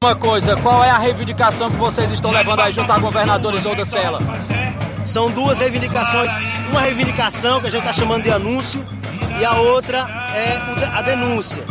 Uma 0.04 0.16
coisa, 0.16 0.58
qual 0.58 0.84
é 0.84 0.90
a 0.90 0.98
reivindicação 0.98 1.72
que 1.72 1.78
vocês 1.78 2.12
estão 2.12 2.30
levando 2.30 2.60
aí 2.60 2.74
junto 2.74 2.92
a 2.92 3.00
governadores 3.00 3.66
ou 3.66 3.74
da 3.74 3.86
Cela? 3.86 4.20
São 5.06 5.32
duas 5.32 5.62
reivindicações. 5.62 6.30
Uma 6.70 6.82
reivindicação 6.82 7.62
que 7.62 7.68
a 7.68 7.70
gente 7.70 7.80
está 7.88 7.94
chamando 7.94 8.24
de 8.24 8.30
anúncio 8.30 8.86
e 9.40 9.46
a 9.46 9.54
outra 9.54 10.00
é 10.36 10.58
a 10.94 11.02
denúncia. 11.02 11.64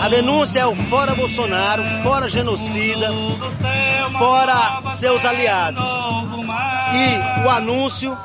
A 0.00 0.08
denúncia 0.08 0.58
é 0.58 0.66
o 0.66 0.74
fora 0.74 1.14
Bolsonaro, 1.14 1.84
fora 2.02 2.28
genocida, 2.28 3.08
fora 4.18 4.82
seus 4.88 5.24
aliados. 5.24 5.86
E 6.92 7.46
o 7.46 7.48
anúncio, 7.48 8.18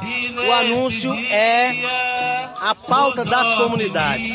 o 0.43 0.51
anúncio 0.51 1.14
é 1.14 2.41
a 2.60 2.76
pauta 2.76 3.24
das 3.24 3.56
comunidades. 3.56 4.32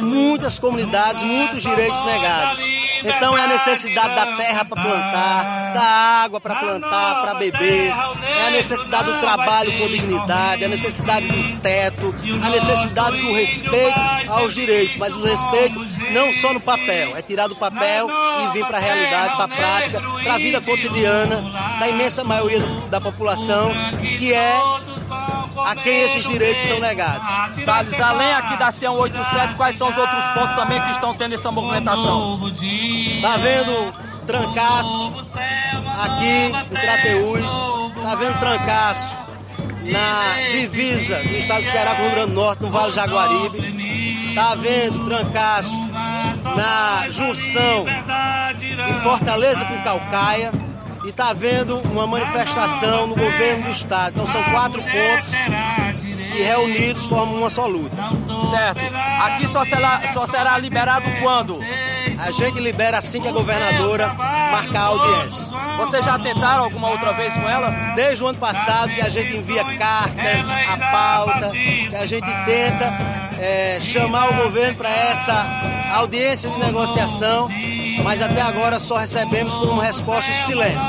Muitas 0.00 0.58
comunidades, 0.58 1.22
muitos 1.22 1.62
direitos 1.62 2.02
negados. 2.04 2.60
Então 3.04 3.36
é 3.36 3.42
a 3.42 3.46
necessidade 3.46 4.14
da 4.14 4.36
terra 4.36 4.64
para 4.64 4.82
plantar, 4.82 5.72
da 5.72 5.82
água 6.24 6.40
para 6.40 6.56
plantar, 6.56 7.22
para 7.22 7.34
beber, 7.34 7.92
é 7.92 8.46
a 8.46 8.50
necessidade 8.50 9.12
do 9.12 9.20
trabalho 9.20 9.78
com 9.78 9.88
dignidade, 9.88 10.64
a 10.64 10.68
necessidade 10.68 11.28
do 11.28 11.60
teto, 11.60 12.14
a 12.42 12.50
necessidade 12.50 13.18
do 13.20 13.32
respeito 13.32 13.98
aos 14.28 14.54
direitos, 14.54 14.96
mas 14.96 15.14
o 15.14 15.24
respeito 15.24 15.78
não 16.12 16.32
só 16.32 16.52
no 16.52 16.60
papel, 16.60 17.16
é 17.16 17.22
tirar 17.22 17.48
do 17.48 17.56
papel 17.56 18.08
e 18.08 18.52
vir 18.52 18.66
para 18.66 18.78
a 18.78 18.80
realidade, 18.80 19.36
para 19.36 19.44
a 19.44 19.48
prática, 19.48 20.00
para 20.00 20.34
a 20.34 20.38
vida 20.38 20.60
cotidiana 20.60 21.42
da 21.78 21.88
imensa 21.88 22.24
maioria 22.24 22.60
da 22.90 23.00
população, 23.00 23.72
que 24.18 24.32
é 24.32 24.60
a 25.64 25.74
quem 25.76 26.00
esses 26.00 26.26
direitos 26.26 26.62
são 26.64 26.80
negados. 26.80 27.28
Thales, 27.64 28.00
além 28.00 28.32
aqui 28.32 28.56
da 28.58 28.70
CIAN 28.70 28.92
87, 28.92 29.54
quais 29.54 29.76
são 29.76 29.88
os 29.88 29.96
outros 29.96 30.24
pontos 30.28 30.54
também 30.54 30.80
que 30.82 30.90
estão 30.90 31.14
tendo 31.14 31.34
essa 31.34 31.50
movimentação? 31.50 32.40
Tá 33.22 33.36
vendo 33.36 33.92
trancaço 34.26 35.14
aqui 36.02 36.52
em 36.52 36.76
Crateús, 36.76 37.66
tá 38.02 38.14
vendo 38.14 38.38
trancaço 38.38 39.16
na 39.82 40.50
divisa 40.52 41.22
do 41.22 41.36
estado 41.36 41.64
do 41.64 41.70
Ceará 41.70 41.94
com 41.94 42.02
o 42.02 42.04
Rio 42.06 42.14
Grande 42.14 42.32
do 42.32 42.34
Norte, 42.34 42.62
no 42.62 42.70
Vale 42.70 42.92
Jaguaribe. 42.92 44.34
Tá 44.34 44.54
vendo 44.54 45.04
trancaço 45.04 45.80
na 46.56 47.08
junção 47.10 47.86
de 48.58 49.00
Fortaleza 49.02 49.64
com 49.64 49.82
Calcaia 49.82 50.52
e 51.04 51.10
está 51.10 51.30
havendo 51.30 51.78
uma 51.80 52.06
manifestação 52.06 53.06
no 53.06 53.14
governo 53.14 53.64
do 53.64 53.70
estado. 53.70 54.12
Então 54.14 54.26
são 54.26 54.42
quatro 54.44 54.82
pontos 54.82 55.32
que 56.32 56.42
reunidos 56.42 57.06
formam 57.06 57.38
uma 57.38 57.50
só 57.50 57.66
luta. 57.66 57.96
Certo. 58.50 58.80
Aqui 59.22 59.48
só 59.48 59.64
será, 59.64 60.12
só 60.12 60.26
será 60.26 60.58
liberado 60.58 61.04
quando? 61.20 61.60
A 62.18 62.30
gente 62.32 62.58
libera 62.58 62.98
assim 62.98 63.20
que 63.20 63.28
a 63.28 63.32
governadora 63.32 64.08
marcar 64.12 64.80
a 64.80 64.86
audiência. 64.86 65.46
Vocês 65.78 66.04
já 66.04 66.18
tentaram 66.18 66.64
alguma 66.64 66.90
outra 66.90 67.12
vez 67.12 67.32
com 67.34 67.48
ela? 67.48 67.70
Desde 67.94 68.24
o 68.24 68.26
ano 68.26 68.38
passado 68.38 68.92
que 68.92 69.00
a 69.00 69.08
gente 69.08 69.36
envia 69.36 69.64
cartas, 69.76 70.50
a 70.50 70.78
pauta, 70.90 71.50
que 71.50 71.94
a 71.94 72.06
gente 72.06 72.26
tenta 72.44 72.96
é, 73.40 73.78
chamar 73.80 74.30
o 74.30 74.42
governo 74.44 74.76
para 74.76 74.90
essa 74.90 75.46
audiência 75.92 76.50
de 76.50 76.58
negociação 76.58 77.48
mas 78.02 78.22
até 78.22 78.40
agora 78.40 78.78
só 78.78 78.96
recebemos 78.96 79.58
como 79.58 79.80
resposta 79.80 80.30
o 80.30 80.34
silêncio. 80.34 80.88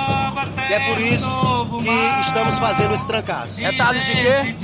E 0.70 0.74
é 0.74 0.80
por 0.88 1.00
isso 1.00 1.36
que 1.84 2.22
estamos 2.22 2.58
fazendo 2.60 2.94
esse 2.94 3.08
trancaço. 3.08 3.64
É 3.64 3.76
Thales 3.76 4.06
de 4.06 4.12
quê? 4.14 4.56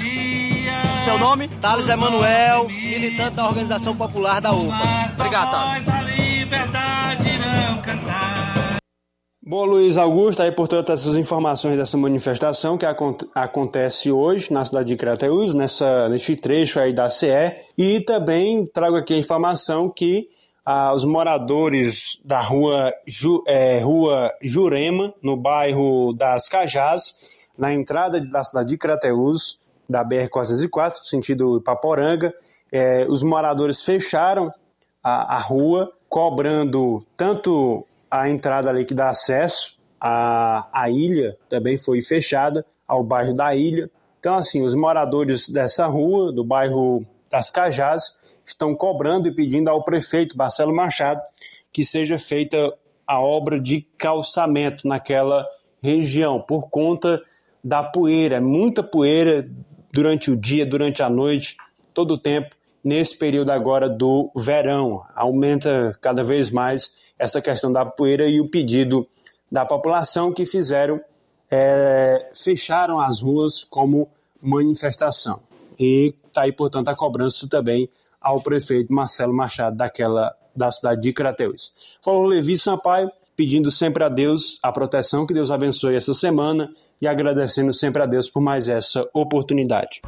Seu 1.04 1.18
nome? 1.18 1.48
Thales 1.48 1.89
Emanuel, 1.89 2.68
militante 2.68 3.36
da 3.36 3.46
Organização 3.46 3.96
Popular 3.96 4.41
da 4.41 4.52
UPA. 4.52 5.12
Obrigado, 5.14 5.52
Thales. 5.52 5.86
Bom, 9.48 9.64
Luiz 9.64 9.96
Augusto, 9.96 10.41
aí 10.41 10.52
portanto 10.52 10.91
essas 10.91 11.16
informações 11.16 11.78
dessa 11.78 11.96
manifestação 11.96 12.80
que 12.80 12.86
acontece 13.36 14.12
hoje 14.12 14.52
na 14.52 14.66
cidade 14.66 14.88
de 14.88 14.96
Crateús, 14.96 15.54
nessa, 15.54 16.10
nesse 16.10 16.36
trecho 16.36 16.80
aí 16.80 16.91
da 16.91 17.12
CE, 17.12 17.56
e 17.78 18.00
também 18.00 18.66
trago 18.66 18.96
aqui 18.96 19.14
a 19.14 19.18
informação 19.20 19.88
que 19.96 20.28
ah, 20.66 20.93
os 20.93 21.05
moradores 21.05 22.20
da 22.26 22.41
rua, 22.41 22.91
Ju, 23.05 23.43
é, 23.47 23.80
rua 23.80 24.34
Jurema, 24.41 25.13
no 25.22 25.38
bairro 25.38 26.13
das 26.13 26.49
Cajás, 26.49 27.16
na 27.57 27.72
entrada 27.72 28.20
da 28.20 28.43
cidade 28.43 28.70
de 28.70 28.78
Crateús, 28.78 29.59
da 29.88 30.03
BR-404, 30.03 30.95
sentido 31.03 31.61
Paporanga, 31.61 32.34
é, 32.72 33.05
os 33.07 33.22
moradores 33.22 33.84
fecharam 33.84 34.51
a, 35.03 35.36
a 35.36 35.38
rua, 35.38 35.91
cobrando 36.09 37.05
tanto 37.16 37.86
a 38.09 38.28
entrada 38.28 38.70
ali 38.70 38.86
que 38.86 38.93
dá 38.93 39.09
acesso 39.09 39.78
à, 40.01 40.68
à 40.74 40.89
ilha, 40.89 41.38
também 41.47 41.78
foi 41.78 42.01
fechada, 42.01 42.66
ao 42.88 43.03
bairro 43.03 43.34
da 43.34 43.55
ilha. 43.55 43.89
Então, 44.20 44.36
assim, 44.36 44.63
os 44.63 44.74
moradores 44.74 45.47
dessa 45.47 45.86
rua, 45.86 46.32
do 46.32 46.43
bairro 46.43 47.05
das 47.30 47.51
Cajás, 47.51 48.18
estão 48.52 48.76
cobrando 48.76 49.28
e 49.28 49.36
pedindo 49.36 49.70
ao 49.70 49.84
prefeito 49.84 50.38
Marcelo 50.38 50.76
Machado 50.76 51.22
que 51.76 51.84
seja 51.84 52.18
feita 52.18 52.58
a 53.06 53.20
obra 53.20 53.60
de 53.60 53.82
calçamento 53.98 54.88
naquela 54.88 55.46
região, 55.82 56.39
por 56.39 56.70
conta 56.70 57.22
da 57.62 57.84
poeira, 57.84 58.39
muita 58.39 58.82
poeira 58.82 59.46
durante 59.91 60.32
o 60.32 60.38
dia, 60.38 60.66
durante 60.66 61.04
a 61.04 61.10
noite, 61.10 61.58
todo 61.93 62.14
o 62.14 62.18
tempo, 62.18 62.56
nesse 62.82 63.18
período 63.18 63.50
agora 63.50 63.89
do 63.89 64.32
verão. 64.36 65.04
Aumenta 65.14 65.91
cada 66.00 66.24
vez 66.24 66.50
mais 66.50 66.96
essa 67.20 67.41
questão 67.41 67.74
da 67.74 67.86
poeira 67.86 68.26
e 68.26 68.39
o 68.39 68.50
pedido 68.50 69.06
da 69.52 69.66
população 69.66 70.32
que 70.32 70.46
fizeram, 70.46 71.02
é, 71.52 72.30
fecharam 72.34 73.02
as 73.02 73.22
ruas 73.22 73.66
como 73.66 74.10
manifestação. 74.41 75.41
E 75.78 76.14
está 76.26 76.43
aí, 76.43 76.54
portanto, 76.54 76.88
a 76.88 76.96
cobrança 76.96 77.50
também 77.50 77.89
ao 78.26 78.42
prefeito 78.42 78.92
Marcelo 78.92 79.32
Machado 79.32 79.78
daquela 79.78 80.36
da 80.56 80.72
cidade 80.72 81.02
de 81.02 81.14
Crateus. 81.14 82.00
Falou 82.04 82.26
Levi 82.26 82.58
Sampaio, 82.58 83.12
pedindo 83.36 83.70
sempre 83.70 84.04
a 84.04 84.10
Deus 84.10 84.58
a 84.64 84.72
proteção, 84.72 85.28
que 85.28 85.34
Deus 85.34 85.52
abençoe 85.52 85.96
essa 85.96 86.14
semana 86.14 86.72
e 87.00 87.06
agradecendo 87.08 87.72
sempre 87.74 88.02
a 88.02 88.06
Deus 88.06 88.30
por 88.30 88.42
mais 88.42 88.68
essa 88.68 89.08
oportunidade. 89.14 90.02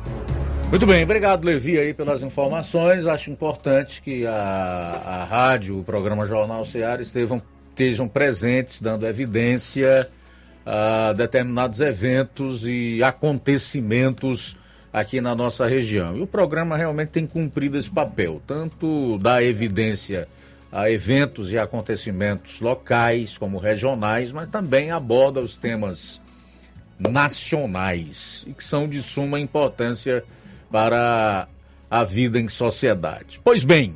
Muito 0.70 0.86
bem, 0.88 1.04
obrigado 1.04 1.46
Levi 1.46 1.78
aí 1.78 1.94
pelas 1.94 2.24
informações. 2.24 3.06
Acho 3.06 3.30
importante 3.30 4.02
que 4.02 4.26
a, 4.26 4.34
a 4.34 5.24
rádio, 5.26 5.80
o 5.80 5.84
programa 5.84 6.26
Jornal 6.26 6.66
Ceará 6.66 7.02
estejam, 7.02 7.42
estejam 7.70 8.08
presentes, 8.08 8.82
dando 8.82 9.06
evidência 9.06 10.10
a 10.66 11.14
determinados 11.14 11.80
eventos 11.82 12.66
e 12.66 13.02
acontecimentos 13.04 14.58
aqui 15.00 15.22
na 15.22 15.36
nossa 15.36 15.66
região. 15.66 16.16
E 16.16 16.22
o 16.22 16.28
programa 16.28 16.78
realmente 16.78 17.10
tem 17.10 17.26
cumprido 17.26 17.78
esse 17.78 17.90
papel, 17.90 18.42
tanto 18.46 19.18
da 19.20 19.44
evidência 19.44 20.28
a 20.72 20.92
eventos 20.92 21.52
e 21.52 21.58
acontecimentos 21.58 22.60
locais 22.60 23.38
como 23.38 23.58
regionais, 23.58 24.32
mas 24.32 24.50
também 24.50 24.92
aborda 24.92 25.40
os 25.40 25.56
temas 25.56 26.22
nacionais 27.00 28.44
e 28.48 28.54
que 28.54 28.64
são 28.64 28.88
de 28.88 29.02
suma 29.02 29.40
importância 29.40 30.24
para 30.70 31.48
a 31.90 32.04
vida 32.04 32.40
em 32.40 32.50
sociedade. 32.50 33.40
Pois 33.44 33.64
bem, 33.64 33.96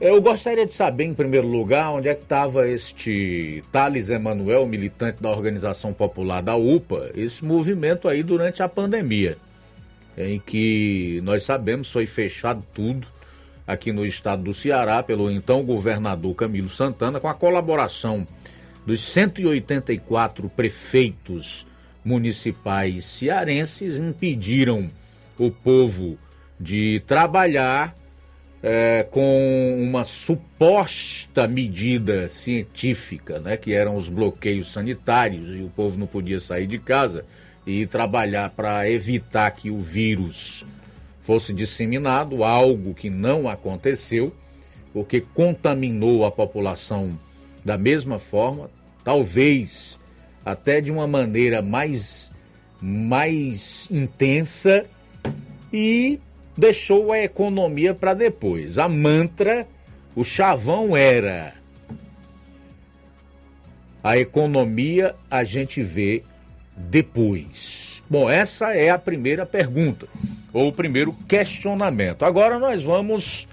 eu 0.00 0.20
gostaria 0.20 0.66
de 0.66 0.74
saber, 0.74 1.04
em 1.04 1.14
primeiro 1.14 1.48
lugar, 1.48 1.90
onde 1.90 2.08
é 2.08 2.14
que 2.14 2.22
estava 2.22 2.68
este 2.68 3.64
Thales 3.72 4.10
Emanuel, 4.10 4.66
militante 4.66 5.22
da 5.22 5.30
Organização 5.30 5.92
Popular 5.92 6.42
da 6.42 6.54
UPA, 6.54 7.10
esse 7.16 7.44
movimento 7.44 8.08
aí 8.08 8.22
durante 8.22 8.62
a 8.62 8.68
pandemia 8.68 9.38
em 10.16 10.38
que 10.38 11.20
nós 11.24 11.42
sabemos 11.42 11.90
foi 11.90 12.06
fechado 12.06 12.64
tudo 12.72 13.06
aqui 13.66 13.92
no 13.92 14.04
estado 14.04 14.42
do 14.42 14.54
Ceará 14.54 15.02
pelo 15.02 15.30
então 15.30 15.64
governador 15.64 16.34
Camilo 16.34 16.68
Santana, 16.68 17.20
com 17.20 17.28
a 17.28 17.34
colaboração 17.34 18.26
dos 18.86 19.02
184 19.02 20.48
prefeitos 20.50 21.66
municipais 22.04 23.04
cearenses, 23.06 23.96
impediram 23.96 24.90
o 25.38 25.50
povo 25.50 26.18
de 26.60 27.02
trabalhar 27.06 27.96
é, 28.62 29.06
com 29.10 29.76
uma 29.78 30.04
suposta 30.04 31.48
medida 31.48 32.28
científica, 32.28 33.38
né, 33.38 33.56
que 33.56 33.72
eram 33.72 33.96
os 33.96 34.08
bloqueios 34.08 34.72
sanitários 34.72 35.54
e 35.56 35.62
o 35.62 35.68
povo 35.68 35.98
não 35.98 36.06
podia 36.06 36.40
sair 36.40 36.66
de 36.66 36.78
casa 36.78 37.26
e 37.66 37.86
trabalhar 37.86 38.50
para 38.50 38.88
evitar 38.90 39.50
que 39.50 39.70
o 39.70 39.78
vírus 39.78 40.66
fosse 41.20 41.52
disseminado, 41.52 42.44
algo 42.44 42.94
que 42.94 43.08
não 43.08 43.48
aconteceu, 43.48 44.34
porque 44.92 45.20
contaminou 45.20 46.24
a 46.24 46.30
população 46.30 47.18
da 47.64 47.78
mesma 47.78 48.18
forma, 48.18 48.70
talvez 49.02 49.98
até 50.44 50.80
de 50.80 50.90
uma 50.90 51.06
maneira 51.06 51.62
mais, 51.62 52.30
mais 52.80 53.88
intensa 53.90 54.84
e 55.72 56.20
deixou 56.56 57.10
a 57.10 57.18
economia 57.20 57.94
para 57.94 58.12
depois. 58.12 58.78
A 58.78 58.88
mantra, 58.88 59.66
o 60.14 60.22
chavão 60.22 60.94
era 60.94 61.54
a 64.04 64.18
economia 64.18 65.14
a 65.30 65.44
gente 65.44 65.82
vê 65.82 66.22
depois? 66.76 68.02
Bom, 68.08 68.28
essa 68.28 68.74
é 68.74 68.90
a 68.90 68.98
primeira 68.98 69.46
pergunta, 69.46 70.06
ou 70.52 70.68
o 70.68 70.72
primeiro 70.72 71.12
questionamento. 71.28 72.24
Agora 72.24 72.58
nós 72.58 72.84
vamos 72.84 73.48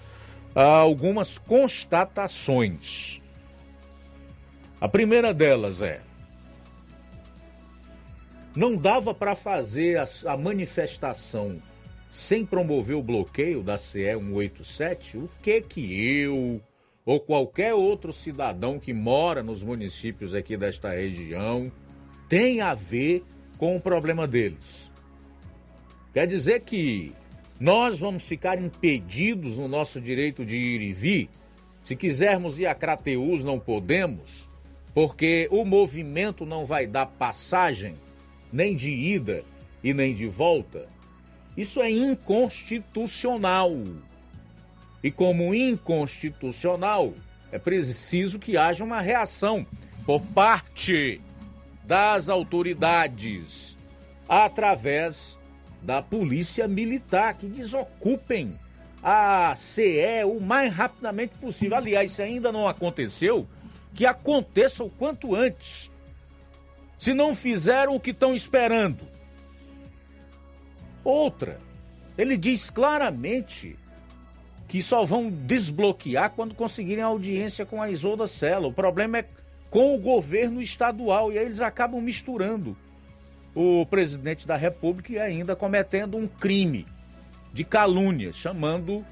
algumas 0.53 1.37
constatações. 1.37 3.21
A 4.79 4.87
primeira 4.87 5.33
delas 5.33 5.81
é: 5.81 6.01
não 8.55 8.75
dava 8.75 9.13
para 9.13 9.35
fazer 9.35 9.97
a, 9.97 10.07
a, 10.25 10.37
manifestação 10.37 11.61
sem 12.11 12.45
promover 12.45 12.95
o 12.95 13.03
bloqueio 13.03 13.63
da 13.63 13.77
CE 13.77 14.17
187? 14.19 15.17
O 15.17 15.29
que 15.41 15.61
que 15.61 16.19
eu 16.19 16.61
ou 17.05 17.19
qualquer 17.19 17.73
outro 17.73 18.11
cidadão 18.11 18.79
que 18.79 18.93
mora 18.93 19.41
nos 19.41 19.63
municípios 19.63 20.33
aqui 20.33 20.57
desta 20.57 20.91
região 20.91 21.71
tem 22.31 22.61
a 22.61 22.73
ver 22.73 23.25
com 23.57 23.75
o 23.75 23.81
problema 23.81 24.25
deles? 24.25 24.89
Quer 26.13 26.25
dizer 26.25 26.61
que 26.61 27.11
nós 27.59 27.99
vamos 27.99 28.23
ficar 28.23 28.57
impedidos 28.57 29.57
no 29.57 29.67
nosso 29.67 29.99
direito 29.99 30.45
de 30.45 30.55
ir 30.55 30.79
e 30.81 30.93
vir? 30.93 31.29
Se 31.83 31.93
quisermos 31.93 32.57
ir 32.57 32.67
a 32.67 32.73
Crateus, 32.73 33.43
não 33.43 33.59
podemos, 33.59 34.47
porque 34.93 35.49
o 35.51 35.65
movimento 35.65 36.45
não 36.45 36.63
vai 36.63 36.87
dar 36.87 37.05
passagem, 37.05 37.95
nem 38.49 38.77
de 38.77 38.91
ida 38.91 39.43
e 39.83 39.93
nem 39.93 40.15
de 40.15 40.27
volta. 40.27 40.87
Isso 41.57 41.81
é 41.81 41.91
inconstitucional. 41.91 43.75
E 45.03 45.11
como 45.11 45.53
inconstitucional, 45.53 47.13
é 47.51 47.59
preciso 47.59 48.39
que 48.39 48.55
haja 48.55 48.85
uma 48.85 49.01
reação 49.01 49.67
por 50.05 50.21
parte 50.27 51.19
das 51.91 52.29
autoridades 52.29 53.75
através 54.29 55.37
da 55.81 56.01
Polícia 56.01 56.65
Militar, 56.65 57.33
que 57.33 57.47
desocupem 57.47 58.57
a 59.03 59.53
CE 59.57 60.23
o 60.25 60.39
mais 60.39 60.73
rapidamente 60.73 61.33
possível. 61.35 61.75
Aliás, 61.75 62.13
se 62.13 62.21
ainda 62.21 62.49
não 62.49 62.65
aconteceu, 62.65 63.45
que 63.93 64.05
aconteça 64.05 64.85
o 64.85 64.89
quanto 64.89 65.35
antes. 65.35 65.91
Se 66.97 67.13
não 67.13 67.35
fizeram 67.35 67.93
o 67.93 67.99
que 67.99 68.11
estão 68.11 68.33
esperando. 68.33 69.05
Outra, 71.03 71.59
ele 72.17 72.37
diz 72.37 72.69
claramente 72.69 73.77
que 74.65 74.81
só 74.81 75.03
vão 75.03 75.29
desbloquear 75.29 76.29
quando 76.29 76.55
conseguirem 76.55 77.03
audiência 77.03 77.65
com 77.65 77.81
a 77.81 77.91
Isolda 77.91 78.27
Sela. 78.27 78.65
O 78.65 78.71
problema 78.71 79.17
é 79.17 79.25
com 79.71 79.95
o 79.95 79.99
governo 79.99 80.61
estadual 80.61 81.31
e 81.31 81.39
aí 81.39 81.45
eles 81.45 81.61
acabam 81.61 82.01
misturando 82.01 82.77
o 83.55 83.85
presidente 83.85 84.45
da 84.45 84.57
República 84.57 85.13
e 85.13 85.19
ainda 85.19 85.55
cometendo 85.55 86.17
um 86.17 86.27
crime 86.27 86.85
de 87.53 87.63
calúnia, 87.63 88.31
chamando 88.33 89.05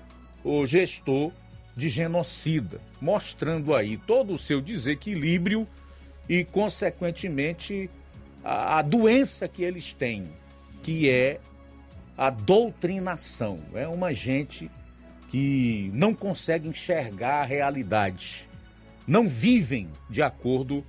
o 0.43 0.67
gestor 0.67 1.31
de 1.75 1.87
genocida, 1.87 2.81
mostrando 3.01 3.73
aí 3.73 3.97
todo 3.97 4.33
o 4.33 4.37
seu 4.37 4.61
desequilíbrio 4.61 5.65
e, 6.27 6.43
consequentemente, 6.43 7.89
a, 8.43 8.79
a 8.79 8.81
doença 8.81 9.47
que 9.47 9.63
eles 9.63 9.93
têm, 9.93 10.27
que 10.83 11.09
é 11.09 11.39
a 12.17 12.29
doutrinação. 12.29 13.59
É 13.73 13.87
uma 13.87 14.13
gente 14.13 14.69
que 15.29 15.89
não 15.93 16.13
consegue 16.13 16.67
enxergar 16.67 17.41
a 17.41 17.45
realidade, 17.45 18.48
não 19.09 19.27
vivem 19.27 19.89
de 20.07 20.21
acordo 20.21 20.85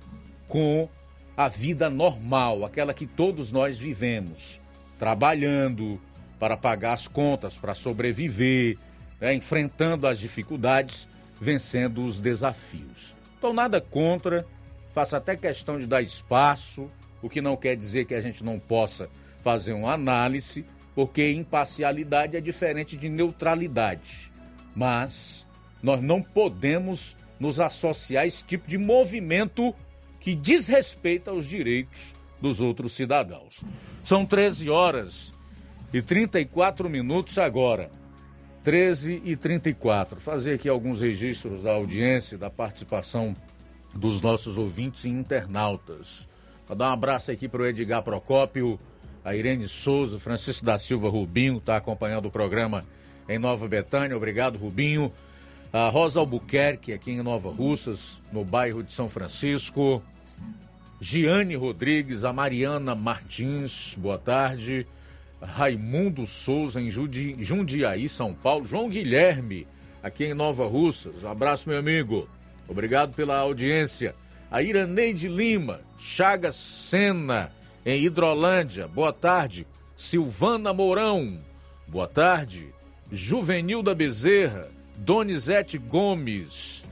com 0.47 0.87
a 1.35 1.49
vida 1.49 1.89
normal, 1.89 2.63
aquela 2.63 2.93
que 2.93 3.07
todos 3.07 3.51
nós 3.51 3.79
vivemos, 3.79 4.61
trabalhando 4.99 5.99
para 6.37 6.55
pagar 6.55 6.93
as 6.93 7.07
contas, 7.07 7.57
para 7.57 7.73
sobreviver, 7.73 8.77
né, 9.19 9.33
enfrentando 9.33 10.05
as 10.05 10.19
dificuldades, 10.19 11.07
vencendo 11.39 12.05
os 12.05 12.19
desafios. 12.19 13.15
Então, 13.39 13.53
nada 13.53 13.81
contra, 13.81 14.45
faço 14.93 15.15
até 15.15 15.35
questão 15.35 15.79
de 15.79 15.87
dar 15.87 16.03
espaço, 16.03 16.91
o 17.23 17.29
que 17.29 17.41
não 17.41 17.57
quer 17.57 17.75
dizer 17.75 18.05
que 18.05 18.13
a 18.13 18.21
gente 18.21 18.43
não 18.43 18.59
possa 18.59 19.09
fazer 19.41 19.73
uma 19.73 19.93
análise, 19.93 20.63
porque 20.93 21.31
imparcialidade 21.31 22.37
é 22.37 22.41
diferente 22.41 22.95
de 22.95 23.09
neutralidade. 23.09 24.31
Mas 24.75 25.47
nós 25.81 26.03
não 26.03 26.21
podemos 26.21 27.15
nos 27.41 27.59
associar 27.59 28.23
a 28.23 28.27
esse 28.27 28.43
tipo 28.43 28.69
de 28.69 28.77
movimento 28.77 29.73
que 30.19 30.35
desrespeita 30.35 31.33
os 31.33 31.47
direitos 31.47 32.13
dos 32.39 32.61
outros 32.61 32.93
cidadãos. 32.93 33.65
São 34.05 34.23
13 34.23 34.69
horas 34.69 35.33
e 35.91 36.03
34 36.03 36.87
minutos 36.87 37.39
agora. 37.39 37.89
13 38.63 39.23
e 39.25 39.35
34. 39.35 40.21
Fazer 40.21 40.53
aqui 40.53 40.69
alguns 40.69 41.01
registros 41.01 41.63
da 41.63 41.71
audiência, 41.71 42.37
da 42.37 42.51
participação 42.51 43.35
dos 43.91 44.21
nossos 44.21 44.55
ouvintes 44.55 45.05
e 45.05 45.09
internautas. 45.09 46.29
Vou 46.67 46.77
dar 46.77 46.91
um 46.91 46.93
abraço 46.93 47.31
aqui 47.31 47.47
para 47.47 47.63
o 47.63 47.65
Edgar 47.65 48.03
Procópio, 48.03 48.79
a 49.25 49.35
Irene 49.35 49.67
Souza, 49.67 50.19
Francisco 50.19 50.63
da 50.63 50.77
Silva 50.77 51.09
Rubinho, 51.09 51.57
está 51.57 51.75
acompanhando 51.75 52.27
o 52.27 52.31
programa 52.31 52.85
em 53.27 53.39
Nova 53.39 53.67
Betânia. 53.67 54.15
Obrigado, 54.15 54.59
Rubinho. 54.59 55.11
A 55.73 55.87
Rosa 55.87 56.19
Albuquerque, 56.19 56.91
aqui 56.91 57.11
em 57.11 57.23
Nova 57.23 57.49
Russas, 57.49 58.21
no 58.29 58.43
bairro 58.43 58.83
de 58.83 58.91
São 58.91 59.07
Francisco. 59.07 60.03
Giane 60.99 61.55
Rodrigues, 61.55 62.25
a 62.25 62.33
Mariana 62.33 62.93
Martins, 62.93 63.95
boa 63.97 64.17
tarde. 64.17 64.85
Raimundo 65.41 66.27
Souza, 66.27 66.81
em 66.81 66.91
Jundiaí, 66.91 68.09
São 68.09 68.33
Paulo. 68.33 68.67
João 68.67 68.89
Guilherme, 68.89 69.65
aqui 70.03 70.25
em 70.25 70.33
Nova 70.33 70.67
Russas. 70.67 71.23
Abraço, 71.23 71.69
meu 71.69 71.79
amigo. 71.79 72.27
Obrigado 72.67 73.13
pela 73.13 73.37
audiência. 73.37 74.13
A 74.51 74.61
Iraneide 74.61 75.29
Lima, 75.29 75.79
Chagas 75.97 76.57
Sena, 76.57 77.49
em 77.85 78.03
Hidrolândia. 78.03 78.89
Boa 78.89 79.13
tarde. 79.13 79.65
Silvana 79.95 80.73
Mourão, 80.73 81.39
boa 81.87 82.09
tarde. 82.09 82.73
Juvenil 83.09 83.81
da 83.81 83.95
Bezerra, 83.95 84.69
Donizete 85.03 85.79
Gomes, 85.79 86.85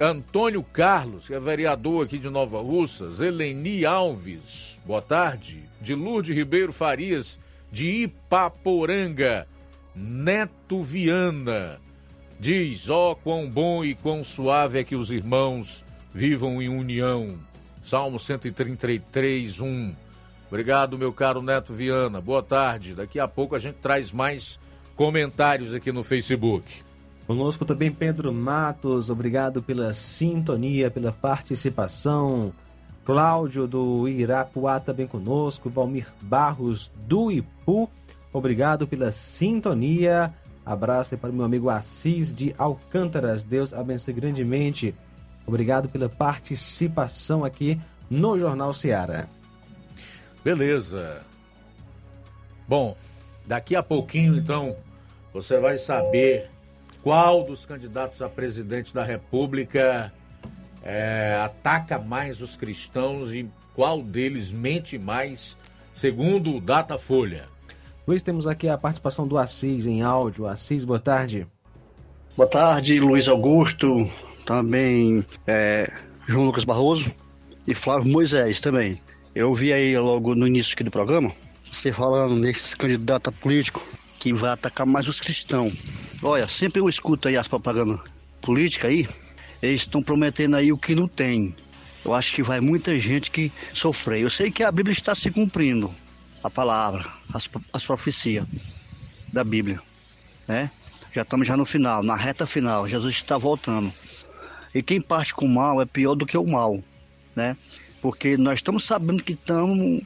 Antônio 0.00 0.62
Carlos, 0.62 1.26
que 1.26 1.34
é 1.34 1.38
vereador 1.38 2.06
aqui 2.06 2.16
de 2.16 2.30
Nova 2.30 2.62
Russas, 2.62 3.20
Eleni 3.20 3.84
Alves, 3.84 4.80
boa 4.86 5.02
tarde, 5.02 5.62
de 5.82 5.94
Lourdes 5.94 6.34
Ribeiro 6.34 6.72
Farias, 6.72 7.38
de 7.70 8.04
Ipaporanga, 8.04 9.46
Neto 9.94 10.80
Viana, 10.80 11.78
diz, 12.40 12.88
ó 12.88 13.10
oh, 13.12 13.16
quão 13.16 13.50
bom 13.50 13.84
e 13.84 13.94
quão 13.94 14.24
suave 14.24 14.78
é 14.78 14.82
que 14.82 14.96
os 14.96 15.10
irmãos 15.10 15.84
vivam 16.10 16.62
em 16.62 16.70
união. 16.70 17.38
Salmo 17.82 18.18
133, 18.18 19.60
1. 19.60 19.94
Obrigado, 20.48 20.96
meu 20.96 21.12
caro 21.12 21.42
Neto 21.42 21.74
Viana, 21.74 22.18
boa 22.18 22.42
tarde. 22.42 22.94
Daqui 22.94 23.20
a 23.20 23.28
pouco 23.28 23.54
a 23.54 23.58
gente 23.58 23.76
traz 23.76 24.10
mais 24.10 24.58
comentários 24.96 25.74
aqui 25.74 25.92
no 25.92 26.02
Facebook. 26.02 26.82
Conosco 27.26 27.64
também 27.64 27.90
Pedro 27.90 28.32
Matos, 28.32 29.08
obrigado 29.08 29.62
pela 29.62 29.94
sintonia, 29.94 30.90
pela 30.90 31.10
participação. 31.10 32.52
Cláudio 33.04 33.66
do 33.66 34.08
Irapuá 34.08 34.78
também 34.78 35.06
conosco. 35.06 35.70
Valmir 35.70 36.06
Barros 36.20 36.92
do 37.06 37.30
Ipu, 37.30 37.88
obrigado 38.32 38.86
pela 38.86 39.10
sintonia. 39.10 40.34
Abraço 40.64 41.14
aí 41.14 41.20
para 41.20 41.30
o 41.30 41.32
meu 41.32 41.44
amigo 41.44 41.68
Assis 41.68 42.34
de 42.34 42.54
Alcântaras. 42.56 43.42
Deus 43.42 43.72
abençoe 43.72 44.14
grandemente. 44.14 44.94
Obrigado 45.46 45.88
pela 45.88 46.08
participação 46.08 47.44
aqui 47.44 47.78
no 48.08 48.38
Jornal 48.38 48.72
Seara. 48.72 49.28
Beleza. 50.42 51.22
Bom, 52.66 52.96
daqui 53.46 53.76
a 53.76 53.82
pouquinho 53.82 54.36
então 54.36 54.76
você 55.32 55.58
vai 55.58 55.76
saber 55.78 56.53
qual 57.04 57.44
dos 57.44 57.66
candidatos 57.66 58.22
a 58.22 58.30
presidente 58.30 58.94
da 58.94 59.04
República 59.04 60.10
é, 60.82 61.38
ataca 61.44 61.98
mais 61.98 62.40
os 62.40 62.56
cristãos 62.56 63.34
e 63.34 63.46
qual 63.74 64.00
deles 64.00 64.50
mente 64.50 64.98
mais, 64.98 65.54
segundo 65.92 66.56
o 66.56 66.60
Datafolha. 66.62 67.44
Luiz, 68.06 68.22
temos 68.22 68.46
aqui 68.46 68.68
a 68.68 68.78
participação 68.78 69.28
do 69.28 69.36
Assis 69.36 69.84
em 69.84 70.00
áudio. 70.00 70.46
Assis, 70.46 70.82
boa 70.82 70.98
tarde. 70.98 71.46
Boa 72.34 72.48
tarde, 72.48 72.98
Luiz 72.98 73.28
Augusto, 73.28 74.10
também 74.46 75.24
é, 75.46 75.92
João 76.26 76.46
Lucas 76.46 76.64
Barroso 76.64 77.12
e 77.66 77.74
Flávio 77.74 78.10
Moisés 78.10 78.60
também. 78.60 78.98
Eu 79.34 79.52
vi 79.54 79.74
aí 79.74 79.98
logo 79.98 80.34
no 80.34 80.46
início 80.46 80.72
aqui 80.72 80.82
do 80.82 80.90
programa, 80.90 81.30
você 81.70 81.92
falando 81.92 82.34
nesses 82.34 82.72
candidatos 82.72 83.34
políticos 83.36 83.82
que 84.18 84.32
vai 84.32 84.52
atacar 84.52 84.86
mais 84.86 85.06
os 85.06 85.20
cristãos. 85.20 85.74
Olha, 86.26 86.48
sempre 86.48 86.80
eu 86.80 86.88
escuto 86.88 87.28
aí 87.28 87.36
as 87.36 87.46
propagandas 87.46 88.00
políticas 88.40 88.90
aí, 88.90 89.06
eles 89.62 89.82
estão 89.82 90.02
prometendo 90.02 90.56
aí 90.56 90.72
o 90.72 90.78
que 90.78 90.94
não 90.94 91.06
tem. 91.06 91.54
Eu 92.02 92.14
acho 92.14 92.32
que 92.32 92.42
vai 92.42 92.60
muita 92.60 92.98
gente 92.98 93.30
que 93.30 93.52
sofrer. 93.74 94.22
Eu 94.22 94.30
sei 94.30 94.50
que 94.50 94.62
a 94.62 94.72
Bíblia 94.72 94.94
está 94.94 95.14
se 95.14 95.30
cumprindo, 95.30 95.94
a 96.42 96.48
palavra, 96.48 97.06
as, 97.34 97.48
as 97.74 97.84
profecias 97.84 98.46
da 99.34 99.44
Bíblia, 99.44 99.78
né? 100.48 100.70
Já 101.12 101.22
estamos 101.22 101.46
já 101.46 101.58
no 101.58 101.66
final, 101.66 102.02
na 102.02 102.16
reta 102.16 102.46
final. 102.46 102.88
Jesus 102.88 103.14
está 103.14 103.36
voltando. 103.36 103.92
E 104.74 104.82
quem 104.82 105.02
parte 105.02 105.34
com 105.34 105.44
o 105.44 105.48
mal 105.48 105.80
é 105.82 105.84
pior 105.84 106.14
do 106.14 106.24
que 106.24 106.38
o 106.38 106.46
mal, 106.46 106.82
né? 107.36 107.54
Porque 108.00 108.38
nós 108.38 108.60
estamos 108.60 108.84
sabendo 108.84 109.22
que 109.22 109.34
estamos 109.34 110.02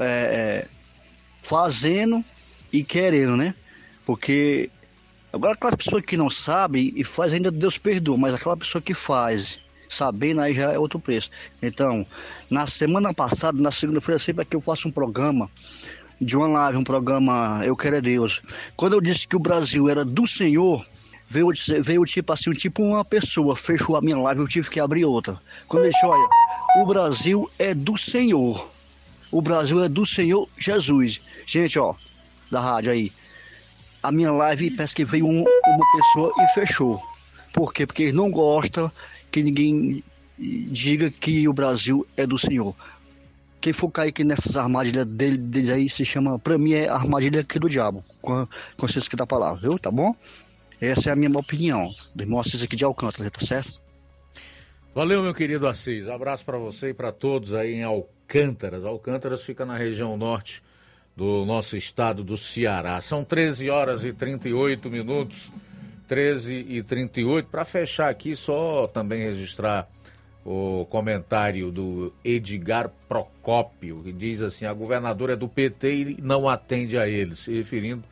é, 0.00 0.64
é, 0.64 0.66
fazendo 1.42 2.24
e 2.72 2.82
querendo, 2.82 3.36
né? 3.36 3.54
Porque 4.06 4.70
agora 5.32 5.54
aquela 5.54 5.76
pessoa 5.76 6.02
que 6.02 6.16
não 6.16 6.30
sabe 6.30 6.92
e 6.96 7.04
faz 7.04 7.32
ainda 7.32 7.50
Deus 7.50 7.78
perdoa, 7.78 8.16
mas 8.16 8.34
aquela 8.34 8.56
pessoa 8.56 8.82
que 8.82 8.94
faz 8.94 9.58
sabendo 9.88 10.40
aí 10.40 10.54
já 10.54 10.72
é 10.72 10.78
outro 10.78 10.98
preço. 10.98 11.30
Então, 11.62 12.06
na 12.50 12.66
semana 12.66 13.14
passada, 13.14 13.60
na 13.60 13.70
segunda-feira, 13.70 14.18
sempre 14.18 14.42
aqui 14.42 14.54
eu 14.54 14.60
faço 14.60 14.88
um 14.88 14.90
programa 14.90 15.50
de 16.20 16.36
uma 16.36 16.48
live, 16.48 16.78
um 16.78 16.84
programa 16.84 17.62
Eu 17.64 17.76
Quero 17.76 17.96
é 17.96 18.00
Deus. 18.00 18.42
Quando 18.76 18.94
eu 18.94 19.00
disse 19.00 19.26
que 19.26 19.36
o 19.36 19.40
Brasil 19.40 19.88
era 19.88 20.04
do 20.04 20.26
Senhor, 20.26 20.84
veio, 21.28 21.48
veio 21.80 22.04
tipo 22.04 22.32
assim, 22.32 22.52
tipo 22.52 22.82
uma 22.82 23.04
pessoa 23.04 23.56
fechou 23.56 23.96
a 23.96 24.02
minha 24.02 24.18
live, 24.18 24.40
eu 24.40 24.48
tive 24.48 24.68
que 24.68 24.80
abrir 24.80 25.04
outra. 25.04 25.38
Quando 25.66 25.84
eu 25.84 25.90
disse, 25.90 26.04
olha, 26.04 26.28
o 26.76 26.86
Brasil 26.86 27.50
é 27.58 27.74
do 27.74 27.96
Senhor. 27.96 28.68
O 29.30 29.40
Brasil 29.42 29.82
é 29.82 29.88
do 29.88 30.06
Senhor 30.06 30.48
Jesus. 30.58 31.20
Gente, 31.46 31.78
ó, 31.78 31.94
da 32.50 32.60
rádio 32.60 32.92
aí. 32.92 33.12
A 34.02 34.12
minha 34.12 34.30
live 34.30 34.70
parece 34.70 34.94
que 34.94 35.04
veio 35.04 35.26
um, 35.26 35.40
uma 35.40 35.92
pessoa 35.96 36.32
e 36.38 36.46
fechou. 36.54 37.02
Por 37.52 37.72
quê? 37.72 37.86
Porque 37.86 38.04
eles 38.04 38.14
não 38.14 38.30
gostam 38.30 38.90
que 39.30 39.42
ninguém 39.42 40.02
diga 40.38 41.10
que 41.10 41.48
o 41.48 41.52
Brasil 41.52 42.06
é 42.16 42.26
do 42.26 42.38
Senhor. 42.38 42.74
Quem 43.60 43.72
for 43.72 43.90
cair 43.90 44.10
aqui 44.10 44.22
nessas 44.22 44.56
armadilhas 44.56 45.04
dele, 45.04 45.36
deles 45.36 45.68
aí 45.68 45.88
se 45.88 46.04
chama, 46.04 46.38
pra 46.38 46.56
mim 46.56 46.74
é 46.74 46.88
armadilha 46.88 47.40
aqui 47.40 47.58
do 47.58 47.68
diabo, 47.68 48.04
com, 48.22 48.46
com 48.76 48.86
que 48.86 49.16
da 49.16 49.26
palavra, 49.26 49.60
viu? 49.60 49.78
Tá 49.78 49.90
bom? 49.90 50.14
Essa 50.80 51.10
é 51.10 51.12
a 51.12 51.16
minha 51.16 51.30
opinião, 51.36 51.88
do 52.14 52.22
irmão 52.22 52.38
Assis 52.38 52.62
aqui 52.62 52.76
de 52.76 52.84
Alcântara, 52.84 53.28
tá 53.28 53.44
certo? 53.44 53.82
Valeu, 54.94 55.22
meu 55.22 55.34
querido 55.34 55.66
Assis. 55.66 56.08
Abraço 56.08 56.44
para 56.44 56.56
você 56.56 56.90
e 56.90 56.94
para 56.94 57.10
todos 57.10 57.52
aí 57.52 57.74
em 57.74 57.82
Alcântaras. 57.82 58.84
Alcântaras 58.84 59.42
fica 59.42 59.66
na 59.66 59.76
região 59.76 60.16
norte 60.16 60.62
do 61.18 61.44
nosso 61.44 61.76
estado 61.76 62.22
do 62.22 62.36
Ceará. 62.36 63.00
São 63.00 63.24
13 63.24 63.68
horas 63.68 64.04
e 64.04 64.12
38 64.12 64.88
minutos. 64.88 65.50
13 66.06 66.64
e 66.68 66.80
38. 66.80 67.48
Para 67.48 67.64
fechar 67.64 68.08
aqui, 68.08 68.36
só 68.36 68.86
também 68.86 69.20
registrar 69.20 69.88
o 70.44 70.86
comentário 70.88 71.72
do 71.72 72.14
Edgar 72.24 72.88
Procópio, 73.08 74.00
que 74.04 74.12
diz 74.12 74.40
assim: 74.40 74.64
a 74.64 74.72
governadora 74.72 75.32
é 75.32 75.36
do 75.36 75.48
PT 75.48 75.92
e 75.92 76.16
não 76.22 76.48
atende 76.48 76.96
a 76.96 77.08
eles, 77.08 77.40
se 77.40 77.52
referindo 77.52 78.04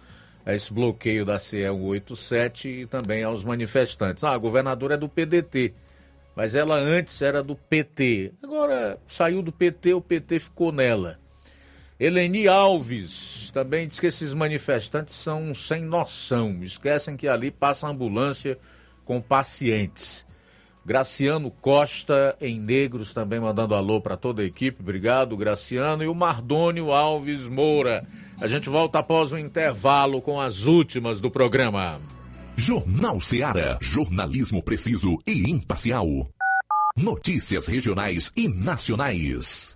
a 0.44 0.52
esse 0.52 0.72
bloqueio 0.72 1.24
da 1.24 1.38
CE 1.38 1.62
187 1.62 2.68
e 2.68 2.86
também 2.86 3.22
aos 3.22 3.44
manifestantes. 3.44 4.24
Ah, 4.24 4.32
a 4.32 4.38
governadora 4.38 4.94
é 4.94 4.98
do 4.98 5.08
PDT, 5.08 5.72
mas 6.34 6.56
ela 6.56 6.74
antes 6.74 7.22
era 7.22 7.40
do 7.40 7.54
PT. 7.54 8.32
Agora 8.42 8.98
saiu 9.06 9.42
do 9.42 9.52
PT, 9.52 9.94
o 9.94 10.00
PT 10.00 10.40
ficou 10.40 10.72
nela. 10.72 11.24
Eleni 11.98 12.46
Alves 12.46 13.50
também 13.54 13.86
diz 13.86 13.98
que 13.98 14.06
esses 14.06 14.34
manifestantes 14.34 15.14
são 15.14 15.54
sem 15.54 15.82
noção, 15.82 16.62
esquecem 16.62 17.16
que 17.16 17.26
ali 17.26 17.50
passa 17.50 17.88
ambulância 17.88 18.58
com 19.04 19.20
pacientes. 19.20 20.26
Graciano 20.84 21.50
Costa 21.50 22.36
em 22.40 22.60
Negros 22.60 23.12
também 23.12 23.40
mandando 23.40 23.74
alô 23.74 24.00
para 24.00 24.16
toda 24.16 24.42
a 24.42 24.44
equipe. 24.44 24.80
Obrigado, 24.80 25.36
Graciano. 25.36 26.04
E 26.04 26.06
o 26.06 26.14
Mardônio 26.14 26.92
Alves 26.92 27.48
Moura. 27.48 28.06
A 28.40 28.46
gente 28.46 28.68
volta 28.68 29.00
após 29.00 29.32
o 29.32 29.38
intervalo 29.38 30.22
com 30.22 30.40
as 30.40 30.66
últimas 30.66 31.20
do 31.20 31.28
programa. 31.28 32.00
Jornal 32.54 33.20
Seara. 33.20 33.78
Jornalismo 33.80 34.62
preciso 34.62 35.18
e 35.26 35.50
imparcial. 35.50 36.06
Notícias 36.96 37.66
regionais 37.66 38.30
e 38.36 38.46
nacionais. 38.46 39.75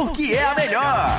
porque 0.03 0.33
é 0.33 0.43
a 0.43 0.55
melhor. 0.55 1.09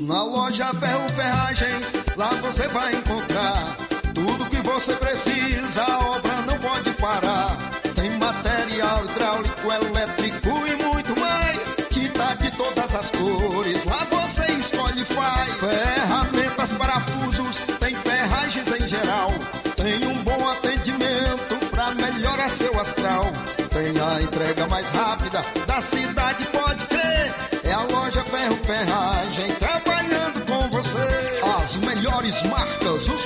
Na 0.00 0.22
loja 0.22 0.72
Ferro 0.72 1.08
Ferragens, 1.10 1.92
lá 2.16 2.30
você 2.40 2.66
vai 2.68 2.94
encontrar 2.94 3.76
tudo 4.14 4.48
que 4.48 4.62
você 4.62 4.94
precisa, 4.94 5.84
obra 5.98 6.35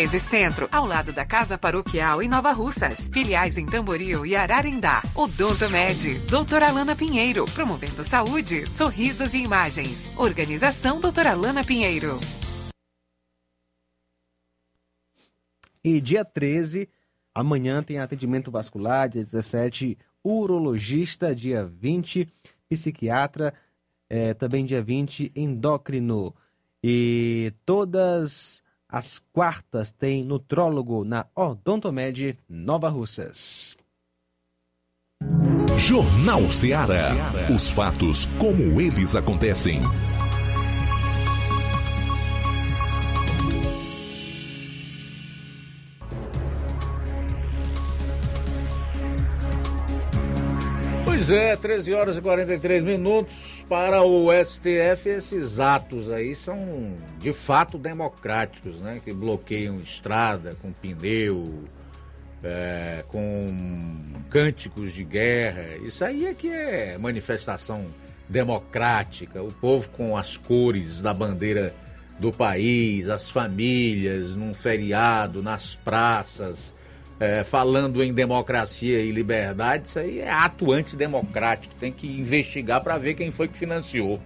1213 0.00 0.20
Centro, 0.20 0.68
ao 0.72 0.86
lado 0.86 1.12
da 1.12 1.26
Casa 1.26 1.58
Paroquial 1.58 2.22
em 2.22 2.28
Nova 2.28 2.52
Russas. 2.52 3.06
Filiais 3.12 3.58
em 3.58 3.66
Tamboril 3.66 4.24
e 4.24 4.34
Ararindá. 4.34 5.02
Odonto 5.14 5.68
Med, 5.68 6.18
doutora 6.30 6.68
Alana 6.68 6.96
Pinheiro, 6.96 7.44
promovendo 7.46 8.02
saúde, 8.02 8.66
sorrisos 8.66 9.34
e 9.34 9.42
imagens. 9.42 10.10
Organização 10.16 11.00
doutora 11.00 11.32
Alana 11.32 11.62
Pinheiro. 11.62 12.18
E 15.84 16.00
dia 16.00 16.24
13, 16.24 16.88
amanhã 17.34 17.82
tem 17.82 17.98
atendimento 17.98 18.50
vascular, 18.50 19.08
dia 19.08 19.24
17, 19.24 19.98
urologista, 20.24 21.34
dia 21.34 21.64
20, 21.64 22.26
psiquiatra, 22.68 23.52
eh, 24.08 24.34
também 24.34 24.64
dia 24.64 24.82
20, 24.82 25.30
endócrino. 25.34 26.34
E 26.82 27.52
todas 27.66 28.62
as 28.90 29.22
quartas 29.32 29.90
tem 29.90 30.24
nutrólogo 30.24 31.04
na 31.04 31.26
Odontomed 31.34 32.38
Nova 32.48 32.88
Russas. 32.88 33.76
Jornal 35.78 36.50
Ceará. 36.50 37.10
Os 37.54 37.70
fatos 37.70 38.26
como 38.38 38.80
eles 38.80 39.16
acontecem. 39.16 39.80
Pois 51.20 51.30
é, 51.32 51.54
13 51.54 51.92
horas 51.92 52.16
e 52.16 52.22
43 52.22 52.82
minutos 52.82 53.62
para 53.68 54.02
o 54.02 54.28
STF. 54.32 55.06
Esses 55.06 55.60
atos 55.60 56.10
aí 56.10 56.34
são 56.34 56.94
de 57.18 57.30
fato 57.30 57.76
democráticos, 57.76 58.80
né? 58.80 59.02
Que 59.04 59.12
bloqueiam 59.12 59.78
estrada 59.80 60.56
com 60.62 60.72
pneu, 60.72 61.62
é, 62.42 63.04
com 63.06 63.98
cânticos 64.30 64.94
de 64.94 65.04
guerra. 65.04 65.76
Isso 65.84 66.02
aí 66.02 66.24
é 66.24 66.32
que 66.32 66.48
é 66.48 66.96
manifestação 66.96 67.84
democrática. 68.26 69.42
O 69.42 69.52
povo 69.52 69.90
com 69.90 70.16
as 70.16 70.38
cores 70.38 71.02
da 71.02 71.12
bandeira 71.12 71.74
do 72.18 72.32
país, 72.32 73.10
as 73.10 73.28
famílias 73.28 74.36
num 74.36 74.54
feriado, 74.54 75.42
nas 75.42 75.76
praças 75.76 76.72
é, 77.20 77.44
falando 77.44 78.02
em 78.02 78.14
democracia 78.14 78.98
e 78.98 79.12
liberdade, 79.12 79.88
isso 79.88 79.98
aí 79.98 80.20
é 80.20 80.30
ato 80.30 80.72
antidemocrático. 80.72 81.74
Tem 81.74 81.92
que 81.92 82.06
investigar 82.06 82.82
para 82.82 82.96
ver 82.96 83.12
quem 83.12 83.30
foi 83.30 83.46
que 83.46 83.58
financiou. 83.58 84.18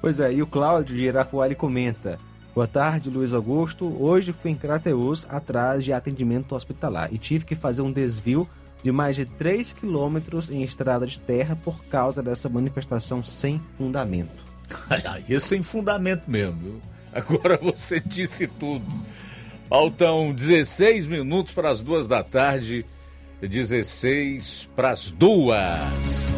Pois 0.00 0.18
é, 0.18 0.32
e 0.32 0.42
o 0.42 0.46
Cláudio 0.46 0.96
de 0.96 1.04
Irapuá 1.04 1.52
comenta. 1.54 2.18
Boa 2.52 2.66
tarde, 2.66 3.08
Luiz 3.08 3.32
Augusto. 3.32 3.96
Hoje 4.02 4.32
fui 4.32 4.50
em 4.50 4.56
Crateus 4.56 5.24
atrás 5.30 5.84
de 5.84 5.92
atendimento 5.92 6.56
hospitalar 6.56 7.08
e 7.12 7.18
tive 7.18 7.44
que 7.44 7.54
fazer 7.54 7.82
um 7.82 7.92
desvio 7.92 8.48
de 8.82 8.90
mais 8.90 9.14
de 9.14 9.24
3 9.24 9.72
quilômetros 9.72 10.50
em 10.50 10.62
estrada 10.62 11.06
de 11.06 11.20
terra 11.20 11.56
por 11.56 11.84
causa 11.84 12.22
dessa 12.22 12.48
manifestação 12.48 13.22
sem 13.24 13.60
fundamento. 13.76 14.44
Aí 14.90 15.34
é 15.34 15.38
sem 15.38 15.62
fundamento 15.62 16.24
mesmo. 16.28 16.80
Agora 17.12 17.56
você 17.56 18.00
disse 18.04 18.48
tudo. 18.48 18.84
Faltam 19.68 20.32
16 20.32 21.04
minutos 21.04 21.52
para 21.52 21.68
as 21.68 21.82
duas 21.82 22.08
da 22.08 22.22
tarde. 22.22 22.86
16 23.40 24.70
para 24.74 24.90
as 24.90 25.10
duas. 25.10 26.32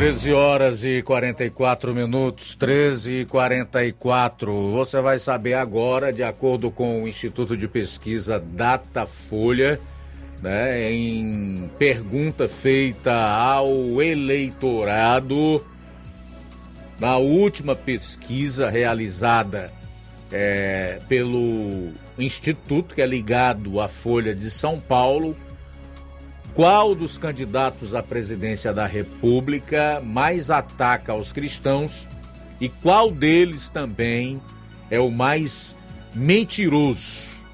Treze 0.00 0.32
horas 0.32 0.82
e 0.82 1.02
44 1.02 1.92
minutos, 1.92 2.54
13 2.54 3.20
e 3.20 3.24
44. 3.26 4.70
Você 4.70 4.98
vai 4.98 5.18
saber 5.18 5.52
agora, 5.52 6.10
de 6.10 6.22
acordo 6.22 6.70
com 6.70 7.02
o 7.02 7.06
Instituto 7.06 7.54
de 7.54 7.68
Pesquisa 7.68 8.40
Datafolha, 8.40 9.78
né, 10.40 10.90
em 10.90 11.70
pergunta 11.78 12.48
feita 12.48 13.12
ao 13.12 14.00
eleitorado, 14.00 15.62
na 16.98 17.18
última 17.18 17.76
pesquisa 17.76 18.70
realizada 18.70 19.70
é, 20.32 20.98
pelo 21.10 21.92
Instituto, 22.18 22.94
que 22.94 23.02
é 23.02 23.06
ligado 23.06 23.78
à 23.78 23.86
Folha 23.86 24.34
de 24.34 24.50
São 24.50 24.80
Paulo, 24.80 25.36
qual 26.54 26.94
dos 26.94 27.16
candidatos 27.16 27.94
à 27.94 28.02
presidência 28.02 28.72
da 28.72 28.86
República 28.86 30.00
mais 30.04 30.50
ataca 30.50 31.14
os 31.14 31.32
cristãos 31.32 32.08
e 32.60 32.68
qual 32.68 33.10
deles 33.10 33.68
também 33.68 34.40
é 34.90 35.00
o 35.00 35.10
mais 35.10 35.74
mentiroso? 36.14 37.46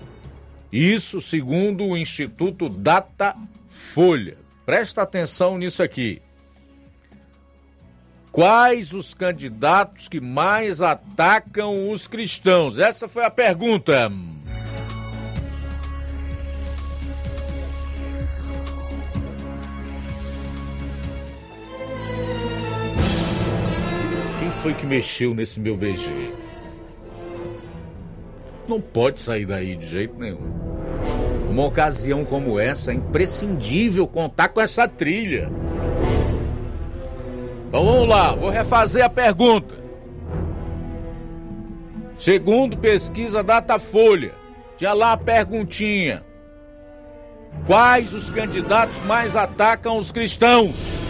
Isso 0.72 1.20
segundo 1.20 1.84
o 1.84 1.96
Instituto 1.96 2.68
Datafolha. 2.68 4.36
Presta 4.64 5.02
atenção 5.02 5.56
nisso 5.56 5.82
aqui. 5.82 6.20
Quais 8.32 8.92
os 8.92 9.14
candidatos 9.14 10.08
que 10.08 10.20
mais 10.20 10.82
atacam 10.82 11.90
os 11.90 12.06
cristãos? 12.06 12.76
Essa 12.76 13.08
foi 13.08 13.24
a 13.24 13.30
pergunta. 13.30 14.10
Foi 24.56 24.74
que 24.74 24.86
mexeu 24.86 25.34
nesse 25.34 25.60
meu 25.60 25.76
BG? 25.76 26.32
Não 28.68 28.80
pode 28.80 29.20
sair 29.20 29.46
daí 29.46 29.76
de 29.76 29.86
jeito 29.86 30.18
nenhum. 30.18 30.54
Uma 31.48 31.66
ocasião 31.66 32.24
como 32.24 32.58
essa 32.58 32.90
é 32.90 32.94
imprescindível 32.94 34.06
contar 34.06 34.48
com 34.48 34.60
essa 34.60 34.88
trilha. 34.88 35.50
Então 37.68 37.84
vamos 37.84 38.08
lá, 38.08 38.34
vou 38.34 38.50
refazer 38.50 39.04
a 39.04 39.08
pergunta. 39.08 39.76
Segundo 42.18 42.76
pesquisa 42.76 43.42
Datafolha, 43.42 44.32
tinha 44.76 44.92
lá 44.92 45.12
a 45.12 45.16
perguntinha: 45.16 46.24
Quais 47.66 48.14
os 48.14 48.30
candidatos 48.30 49.00
mais 49.02 49.36
atacam 49.36 49.98
os 49.98 50.10
cristãos? 50.10 51.00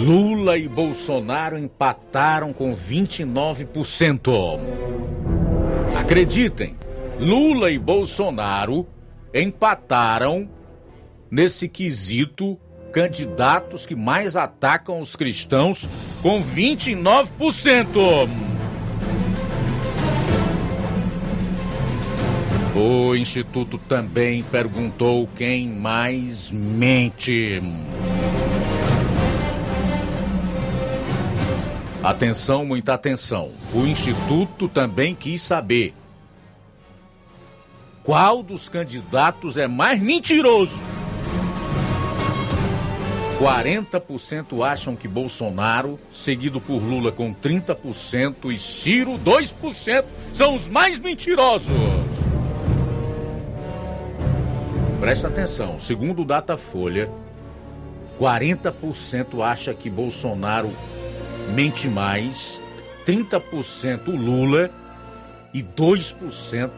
Lula 0.00 0.56
e 0.56 0.66
Bolsonaro 0.66 1.58
empataram 1.58 2.54
com 2.54 2.74
29%. 2.74 4.58
Acreditem, 5.94 6.74
Lula 7.18 7.70
e 7.70 7.78
Bolsonaro 7.78 8.88
empataram 9.34 10.48
nesse 11.30 11.68
quesito 11.68 12.58
candidatos 12.94 13.84
que 13.84 13.94
mais 13.94 14.36
atacam 14.36 15.02
os 15.02 15.14
cristãos 15.14 15.86
com 16.22 16.42
29%. 16.42 18.26
O 22.74 23.14
Instituto 23.14 23.76
também 23.76 24.42
perguntou 24.44 25.28
quem 25.36 25.68
mais 25.68 26.50
mente. 26.50 27.60
Atenção, 32.02 32.64
muita 32.64 32.94
atenção. 32.94 33.52
O 33.74 33.86
Instituto 33.86 34.68
também 34.68 35.14
quis 35.14 35.42
saber 35.42 35.94
qual 38.02 38.42
dos 38.42 38.70
candidatos 38.70 39.58
é 39.58 39.68
mais 39.68 40.00
mentiroso. 40.00 40.82
40% 43.38 44.66
acham 44.66 44.96
que 44.96 45.06
Bolsonaro, 45.06 45.98
seguido 46.10 46.58
por 46.60 46.82
Lula 46.82 47.12
com 47.12 47.34
30% 47.34 48.50
e 48.50 48.58
Ciro 48.58 49.18
2%, 49.18 50.04
são 50.32 50.56
os 50.56 50.68
mais 50.70 50.98
mentirosos. 50.98 51.76
Presta 55.00 55.28
atenção, 55.28 55.78
segundo 55.78 56.22
o 56.22 56.24
Datafolha, 56.24 57.10
40% 58.18 59.42
acha 59.42 59.72
que 59.72 59.88
Bolsonaro 59.88 60.74
mente 61.50 61.88
mais, 61.88 62.62
30% 63.06 64.06
Lula 64.06 64.70
e 65.52 65.62
2% 65.62 66.70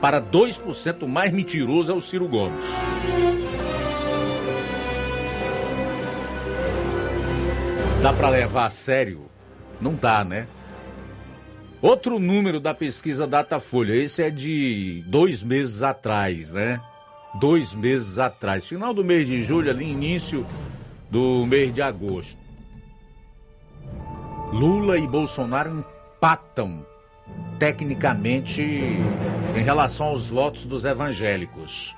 para 0.00 0.20
2% 0.20 1.06
mais 1.06 1.32
mentiroso 1.32 1.92
é 1.92 1.94
o 1.94 2.00
Ciro 2.00 2.28
Gomes. 2.28 2.64
Dá 8.02 8.12
para 8.12 8.28
levar 8.28 8.66
a 8.66 8.70
sério? 8.70 9.30
Não 9.80 9.94
dá, 9.94 10.24
né? 10.24 10.46
Outro 11.80 12.18
número 12.18 12.60
da 12.60 12.74
pesquisa 12.74 13.26
Datafolha, 13.26 13.94
esse 13.94 14.22
é 14.22 14.30
de 14.30 15.02
dois 15.06 15.42
meses 15.42 15.82
atrás, 15.82 16.52
né? 16.52 16.80
Dois 17.40 17.74
meses 17.74 18.18
atrás, 18.18 18.64
final 18.64 18.94
do 18.94 19.04
mês 19.04 19.26
de 19.26 19.42
julho, 19.42 19.70
ali 19.70 19.90
início 19.90 20.46
do 21.10 21.46
mês 21.46 21.72
de 21.72 21.82
agosto. 21.82 22.43
Lula 24.54 24.96
e 24.96 25.04
Bolsonaro 25.04 25.84
empatam 26.16 26.86
tecnicamente 27.58 28.62
em 28.62 29.64
relação 29.64 30.06
aos 30.06 30.28
votos 30.28 30.64
dos 30.64 30.84
evangélicos. 30.84 31.96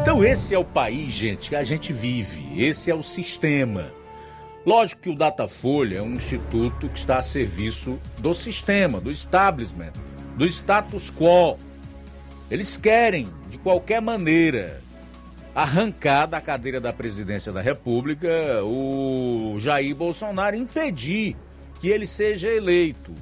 Então, 0.00 0.24
esse 0.24 0.54
é 0.54 0.58
o 0.58 0.64
país, 0.64 1.12
gente, 1.12 1.50
que 1.50 1.56
a 1.56 1.62
gente 1.62 1.92
vive. 1.92 2.58
Esse 2.58 2.90
é 2.90 2.94
o 2.94 3.02
sistema. 3.02 3.92
Lógico 4.64 5.02
que 5.02 5.10
o 5.10 5.14
Datafolha 5.14 5.98
é 5.98 6.02
um 6.02 6.14
instituto 6.14 6.88
que 6.88 6.98
está 6.98 7.18
a 7.18 7.22
serviço 7.22 8.00
do 8.16 8.32
sistema, 8.32 8.98
do 8.98 9.10
establishment, 9.10 9.92
do 10.38 10.46
status 10.46 11.10
quo. 11.10 11.58
Eles 12.50 12.78
querem, 12.78 13.28
de 13.50 13.58
qualquer 13.58 14.00
maneira, 14.00 14.82
arrancar 15.54 16.26
da 16.26 16.40
cadeira 16.40 16.80
da 16.80 16.92
presidência 16.92 17.52
da 17.52 17.60
República 17.60 18.28
o 18.64 19.56
Jair 19.58 19.94
Bolsonaro, 19.94 20.56
impedir 20.56 21.36
que 21.80 21.88
ele 21.88 22.06
seja 22.06 22.48
eleito. 22.48 23.12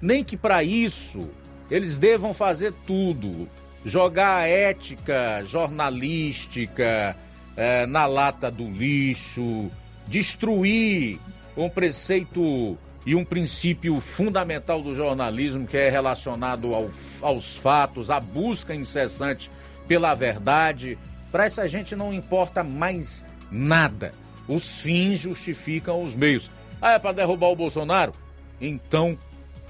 Nem 0.00 0.22
que 0.22 0.36
para 0.36 0.62
isso 0.62 1.28
eles 1.70 1.96
devam 1.96 2.34
fazer 2.34 2.72
tudo 2.86 3.48
jogar 3.84 4.38
a 4.38 4.46
ética 4.46 5.42
jornalística 5.44 7.16
é, 7.56 7.86
na 7.86 8.06
lata 8.06 8.50
do 8.50 8.70
lixo, 8.70 9.70
destruir 10.06 11.18
um 11.56 11.68
preceito 11.68 12.76
e 13.06 13.14
um 13.14 13.24
princípio 13.24 14.00
fundamental 14.00 14.80
do 14.80 14.94
jornalismo 14.94 15.66
que 15.66 15.76
é 15.76 15.90
relacionado 15.90 16.74
ao, 16.74 16.88
aos 17.22 17.56
fatos, 17.56 18.10
à 18.10 18.18
busca 18.18 18.74
incessante 18.74 19.50
pela 19.86 20.14
verdade. 20.14 20.98
Para 21.34 21.46
essa 21.46 21.68
gente 21.68 21.96
não 21.96 22.14
importa 22.14 22.62
mais 22.62 23.24
nada. 23.50 24.14
Os 24.46 24.82
fins 24.82 25.18
justificam 25.18 26.00
os 26.00 26.14
meios. 26.14 26.48
Ah, 26.80 26.92
é 26.92 26.98
para 27.00 27.10
derrubar 27.10 27.48
o 27.48 27.56
Bolsonaro? 27.56 28.12
Então 28.60 29.18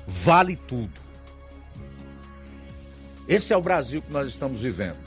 vale 0.07 0.57
tudo. 0.57 0.93
Esse 3.27 3.55
é 3.55 3.57
o 3.57 3.62
Brasil 3.62 4.03
que 4.03 4.12
nós 4.12 4.28
estamos 4.28 4.61
vivendo. 4.61 4.99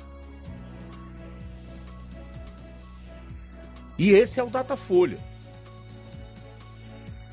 E 3.95 4.09
esse 4.09 4.39
é 4.39 4.43
o 4.43 4.49
Datafolha. 4.49 5.19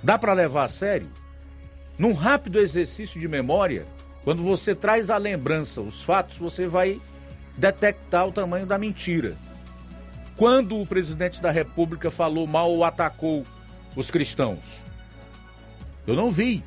Dá 0.02 0.18
para 0.18 0.34
levar 0.34 0.64
a 0.64 0.68
sério? 0.68 1.10
Num 1.96 2.12
rápido 2.12 2.58
exercício 2.58 3.18
de 3.18 3.26
memória, 3.26 3.86
quando 4.22 4.42
você 4.42 4.74
traz 4.74 5.08
à 5.08 5.16
lembrança 5.16 5.80
os 5.80 6.02
fatos, 6.02 6.36
você 6.36 6.66
vai 6.66 7.00
detectar 7.56 8.26
o 8.26 8.32
tamanho 8.32 8.66
da 8.66 8.78
mentira. 8.78 9.36
Quando 10.36 10.80
o 10.80 10.86
presidente 10.86 11.40
da 11.40 11.50
República 11.50 12.10
falou 12.10 12.46
mal 12.46 12.70
ou 12.70 12.84
atacou 12.84 13.44
os 13.94 14.10
cristãos? 14.10 14.82
Eu 16.06 16.14
não 16.14 16.30
vi. 16.30 16.62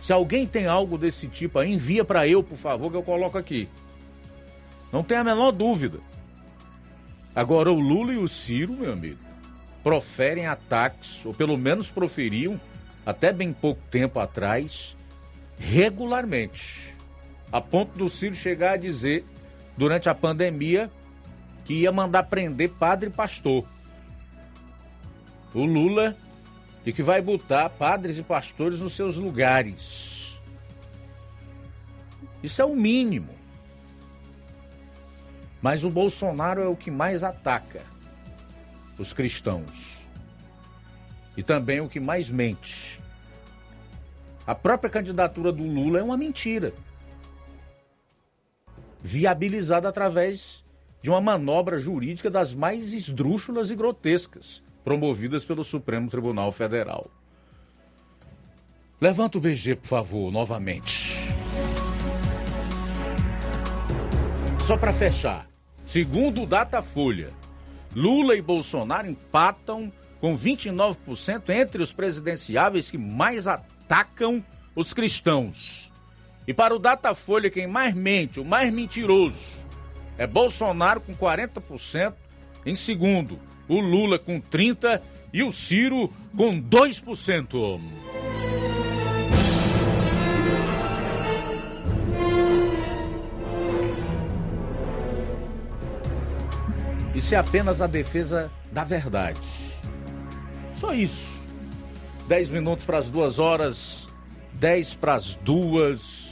Se 0.00 0.12
alguém 0.12 0.46
tem 0.46 0.66
algo 0.66 0.96
desse 0.96 1.26
tipo 1.26 1.58
aí, 1.58 1.72
envia 1.72 2.04
para 2.04 2.26
eu, 2.26 2.42
por 2.42 2.56
favor, 2.56 2.90
que 2.90 2.96
eu 2.96 3.02
coloco 3.02 3.36
aqui. 3.36 3.68
Não 4.92 5.02
tem 5.02 5.18
a 5.18 5.24
menor 5.24 5.52
dúvida. 5.52 5.98
Agora, 7.34 7.70
o 7.70 7.78
Lula 7.78 8.14
e 8.14 8.18
o 8.18 8.28
Ciro, 8.28 8.72
meu 8.72 8.92
amigo, 8.92 9.18
proferem 9.82 10.46
ataques, 10.46 11.24
ou 11.24 11.34
pelo 11.34 11.56
menos 11.56 11.90
proferiam, 11.90 12.60
até 13.04 13.32
bem 13.32 13.52
pouco 13.52 13.80
tempo 13.90 14.18
atrás, 14.18 14.96
regularmente. 15.58 16.96
A 17.52 17.60
ponto 17.60 17.96
do 17.98 18.08
Ciro 18.08 18.34
chegar 18.34 18.72
a 18.72 18.76
dizer, 18.76 19.24
durante 19.80 20.10
a 20.10 20.14
pandemia, 20.14 20.90
que 21.64 21.72
ia 21.72 21.90
mandar 21.90 22.24
prender 22.24 22.68
padre 22.68 23.08
e 23.08 23.12
pastor. 23.12 23.66
O 25.54 25.64
Lula 25.64 26.14
e 26.84 26.92
que 26.92 27.02
vai 27.02 27.22
botar 27.22 27.70
padres 27.70 28.18
e 28.18 28.22
pastores 28.22 28.80
nos 28.80 28.92
seus 28.92 29.16
lugares. 29.16 30.38
Isso 32.42 32.60
é 32.60 32.64
o 32.66 32.76
mínimo. 32.76 33.34
Mas 35.62 35.82
o 35.82 35.88
Bolsonaro 35.88 36.60
é 36.60 36.68
o 36.68 36.76
que 36.76 36.90
mais 36.90 37.22
ataca 37.22 37.80
os 38.98 39.14
cristãos. 39.14 40.04
E 41.34 41.42
também 41.42 41.80
o 41.80 41.88
que 41.88 41.98
mais 41.98 42.28
mente. 42.28 43.00
A 44.46 44.54
própria 44.54 44.90
candidatura 44.90 45.50
do 45.50 45.66
Lula 45.66 46.00
é 46.00 46.02
uma 46.02 46.18
mentira. 46.18 46.74
Viabilizada 49.02 49.88
através 49.88 50.64
de 51.02 51.10
uma 51.10 51.20
manobra 51.20 51.80
jurídica 51.80 52.30
das 52.30 52.54
mais 52.54 52.92
esdrúxulas 52.92 53.70
e 53.70 53.74
grotescas 53.74 54.62
promovidas 54.84 55.44
pelo 55.44 55.64
Supremo 55.64 56.10
Tribunal 56.10 56.52
Federal. 56.52 57.10
Levanta 59.00 59.38
o 59.38 59.40
BG, 59.40 59.76
por 59.76 59.86
favor, 59.86 60.30
novamente. 60.30 61.14
Só 64.66 64.76
para 64.76 64.92
fechar, 64.92 65.48
segundo 65.86 66.42
o 66.42 66.46
Datafolha, 66.46 67.32
Lula 67.94 68.36
e 68.36 68.42
Bolsonaro 68.42 69.08
empatam 69.08 69.90
com 70.20 70.36
29% 70.36 71.48
entre 71.48 71.82
os 71.82 71.92
presidenciáveis 71.92 72.90
que 72.90 72.98
mais 72.98 73.46
atacam 73.46 74.44
os 74.76 74.92
cristãos. 74.92 75.89
E 76.50 76.52
para 76.52 76.74
o 76.74 76.80
Datafolha, 76.80 77.48
quem 77.48 77.68
mais 77.68 77.94
mente, 77.94 78.40
o 78.40 78.44
mais 78.44 78.72
mentiroso, 78.72 79.64
é 80.18 80.26
Bolsonaro 80.26 81.00
com 81.00 81.14
40%. 81.14 82.12
Em 82.66 82.74
segundo, 82.74 83.38
o 83.68 83.78
Lula 83.78 84.18
com 84.18 84.40
30% 84.40 85.00
e 85.32 85.44
o 85.44 85.52
Ciro 85.52 86.12
com 86.36 86.60
2%. 86.60 87.80
Isso 97.14 97.32
é 97.32 97.38
apenas 97.38 97.80
a 97.80 97.86
defesa 97.86 98.50
da 98.72 98.82
verdade. 98.82 99.38
Só 100.74 100.92
isso. 100.92 101.30
10 102.26 102.48
minutos 102.48 102.84
para 102.84 102.98
as 102.98 103.08
duas 103.08 103.38
horas, 103.38 104.08
10 104.54 104.94
para 104.94 105.14
as 105.14 105.36
duas. 105.36 106.29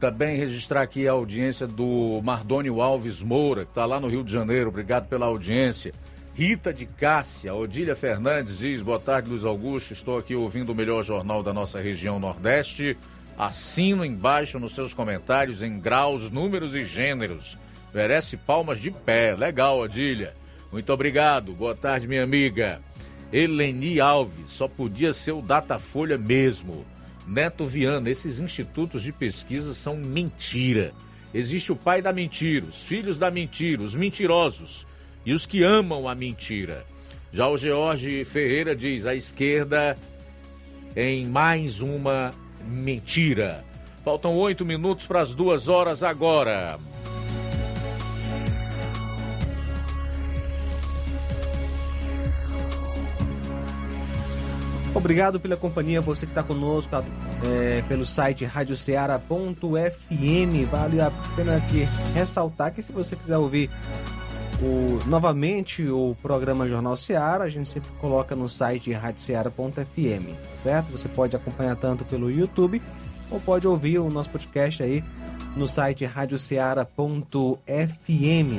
Também 0.00 0.36
registrar 0.36 0.82
aqui 0.82 1.08
a 1.08 1.12
audiência 1.12 1.66
do 1.66 2.20
Mardônio 2.22 2.80
Alves 2.80 3.20
Moura, 3.20 3.64
que 3.64 3.72
está 3.72 3.84
lá 3.84 3.98
no 3.98 4.06
Rio 4.06 4.22
de 4.22 4.32
Janeiro. 4.32 4.68
Obrigado 4.68 5.08
pela 5.08 5.26
audiência. 5.26 5.92
Rita 6.34 6.72
de 6.72 6.86
Cássia, 6.86 7.52
Odília 7.52 7.96
Fernandes 7.96 8.58
diz: 8.58 8.80
Boa 8.80 9.00
tarde, 9.00 9.28
Luiz 9.28 9.44
Augusto. 9.44 9.92
Estou 9.92 10.16
aqui 10.16 10.36
ouvindo 10.36 10.70
o 10.70 10.74
melhor 10.74 11.02
jornal 11.02 11.42
da 11.42 11.52
nossa 11.52 11.80
região 11.80 12.20
Nordeste. 12.20 12.96
Assino 13.36 14.04
embaixo 14.04 14.58
nos 14.60 14.72
seus 14.72 14.94
comentários 14.94 15.62
em 15.62 15.80
graus, 15.80 16.30
números 16.30 16.76
e 16.76 16.84
gêneros. 16.84 17.58
Merece 17.92 18.36
palmas 18.36 18.80
de 18.80 18.92
pé. 18.92 19.34
Legal, 19.34 19.80
Odília. 19.80 20.32
Muito 20.70 20.92
obrigado. 20.92 21.52
Boa 21.54 21.74
tarde, 21.74 22.06
minha 22.06 22.22
amiga. 22.22 22.80
Eleni 23.32 24.00
Alves, 24.00 24.50
só 24.52 24.68
podia 24.68 25.12
ser 25.12 25.32
o 25.32 25.42
Datafolha 25.42 26.16
mesmo. 26.16 26.86
Neto 27.28 27.66
Viana, 27.66 28.08
esses 28.08 28.38
institutos 28.40 29.02
de 29.02 29.12
pesquisa 29.12 29.74
são 29.74 29.96
mentira. 29.96 30.94
Existe 31.34 31.70
o 31.70 31.76
pai 31.76 32.00
da 32.00 32.10
mentira, 32.10 32.64
os 32.64 32.82
filhos 32.82 33.18
da 33.18 33.30
mentira, 33.30 33.82
os 33.82 33.94
mentirosos 33.94 34.86
e 35.26 35.34
os 35.34 35.44
que 35.44 35.62
amam 35.62 36.08
a 36.08 36.14
mentira. 36.14 36.86
Já 37.30 37.46
o 37.46 37.58
George 37.58 38.24
Ferreira 38.24 38.74
diz: 38.74 39.04
a 39.04 39.14
esquerda 39.14 39.96
em 40.96 41.26
mais 41.26 41.82
uma 41.82 42.32
mentira. 42.66 43.62
Faltam 44.02 44.34
oito 44.36 44.64
minutos 44.64 45.06
para 45.06 45.20
as 45.20 45.34
duas 45.34 45.68
horas 45.68 46.02
agora. 46.02 46.78
Obrigado 54.98 55.38
pela 55.38 55.56
companhia, 55.56 56.00
você 56.00 56.26
que 56.26 56.32
está 56.32 56.42
conosco 56.42 56.90
é, 57.46 57.82
pelo 57.82 58.04
site 58.04 58.44
radioceara.fm. 58.44 59.62
Vale 60.68 61.00
a 61.00 61.12
pena 61.36 61.56
aqui 61.56 61.88
ressaltar 62.12 62.74
que 62.74 62.82
se 62.82 62.90
você 62.90 63.14
quiser 63.14 63.38
ouvir 63.38 63.70
o, 64.60 64.98
novamente 65.08 65.88
o 65.88 66.16
programa 66.20 66.66
Jornal 66.66 66.96
Seara, 66.96 67.44
a 67.44 67.48
gente 67.48 67.68
sempre 67.68 67.88
coloca 68.00 68.34
no 68.34 68.48
site 68.48 68.92
radioceara.fm, 68.92 70.34
certo? 70.56 70.90
Você 70.90 71.08
pode 71.08 71.36
acompanhar 71.36 71.76
tanto 71.76 72.04
pelo 72.04 72.28
YouTube 72.28 72.82
ou 73.30 73.40
pode 73.40 73.68
ouvir 73.68 74.00
o 74.00 74.10
nosso 74.10 74.30
podcast 74.30 74.82
aí 74.82 75.04
no 75.54 75.68
site 75.68 76.04
radioceara.fm. 76.06 76.88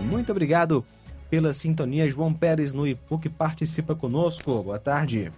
Muito 0.10 0.32
obrigado 0.32 0.86
pela 1.30 1.52
sintonia. 1.52 2.10
João 2.10 2.34
Pérez 2.34 2.74
no 2.74 2.88
Ipu 2.88 3.20
que 3.20 3.28
participa 3.28 3.94
conosco. 3.94 4.64
Boa 4.64 4.80
tarde. 4.80 5.30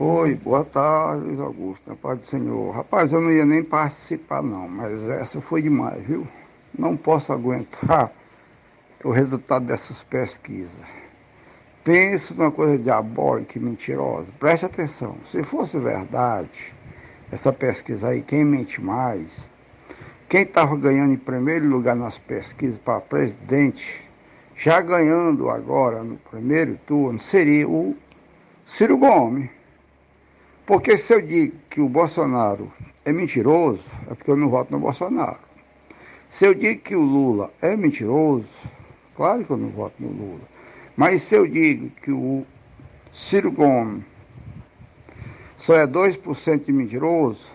Oi, 0.00 0.36
boa 0.36 0.64
tarde, 0.64 1.24
Luiz 1.24 1.40
Augusto, 1.40 1.82
na 1.90 1.96
paz 1.96 2.20
do 2.20 2.24
Senhor. 2.24 2.70
Rapaz, 2.70 3.12
eu 3.12 3.20
não 3.20 3.32
ia 3.32 3.44
nem 3.44 3.64
participar 3.64 4.44
não, 4.44 4.68
mas 4.68 5.08
essa 5.08 5.40
foi 5.40 5.60
demais, 5.60 6.00
viu? 6.04 6.24
Não 6.78 6.96
posso 6.96 7.32
aguentar 7.32 8.12
o 9.02 9.10
resultado 9.10 9.66
dessas 9.66 10.04
pesquisas. 10.04 10.70
Penso 11.82 12.36
numa 12.36 12.52
coisa 12.52 12.78
diabólica 12.78 13.58
e 13.58 13.60
mentirosa. 13.60 14.30
Preste 14.38 14.66
atenção, 14.66 15.16
se 15.24 15.42
fosse 15.42 15.76
verdade, 15.80 16.72
essa 17.32 17.52
pesquisa 17.52 18.10
aí, 18.10 18.22
quem 18.22 18.44
mente 18.44 18.80
mais, 18.80 19.48
quem 20.28 20.42
estava 20.42 20.76
ganhando 20.76 21.12
em 21.12 21.18
primeiro 21.18 21.66
lugar 21.66 21.96
nas 21.96 22.16
pesquisas 22.20 22.78
para 22.78 23.00
presidente, 23.00 24.08
já 24.54 24.80
ganhando 24.80 25.50
agora 25.50 26.04
no 26.04 26.18
primeiro 26.18 26.78
turno, 26.86 27.18
seria 27.18 27.68
o 27.68 27.96
Ciro 28.64 28.96
Gomes. 28.96 29.57
Porque 30.68 30.98
se 30.98 31.14
eu 31.14 31.22
digo 31.22 31.56
que 31.70 31.80
o 31.80 31.88
Bolsonaro 31.88 32.70
é 33.02 33.10
mentiroso, 33.10 33.86
é 34.02 34.14
porque 34.14 34.30
eu 34.30 34.36
não 34.36 34.50
voto 34.50 34.70
no 34.70 34.78
Bolsonaro. 34.78 35.38
Se 36.28 36.44
eu 36.44 36.52
digo 36.52 36.82
que 36.82 36.94
o 36.94 37.00
Lula 37.00 37.50
é 37.62 37.74
mentiroso, 37.74 38.68
claro 39.14 39.46
que 39.46 39.50
eu 39.50 39.56
não 39.56 39.70
voto 39.70 39.94
no 39.98 40.10
Lula. 40.10 40.42
Mas 40.94 41.22
se 41.22 41.36
eu 41.36 41.46
digo 41.46 41.88
que 42.02 42.12
o 42.12 42.44
Ciro 43.14 43.50
Gomes 43.50 44.04
só 45.56 45.74
é 45.74 45.86
2% 45.86 46.66
de 46.66 46.70
mentiroso, 46.70 47.50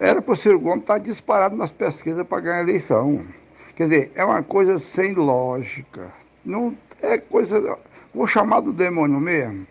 era 0.00 0.22
para 0.22 0.32
o 0.32 0.36
Ciro 0.36 0.58
Gomes 0.58 0.84
estar 0.84 0.96
disparado 0.96 1.54
nas 1.54 1.70
pesquisas 1.70 2.26
para 2.26 2.40
ganhar 2.40 2.56
a 2.56 2.62
eleição. 2.62 3.26
Quer 3.76 3.82
dizer, 3.82 4.12
é 4.14 4.24
uma 4.24 4.42
coisa 4.42 4.78
sem 4.78 5.12
lógica. 5.12 6.10
Não 6.42 6.74
é 7.02 7.18
coisa. 7.18 7.78
Vou 8.14 8.26
chamar 8.26 8.60
do 8.60 8.72
demônio 8.72 9.20
mesmo. 9.20 9.66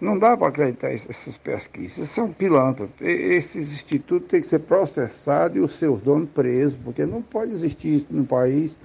Não 0.00 0.16
dá 0.16 0.36
para 0.36 0.46
acreditar 0.46 0.92
essas 0.92 1.36
pesquisas, 1.36 2.08
são 2.08 2.32
pilantras. 2.32 2.88
Esses 3.00 3.72
institutos 3.72 4.28
têm 4.28 4.40
que 4.40 4.46
ser 4.46 4.60
processados 4.60 5.56
e 5.56 5.60
os 5.60 5.72
seus 5.72 6.00
donos 6.00 6.30
presos, 6.30 6.78
porque 6.84 7.04
não 7.04 7.20
pode 7.20 7.50
existir 7.50 7.96
isso 7.96 8.06
num 8.10 8.24
país 8.24 8.76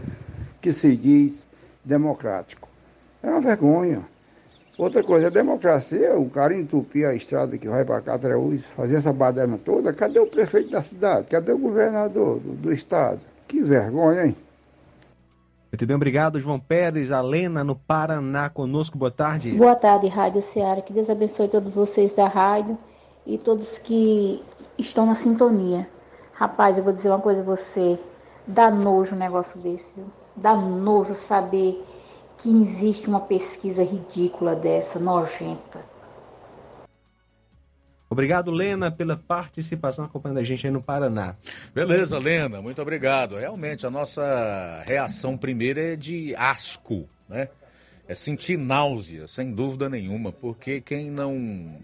que 0.60 0.74
se 0.74 0.96
diz 0.96 1.48
democrático. 1.86 2.68
É 3.22 3.30
uma 3.30 3.42
vergonha. 3.42 4.04
Outra 4.76 5.04
coisa, 5.04 5.28
a 5.28 5.30
democracia, 5.30 6.18
o 6.18 6.28
cara 6.32 6.58
entupir 6.58 7.08
a 7.08 7.14
estrada 7.14 7.60
que 7.60 7.68
vai 7.68 7.86
para 7.86 8.02
Catraúz, 8.02 8.66
fazer 8.76 8.96
essa 8.96 9.14
baderna 9.14 9.60
toda, 9.64 9.94
cadê 9.94 10.20
o 10.20 10.26
prefeito 10.26 10.72
da 10.72 10.82
cidade? 10.82 11.28
Cadê 11.28 11.52
o 11.52 11.60
governador 11.60 12.40
do, 12.40 12.54
do 12.54 12.74
estado? 12.74 13.20
Que 13.48 13.62
vergonha, 13.62 14.26
hein? 14.26 14.36
Muito 15.74 15.88
bem, 15.88 15.96
obrigado, 15.96 16.40
João 16.40 16.60
Pérez, 16.60 17.12
a 17.12 17.20
Lena 17.20 17.64
no 17.64 17.76
Paraná 17.76 18.48
conosco. 18.48 18.96
Boa 18.96 19.10
tarde. 19.10 19.54
Boa 19.54 19.76
tarde, 19.76 20.08
Rádio 20.08 20.40
Ceará. 20.40 20.84
Que 20.84 20.94
Deus 20.94 21.10
abençoe 21.10 21.48
todos 21.48 21.74
vocês 21.74 22.14
da 22.14 22.28
rádio 22.28 22.78
e 23.26 23.40
todos 23.40 23.80
que 23.80 24.40
estão 24.78 25.08
na 25.08 25.16
sintonia. 25.16 25.90
Rapaz, 26.32 26.78
eu 26.78 26.84
vou 26.84 26.94
dizer 26.94 27.10
uma 27.10 27.18
coisa 27.18 27.42
a 27.42 27.44
você. 27.44 27.98
Dá 28.46 28.70
nojo 28.70 29.16
um 29.16 29.18
negócio 29.18 29.60
desse, 29.60 29.92
viu? 29.96 30.06
Dá 30.36 30.56
nojo 30.56 31.16
saber 31.16 31.84
que 32.38 32.56
existe 32.62 33.08
uma 33.08 33.22
pesquisa 33.22 33.84
ridícula 33.84 34.56
dessa, 34.56 35.00
nojenta. 35.00 35.80
Obrigado, 38.14 38.52
Lena, 38.52 38.92
pela 38.92 39.18
participação 39.18 40.06
acompanhando 40.06 40.38
a 40.38 40.44
gente 40.44 40.68
aí 40.68 40.72
no 40.72 40.84
Paraná. 40.84 41.36
Beleza, 41.74 42.20
Lena, 42.20 42.62
muito 42.62 42.80
obrigado. 42.80 43.36
Realmente, 43.38 43.88
a 43.88 43.90
nossa 43.90 44.84
reação 44.86 45.36
primeira 45.36 45.82
é 45.82 45.96
de 45.96 46.36
asco, 46.36 47.10
né? 47.28 47.50
É 48.08 48.14
sentir 48.14 48.56
náusea, 48.56 49.28
sem 49.28 49.52
dúvida 49.52 49.90
nenhuma, 49.90 50.32
porque 50.32 50.80
quem 50.80 51.10
não 51.10 51.76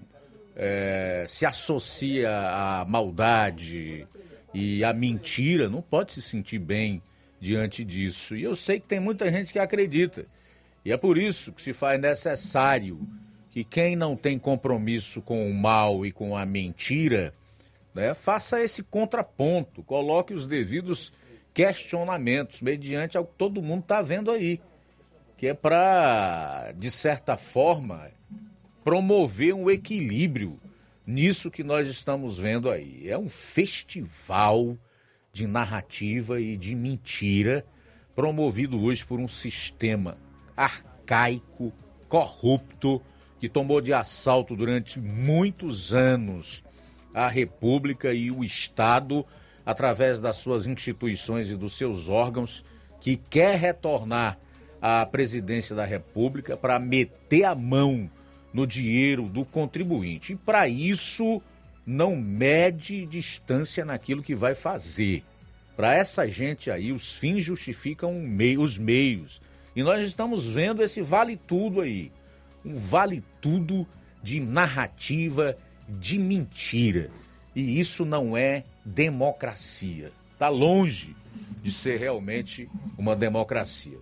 é, 0.55 1.25
se 1.27 1.47
associa 1.47 2.29
à 2.29 2.85
maldade 2.85 4.05
e 4.53 4.83
à 4.83 4.93
mentira 4.93 5.67
não 5.67 5.81
pode 5.81 6.13
se 6.13 6.21
sentir 6.21 6.59
bem 6.59 7.01
diante 7.39 7.83
disso. 7.83 8.35
E 8.35 8.43
eu 8.43 8.55
sei 8.55 8.79
que 8.79 8.85
tem 8.85 8.99
muita 8.99 9.31
gente 9.31 9.51
que 9.51 9.57
acredita. 9.57 10.27
E 10.85 10.91
é 10.91 10.97
por 10.97 11.17
isso 11.17 11.51
que 11.51 11.61
se 11.61 11.73
faz 11.73 11.99
necessário 11.99 12.99
que 13.59 13.63
quem 13.63 13.95
não 13.95 14.15
tem 14.15 14.39
compromisso 14.39 15.21
com 15.21 15.49
o 15.49 15.53
mal 15.53 16.05
e 16.05 16.11
com 16.11 16.37
a 16.37 16.45
mentira, 16.45 17.33
né, 17.93 18.13
faça 18.13 18.61
esse 18.63 18.83
contraponto, 18.83 19.83
coloque 19.83 20.33
os 20.33 20.45
devidos 20.45 21.11
questionamentos 21.53 22.61
mediante 22.61 23.17
ao 23.17 23.25
que 23.25 23.33
todo 23.37 23.61
mundo 23.61 23.81
está 23.81 24.01
vendo 24.01 24.31
aí, 24.31 24.61
que 25.35 25.47
é 25.47 25.53
para, 25.53 26.73
de 26.77 26.89
certa 26.89 27.35
forma, 27.35 28.09
promover 28.81 29.53
um 29.53 29.69
equilíbrio 29.69 30.57
nisso 31.05 31.51
que 31.51 31.63
nós 31.63 31.87
estamos 31.87 32.37
vendo 32.37 32.69
aí. 32.69 33.09
É 33.09 33.17
um 33.17 33.27
festival 33.27 34.77
de 35.33 35.47
narrativa 35.47 36.39
e 36.39 36.55
de 36.55 36.75
mentira 36.75 37.65
promovido 38.15 38.81
hoje 38.81 39.05
por 39.05 39.19
um 39.19 39.27
sistema 39.27 40.17
arcaico, 40.55 41.73
corrupto, 42.07 43.01
que 43.39 43.47
tomou 43.47 43.79
de 43.79 43.93
assalto 43.93 44.55
durante 44.55 44.99
muitos 44.99 45.93
anos 45.93 46.63
a 47.13 47.27
República 47.27 48.13
e 48.13 48.29
o 48.29 48.43
Estado 48.43 49.25
através 49.65 50.19
das 50.19 50.37
suas 50.37 50.67
instituições 50.67 51.49
e 51.49 51.55
dos 51.55 51.77
seus 51.77 52.09
órgãos, 52.09 52.63
que 52.99 53.15
quer 53.15 53.57
retornar 53.57 54.37
à 54.81 55.05
presidência 55.05 55.75
da 55.75 55.85
República 55.85 56.57
para 56.57 56.79
meter 56.79 57.43
a 57.43 57.55
mão 57.55 58.09
no 58.53 58.65
dinheiro 58.65 59.29
do 59.29 59.45
contribuinte. 59.45 60.33
E 60.33 60.35
para 60.35 60.67
isso 60.67 61.41
não 61.85 62.15
mede 62.15 63.05
distância 63.05 63.85
naquilo 63.85 64.23
que 64.23 64.35
vai 64.35 64.55
fazer. 64.55 65.23
Para 65.75 65.95
essa 65.95 66.27
gente 66.27 66.69
aí, 66.69 66.91
os 66.91 67.15
fins 67.15 67.43
justificam 67.43 68.13
os 68.57 68.77
meios. 68.77 69.41
E 69.75 69.83
nós 69.83 70.05
estamos 70.05 70.45
vendo 70.45 70.83
esse 70.83 71.01
vale 71.01 71.37
tudo 71.37 71.81
aí 71.81 72.11
um 72.69 72.75
vale 72.75 73.23
tudo 73.41 73.87
de 74.21 74.39
narrativa, 74.39 75.57
de 75.87 76.19
mentira. 76.19 77.09
E 77.55 77.79
isso 77.79 78.05
não 78.05 78.37
é 78.37 78.63
democracia. 78.85 80.11
Está 80.33 80.49
longe 80.49 81.15
de 81.63 81.71
ser 81.71 81.99
realmente 81.99 82.69
uma 82.97 83.15
democracia. 83.15 83.97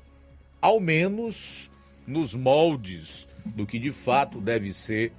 Ao 0.62 0.80
menos 0.80 1.70
nos 2.06 2.34
moldes 2.34 3.28
do 3.46 3.66
que 3.66 3.80
de 3.80 3.92
fato 3.92 4.40
deve 4.42 4.74
ser 4.74 5.14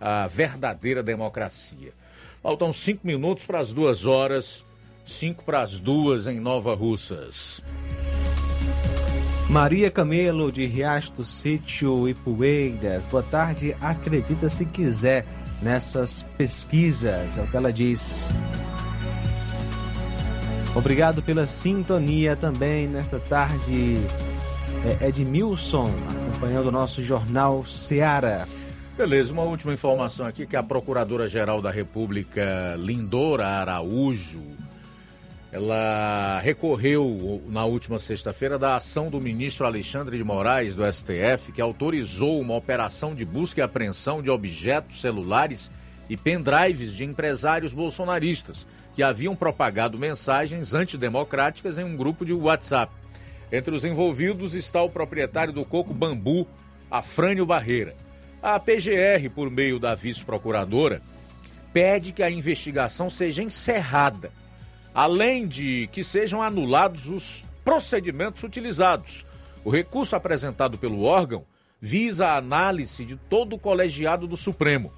a 0.00 0.26
verdadeira 0.26 1.02
democracia. 1.02 1.92
Faltam 2.42 2.72
cinco 2.72 3.06
minutos 3.06 3.46
para 3.46 3.60
as 3.60 3.72
duas 3.72 4.06
horas 4.06 4.64
5 5.06 5.44
para 5.44 5.60
as 5.60 5.78
duas 5.78 6.26
em 6.26 6.40
Nova 6.40 6.74
Russas. 6.74 7.62
Maria 9.48 9.90
Camelo, 9.90 10.50
de 10.50 10.66
Riacho 10.66 11.12
do 11.12 11.24
Sítio 11.24 12.08
e 12.08 12.14
Poeiras. 12.14 13.04
Boa 13.04 13.22
tarde. 13.22 13.76
Acredita 13.80 14.48
se 14.48 14.64
quiser 14.64 15.26
nessas 15.62 16.24
pesquisas, 16.36 17.38
é 17.38 17.42
o 17.42 17.46
que 17.46 17.56
ela 17.56 17.72
diz. 17.72 18.30
Obrigado 20.74 21.22
pela 21.22 21.46
sintonia 21.46 22.34
também 22.34 22.88
nesta 22.88 23.20
tarde. 23.20 23.96
É 25.00 25.08
Edmilson, 25.08 25.90
acompanhando 26.30 26.66
o 26.66 26.72
nosso 26.72 27.02
jornal 27.02 27.64
Seara. 27.64 28.48
Beleza, 28.96 29.32
uma 29.32 29.42
última 29.42 29.72
informação 29.72 30.26
aqui 30.26 30.46
que 30.46 30.56
a 30.56 30.62
Procuradora-Geral 30.62 31.62
da 31.62 31.70
República, 31.70 32.76
Lindora 32.78 33.46
Araújo, 33.46 34.42
ela 35.54 36.40
recorreu 36.40 37.40
na 37.46 37.64
última 37.64 38.00
sexta-feira 38.00 38.58
da 38.58 38.74
ação 38.74 39.08
do 39.08 39.20
ministro 39.20 39.64
Alexandre 39.64 40.18
de 40.18 40.24
Moraes, 40.24 40.74
do 40.74 40.82
STF, 40.92 41.52
que 41.52 41.60
autorizou 41.60 42.40
uma 42.40 42.56
operação 42.56 43.14
de 43.14 43.24
busca 43.24 43.60
e 43.60 43.62
apreensão 43.62 44.20
de 44.20 44.28
objetos 44.30 45.00
celulares 45.00 45.70
e 46.10 46.16
pendrives 46.16 46.92
de 46.92 47.04
empresários 47.04 47.72
bolsonaristas 47.72 48.66
que 48.96 49.02
haviam 49.02 49.36
propagado 49.36 49.96
mensagens 49.96 50.74
antidemocráticas 50.74 51.78
em 51.78 51.84
um 51.84 51.96
grupo 51.96 52.24
de 52.24 52.32
WhatsApp. 52.32 52.92
Entre 53.52 53.72
os 53.72 53.84
envolvidos 53.84 54.56
está 54.56 54.82
o 54.82 54.90
proprietário 54.90 55.52
do 55.52 55.64
Coco 55.64 55.94
Bambu, 55.94 56.48
Afrânio 56.90 57.46
Barreira. 57.46 57.94
A 58.42 58.58
PGR, 58.58 59.30
por 59.32 59.48
meio 59.52 59.78
da 59.78 59.94
vice-procuradora, 59.94 61.00
pede 61.72 62.10
que 62.10 62.24
a 62.24 62.30
investigação 62.30 63.08
seja 63.08 63.40
encerrada 63.40 64.32
além 64.94 65.46
de 65.48 65.88
que 65.90 66.04
sejam 66.04 66.40
anulados 66.40 67.08
os 67.08 67.44
procedimentos 67.64 68.44
utilizados. 68.44 69.26
O 69.64 69.70
recurso 69.70 70.14
apresentado 70.14 70.78
pelo 70.78 71.02
órgão 71.02 71.44
visa 71.80 72.28
a 72.28 72.36
análise 72.36 73.04
de 73.04 73.16
todo 73.16 73.54
o 73.54 73.58
colegiado 73.58 74.26
do 74.28 74.36
Supremo. 74.36 74.92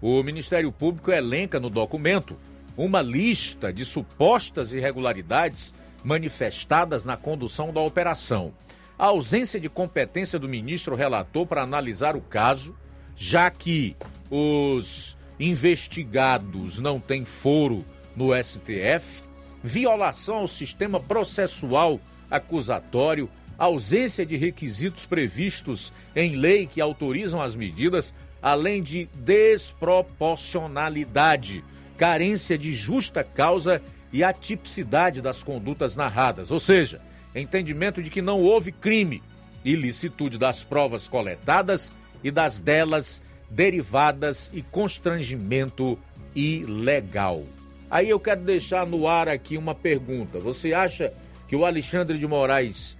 O 0.00 0.22
Ministério 0.22 0.72
Público 0.72 1.12
elenca 1.12 1.60
no 1.60 1.68
documento 1.68 2.36
uma 2.76 3.02
lista 3.02 3.72
de 3.72 3.84
supostas 3.84 4.72
irregularidades 4.72 5.74
manifestadas 6.02 7.04
na 7.04 7.16
condução 7.16 7.72
da 7.72 7.80
operação. 7.80 8.52
A 8.98 9.06
ausência 9.06 9.60
de 9.60 9.68
competência 9.68 10.38
do 10.38 10.48
ministro 10.48 10.94
relator 10.94 11.46
para 11.46 11.62
analisar 11.62 12.16
o 12.16 12.20
caso, 12.20 12.76
já 13.16 13.50
que 13.50 13.96
os 14.30 15.16
investigados 15.38 16.78
não 16.78 17.00
têm 17.00 17.24
foro 17.24 17.84
no 18.16 18.30
STF, 18.34 19.22
violação 19.64 20.36
ao 20.36 20.46
sistema 20.46 21.00
processual 21.00 21.98
acusatório, 22.30 23.28
ausência 23.56 24.26
de 24.26 24.36
requisitos 24.36 25.06
previstos 25.06 25.90
em 26.14 26.36
lei 26.36 26.66
que 26.66 26.82
autorizam 26.82 27.40
as 27.40 27.56
medidas, 27.56 28.12
além 28.42 28.82
de 28.82 29.08
desproporcionalidade, 29.14 31.64
carência 31.96 32.58
de 32.58 32.74
justa 32.74 33.24
causa 33.24 33.80
e 34.12 34.22
atipicidade 34.22 35.22
das 35.22 35.42
condutas 35.42 35.96
narradas, 35.96 36.50
ou 36.50 36.60
seja, 36.60 37.00
entendimento 37.34 38.02
de 38.02 38.10
que 38.10 38.20
não 38.20 38.42
houve 38.42 38.70
crime, 38.70 39.22
ilicitude 39.64 40.36
das 40.36 40.62
provas 40.62 41.08
coletadas 41.08 41.90
e 42.22 42.30
das 42.30 42.60
delas 42.60 43.22
derivadas 43.48 44.50
e 44.52 44.60
constrangimento 44.60 45.98
ilegal. 46.34 47.46
Aí 47.94 48.10
eu 48.10 48.18
quero 48.18 48.40
deixar 48.40 48.84
no 48.84 49.06
ar 49.06 49.28
aqui 49.28 49.56
uma 49.56 49.72
pergunta. 49.72 50.40
Você 50.40 50.74
acha 50.74 51.14
que 51.46 51.54
o 51.54 51.64
Alexandre 51.64 52.18
de 52.18 52.26
Moraes 52.26 52.98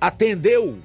atendeu 0.00 0.76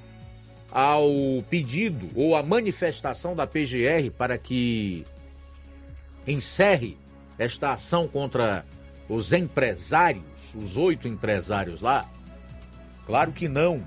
ao 0.71 1.09
pedido 1.49 2.11
ou 2.13 2.35
à 2.35 2.43
manifestação 2.43 3.35
da 3.35 3.47
PGR 3.47 4.11
para 4.15 4.37
que 4.37 5.03
encerre 6.27 6.95
esta 7.39 7.71
ação 7.71 8.07
contra 8.07 8.63
os 9.09 9.33
empresários, 9.33 10.53
os 10.53 10.77
oito 10.77 11.07
empresários 11.07 11.81
lá? 11.81 12.07
Claro 13.07 13.31
que 13.31 13.47
não, 13.47 13.83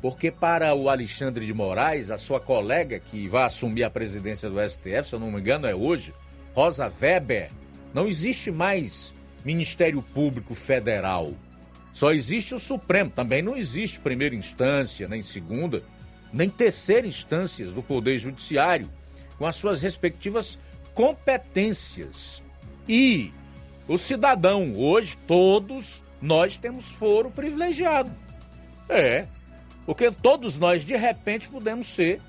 porque 0.00 0.30
para 0.30 0.74
o 0.74 0.88
Alexandre 0.88 1.44
de 1.44 1.52
Moraes, 1.52 2.10
a 2.10 2.16
sua 2.16 2.40
colega 2.40 2.98
que 2.98 3.28
vai 3.28 3.44
assumir 3.44 3.84
a 3.84 3.90
presidência 3.90 4.48
do 4.48 4.58
STF, 4.58 5.08
se 5.10 5.12
eu 5.12 5.20
não 5.20 5.30
me 5.30 5.40
engano 5.40 5.66
é 5.66 5.74
hoje, 5.74 6.14
Rosa 6.54 6.90
Weber, 7.02 7.50
não 7.94 8.08
existe 8.08 8.50
mais 8.50 9.14
Ministério 9.44 10.02
Público 10.02 10.54
Federal. 10.54 11.32
Só 11.92 12.10
existe 12.10 12.54
o 12.54 12.58
Supremo. 12.58 13.08
Também 13.08 13.40
não 13.40 13.56
existe 13.56 14.00
primeira 14.00 14.34
instância, 14.34 15.06
nem 15.06 15.22
segunda, 15.22 15.82
nem 16.32 16.50
terceira 16.50 17.06
instâncias 17.06 17.72
do 17.72 17.82
Poder 17.82 18.18
Judiciário, 18.18 18.90
com 19.38 19.46
as 19.46 19.54
suas 19.54 19.80
respectivas 19.80 20.58
competências. 20.92 22.42
E 22.88 23.32
o 23.86 23.96
cidadão, 23.96 24.74
hoje, 24.76 25.16
todos 25.26 26.02
nós 26.20 26.56
temos 26.56 26.90
foro 26.90 27.30
privilegiado. 27.30 28.10
É. 28.88 29.26
Porque 29.86 30.10
todos 30.10 30.58
nós, 30.58 30.84
de 30.84 30.96
repente, 30.96 31.48
podemos 31.48 31.86
ser 31.86 32.20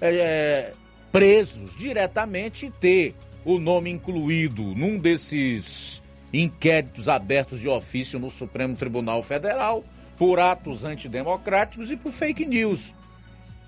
é, 0.00 0.72
presos 1.10 1.74
diretamente 1.74 2.66
e 2.66 2.70
ter 2.70 3.16
o 3.48 3.58
nome 3.58 3.88
incluído 3.88 4.62
num 4.74 4.98
desses 4.98 6.02
inquéritos 6.30 7.08
abertos 7.08 7.60
de 7.60 7.66
ofício 7.66 8.18
no 8.18 8.28
Supremo 8.28 8.76
Tribunal 8.76 9.22
Federal 9.22 9.82
por 10.18 10.38
atos 10.38 10.84
antidemocráticos 10.84 11.90
e 11.90 11.96
por 11.96 12.12
fake 12.12 12.44
news. 12.44 12.92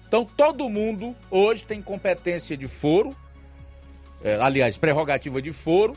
Então 0.07 0.23
todo 0.23 0.69
mundo 0.69 1.17
hoje 1.31 1.65
tem 1.65 1.81
competência 1.81 2.59
de 2.59 2.69
foro, 2.69 3.17
é, 4.23 4.37
aliás, 4.39 4.77
prerrogativa 4.77 5.41
de 5.41 5.51
foro, 5.51 5.97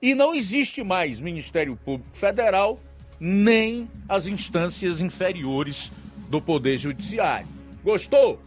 e 0.00 0.14
não 0.14 0.34
existe 0.34 0.82
mais 0.82 1.20
Ministério 1.20 1.76
Público 1.76 2.16
Federal 2.16 2.80
nem 3.20 3.86
as 4.08 4.26
instâncias 4.26 4.98
inferiores 4.98 5.92
do 6.30 6.40
Poder 6.40 6.78
Judiciário. 6.78 7.48
Gostou? 7.84 8.40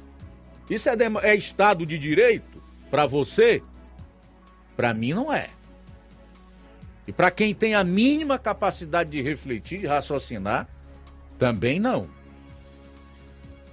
Isso 0.68 0.90
é, 0.90 0.96
é 1.22 1.36
Estado 1.36 1.86
de 1.86 2.00
Direito 2.00 2.60
para 2.90 3.06
você? 3.06 3.62
Para 4.76 4.94
mim 4.94 5.14
não 5.14 5.32
é. 5.32 5.50
E 7.08 7.12
para 7.12 7.30
quem 7.30 7.54
tem 7.54 7.76
a 7.76 7.84
mínima 7.84 8.40
capacidade 8.40 9.10
de 9.10 9.22
refletir, 9.22 9.82
de 9.82 9.88
raciocinar, 9.88 10.68
também 11.38 11.80
não. 11.80 12.08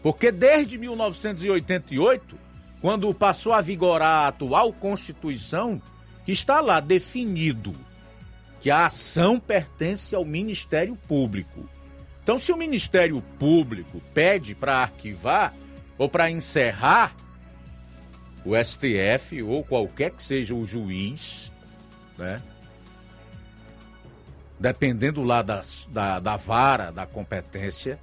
Porque 0.03 0.33
desde 0.33 0.79
1988, 0.79 2.39
quando 2.81 3.13
passou 3.15 3.53
a 3.53 3.61
vigorar 3.61 4.25
a 4.25 4.29
atual 4.29 4.73
Constituição, 4.73 5.81
está 6.27 6.61
lá 6.61 6.81
definido 6.81 7.75
que 8.61 8.71
a 8.71 8.87
ação 8.87 9.39
pertence 9.39 10.15
ao 10.15 10.25
Ministério 10.25 10.97
Público. 11.09 11.69
Então, 12.23 12.39
se 12.39 12.53
o 12.53 12.57
Ministério 12.57 13.23
Público 13.39 14.01
pede 14.13 14.55
para 14.55 14.83
arquivar 14.83 15.55
ou 15.97 16.09
para 16.09 16.31
encerrar 16.31 17.15
o 18.45 18.53
STF 18.57 19.43
ou 19.43 19.63
qualquer 19.63 20.11
que 20.11 20.23
seja 20.23 20.55
o 20.55 20.67
juiz, 20.67 21.53
né? 22.17 22.43
Dependendo 24.59 25.23
lá 25.23 25.43
da, 25.43 25.63
da, 25.89 26.21
da 26.21 26.37
vara, 26.37 26.91
da 26.91 27.07
competência, 27.07 27.99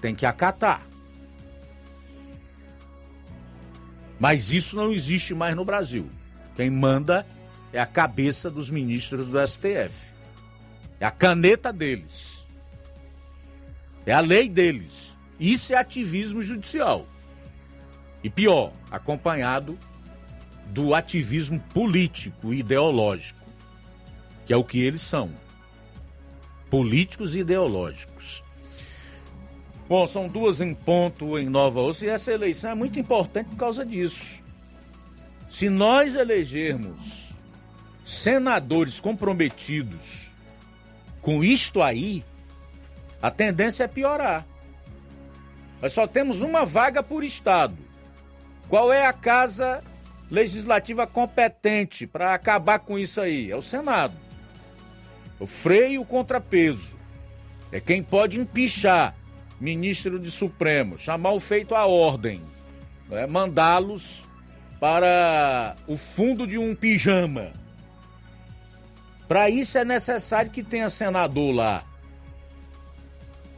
tem 0.00 0.14
que 0.14 0.26
acatar. 0.26 0.86
Mas 4.18 4.52
isso 4.52 4.76
não 4.76 4.92
existe 4.92 5.34
mais 5.34 5.56
no 5.56 5.64
Brasil. 5.64 6.08
Quem 6.56 6.70
manda 6.70 7.26
é 7.72 7.80
a 7.80 7.86
cabeça 7.86 8.50
dos 8.50 8.70
ministros 8.70 9.26
do 9.26 9.48
STF. 9.48 10.12
É 11.00 11.06
a 11.06 11.10
caneta 11.10 11.72
deles. 11.72 12.44
É 14.06 14.12
a 14.12 14.20
lei 14.20 14.48
deles. 14.48 15.16
Isso 15.40 15.72
é 15.72 15.76
ativismo 15.76 16.42
judicial. 16.42 17.06
E 18.24 18.30
pior, 18.30 18.72
acompanhado 18.90 19.78
do 20.68 20.94
ativismo 20.94 21.60
político 21.74 22.54
e 22.54 22.60
ideológico, 22.60 23.44
que 24.46 24.52
é 24.52 24.56
o 24.56 24.64
que 24.64 24.82
eles 24.82 25.02
são. 25.02 25.30
Políticos 26.70 27.34
e 27.34 27.40
ideológicos. 27.40 28.42
Bom, 29.86 30.06
são 30.06 30.26
duas 30.26 30.62
em 30.62 30.74
ponto 30.74 31.38
em 31.38 31.50
Nova 31.50 31.80
Ossa 31.80 32.06
e 32.06 32.08
essa 32.08 32.32
eleição 32.32 32.70
é 32.70 32.74
muito 32.74 32.98
importante 32.98 33.50
por 33.50 33.56
causa 33.58 33.84
disso. 33.84 34.42
Se 35.50 35.68
nós 35.68 36.14
elegermos 36.14 37.28
senadores 38.02 39.00
comprometidos 39.00 40.30
com 41.20 41.44
isto 41.44 41.82
aí, 41.82 42.24
a 43.20 43.30
tendência 43.30 43.84
é 43.84 43.88
piorar. 43.88 44.46
Nós 45.82 45.92
só 45.92 46.06
temos 46.06 46.40
uma 46.40 46.64
vaga 46.64 47.02
por 47.02 47.22
estado. 47.22 47.83
Qual 48.68 48.92
é 48.92 49.06
a 49.06 49.12
casa 49.12 49.82
legislativa 50.30 51.06
competente 51.06 52.06
para 52.06 52.34
acabar 52.34 52.78
com 52.78 52.98
isso 52.98 53.20
aí? 53.20 53.50
É 53.50 53.56
o 53.56 53.62
Senado. 53.62 54.16
O 55.38 55.46
freio 55.46 56.02
o 56.02 56.06
contrapeso. 56.06 56.96
É 57.70 57.80
quem 57.80 58.02
pode 58.02 58.38
empichar 58.38 59.14
ministro 59.60 60.18
de 60.18 60.30
Supremo, 60.30 60.98
chamar 60.98 61.32
o 61.32 61.40
feito 61.40 61.74
à 61.74 61.86
ordem, 61.86 62.40
né? 63.08 63.26
mandá-los 63.26 64.24
para 64.78 65.74
o 65.86 65.96
fundo 65.96 66.46
de 66.46 66.58
um 66.58 66.74
pijama. 66.74 67.52
Para 69.26 69.48
isso 69.48 69.78
é 69.78 69.84
necessário 69.84 70.50
que 70.50 70.62
tenha 70.62 70.90
senador 70.90 71.54
lá, 71.54 71.84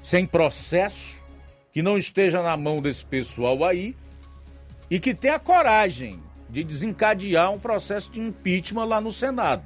sem 0.02 0.24
processo, 0.24 1.22
que 1.72 1.82
não 1.82 1.98
esteja 1.98 2.40
na 2.42 2.56
mão 2.56 2.80
desse 2.80 3.04
pessoal 3.04 3.64
aí 3.64 3.96
e 4.90 5.00
que 5.00 5.14
tenha 5.14 5.38
coragem 5.38 6.22
de 6.48 6.62
desencadear 6.62 7.52
um 7.52 7.58
processo 7.58 8.10
de 8.10 8.20
impeachment 8.20 8.84
lá 8.84 9.00
no 9.00 9.12
Senado. 9.12 9.62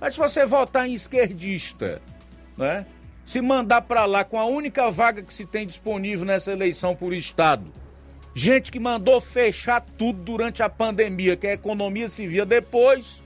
Mas 0.00 0.14
se 0.14 0.20
você 0.20 0.44
votar 0.44 0.88
em 0.88 0.94
esquerdista, 0.94 2.00
né? 2.56 2.86
Se 3.24 3.42
mandar 3.42 3.82
para 3.82 4.06
lá 4.06 4.24
com 4.24 4.38
a 4.38 4.46
única 4.46 4.90
vaga 4.90 5.22
que 5.22 5.34
se 5.34 5.44
tem 5.44 5.66
disponível 5.66 6.24
nessa 6.24 6.50
eleição 6.50 6.96
por 6.96 7.12
estado, 7.12 7.70
gente 8.34 8.72
que 8.72 8.80
mandou 8.80 9.20
fechar 9.20 9.80
tudo 9.80 10.22
durante 10.22 10.62
a 10.62 10.68
pandemia, 10.68 11.36
que 11.36 11.46
a 11.46 11.52
economia 11.52 12.08
se 12.08 12.26
via 12.26 12.46
depois, 12.46 13.22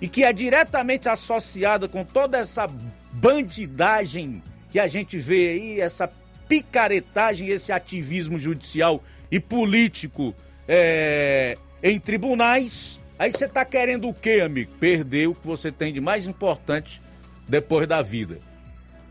e 0.00 0.08
que 0.08 0.24
é 0.24 0.32
diretamente 0.32 1.08
associada 1.08 1.88
com 1.88 2.04
toda 2.04 2.38
essa 2.38 2.66
bandidagem 3.12 4.42
que 4.70 4.78
a 4.78 4.86
gente 4.86 5.18
vê 5.18 5.50
aí, 5.50 5.80
essa 5.80 6.10
picaretagem, 6.48 7.48
esse 7.48 7.70
ativismo 7.70 8.38
judicial 8.38 9.02
e 9.34 9.40
político 9.40 10.32
é, 10.68 11.58
em 11.82 11.98
tribunais. 11.98 13.00
Aí 13.18 13.32
você 13.32 13.48
tá 13.48 13.64
querendo 13.64 14.08
o 14.08 14.14
quê, 14.14 14.40
amigo? 14.44 14.70
Perder 14.78 15.26
o 15.26 15.34
que 15.34 15.44
você 15.44 15.72
tem 15.72 15.92
de 15.92 16.00
mais 16.00 16.24
importante 16.24 17.02
depois 17.48 17.88
da 17.88 18.00
vida. 18.00 18.38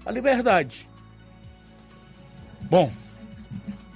A 0.05 0.11
liberdade. 0.11 0.89
Bom, 2.61 2.89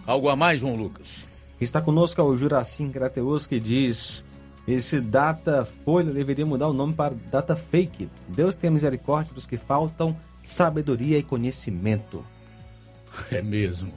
algo 0.06 0.28
a 0.28 0.36
mais, 0.36 0.60
João 0.60 0.76
Lucas? 0.76 1.30
Está 1.62 1.82
conosco 1.82 2.22
o 2.22 2.38
Juracim 2.38 2.92
Crateus 2.92 3.48
que 3.48 3.58
diz: 3.58 4.26
esse 4.68 5.00
data 5.00 5.66
folha 5.86 6.12
deveria 6.12 6.46
mudar 6.46 6.68
o 6.68 6.74
nome 6.74 6.94
para 6.94 7.16
data 7.32 7.56
fake. 7.56 8.10
Deus 8.28 8.54
tenha 8.54 8.70
misericórdia 8.70 9.34
dos 9.34 9.46
que 9.46 9.56
faltam 9.56 10.14
sabedoria 10.44 11.18
e 11.18 11.24
conhecimento. 11.24 12.22
É 13.32 13.42
mesmo. 13.42 13.94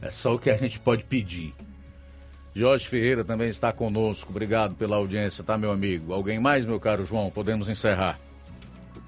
É 0.00 0.10
só 0.10 0.34
o 0.34 0.38
que 0.38 0.50
a 0.50 0.56
gente 0.56 0.80
pode 0.80 1.04
pedir. 1.04 1.54
Jorge 2.56 2.88
Ferreira 2.88 3.22
também 3.22 3.50
está 3.50 3.70
conosco. 3.70 4.30
Obrigado 4.30 4.74
pela 4.76 4.96
audiência, 4.96 5.44
tá, 5.44 5.58
meu 5.58 5.70
amigo? 5.70 6.14
Alguém 6.14 6.40
mais, 6.40 6.64
meu 6.64 6.80
caro 6.80 7.04
João? 7.04 7.28
Podemos 7.28 7.68
encerrar. 7.68 8.18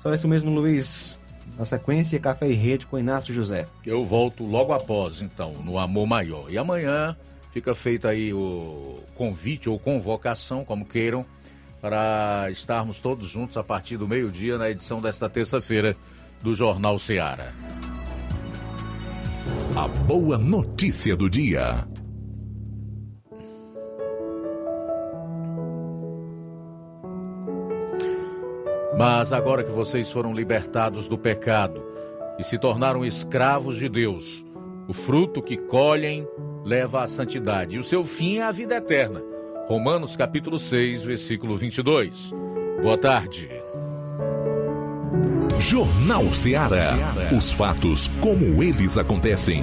Só 0.03 0.13
esse 0.13 0.29
mesmo, 0.29 0.51
Luiz. 0.51 1.19
Na 1.59 1.65
sequência, 1.65 2.21
Café 2.21 2.47
e 2.51 2.53
Rede 2.53 2.85
com 2.85 2.99
Inácio 2.99 3.33
José. 3.33 3.67
Eu 3.87 4.05
volto 4.05 4.45
logo 4.45 4.75
após, 4.75 5.23
então, 5.23 5.55
no 5.65 5.79
Amor 5.79 6.07
Maior. 6.07 6.53
E 6.53 6.59
amanhã 6.59 7.17
fica 7.51 7.75
feito 7.75 8.07
aí 8.07 8.35
o 8.35 9.01
convite 9.15 9.67
ou 9.71 9.79
convocação, 9.79 10.63
como 10.63 10.85
queiram, 10.85 11.25
para 11.81 12.49
estarmos 12.51 12.99
todos 12.99 13.31
juntos 13.31 13.57
a 13.57 13.65
partir 13.65 13.97
do 13.97 14.07
meio-dia 14.07 14.59
na 14.59 14.69
edição 14.69 15.01
desta 15.01 15.27
terça-feira 15.27 15.97
do 16.43 16.55
Jornal 16.55 16.99
Seara. 16.99 17.55
A 19.75 19.89
boa 19.89 20.37
notícia 20.37 21.17
do 21.17 21.31
dia. 21.31 21.89
Mas 28.99 29.33
agora 29.33 29.63
que 29.63 29.71
vocês 29.71 30.11
foram 30.11 30.35
libertados 30.35 31.07
do 31.07 31.17
pecado 31.17 31.85
e 32.37 32.43
se 32.43 32.59
tornaram 32.59 33.05
escravos 33.05 33.77
de 33.77 33.89
Deus, 33.89 34.45
o 34.89 34.93
fruto 34.93 35.41
que 35.41 35.57
colhem 35.57 36.27
leva 36.65 37.05
à 37.05 37.07
santidade 37.07 37.77
e 37.77 37.79
o 37.79 37.85
seu 37.85 38.05
fim 38.05 38.39
é 38.39 38.43
a 38.43 38.51
vida 38.51 38.75
eterna. 38.75 39.23
Romanos 39.69 40.17
capítulo 40.17 40.59
6, 40.59 41.05
versículo 41.05 41.55
22. 41.55 42.35
Boa 42.83 42.99
tarde. 42.99 43.49
Jornal 45.61 46.33
Ceará. 46.33 46.97
Os 47.37 47.53
fatos 47.53 48.09
como 48.21 48.65
eles 48.65 48.99
acontecem. 48.99 49.63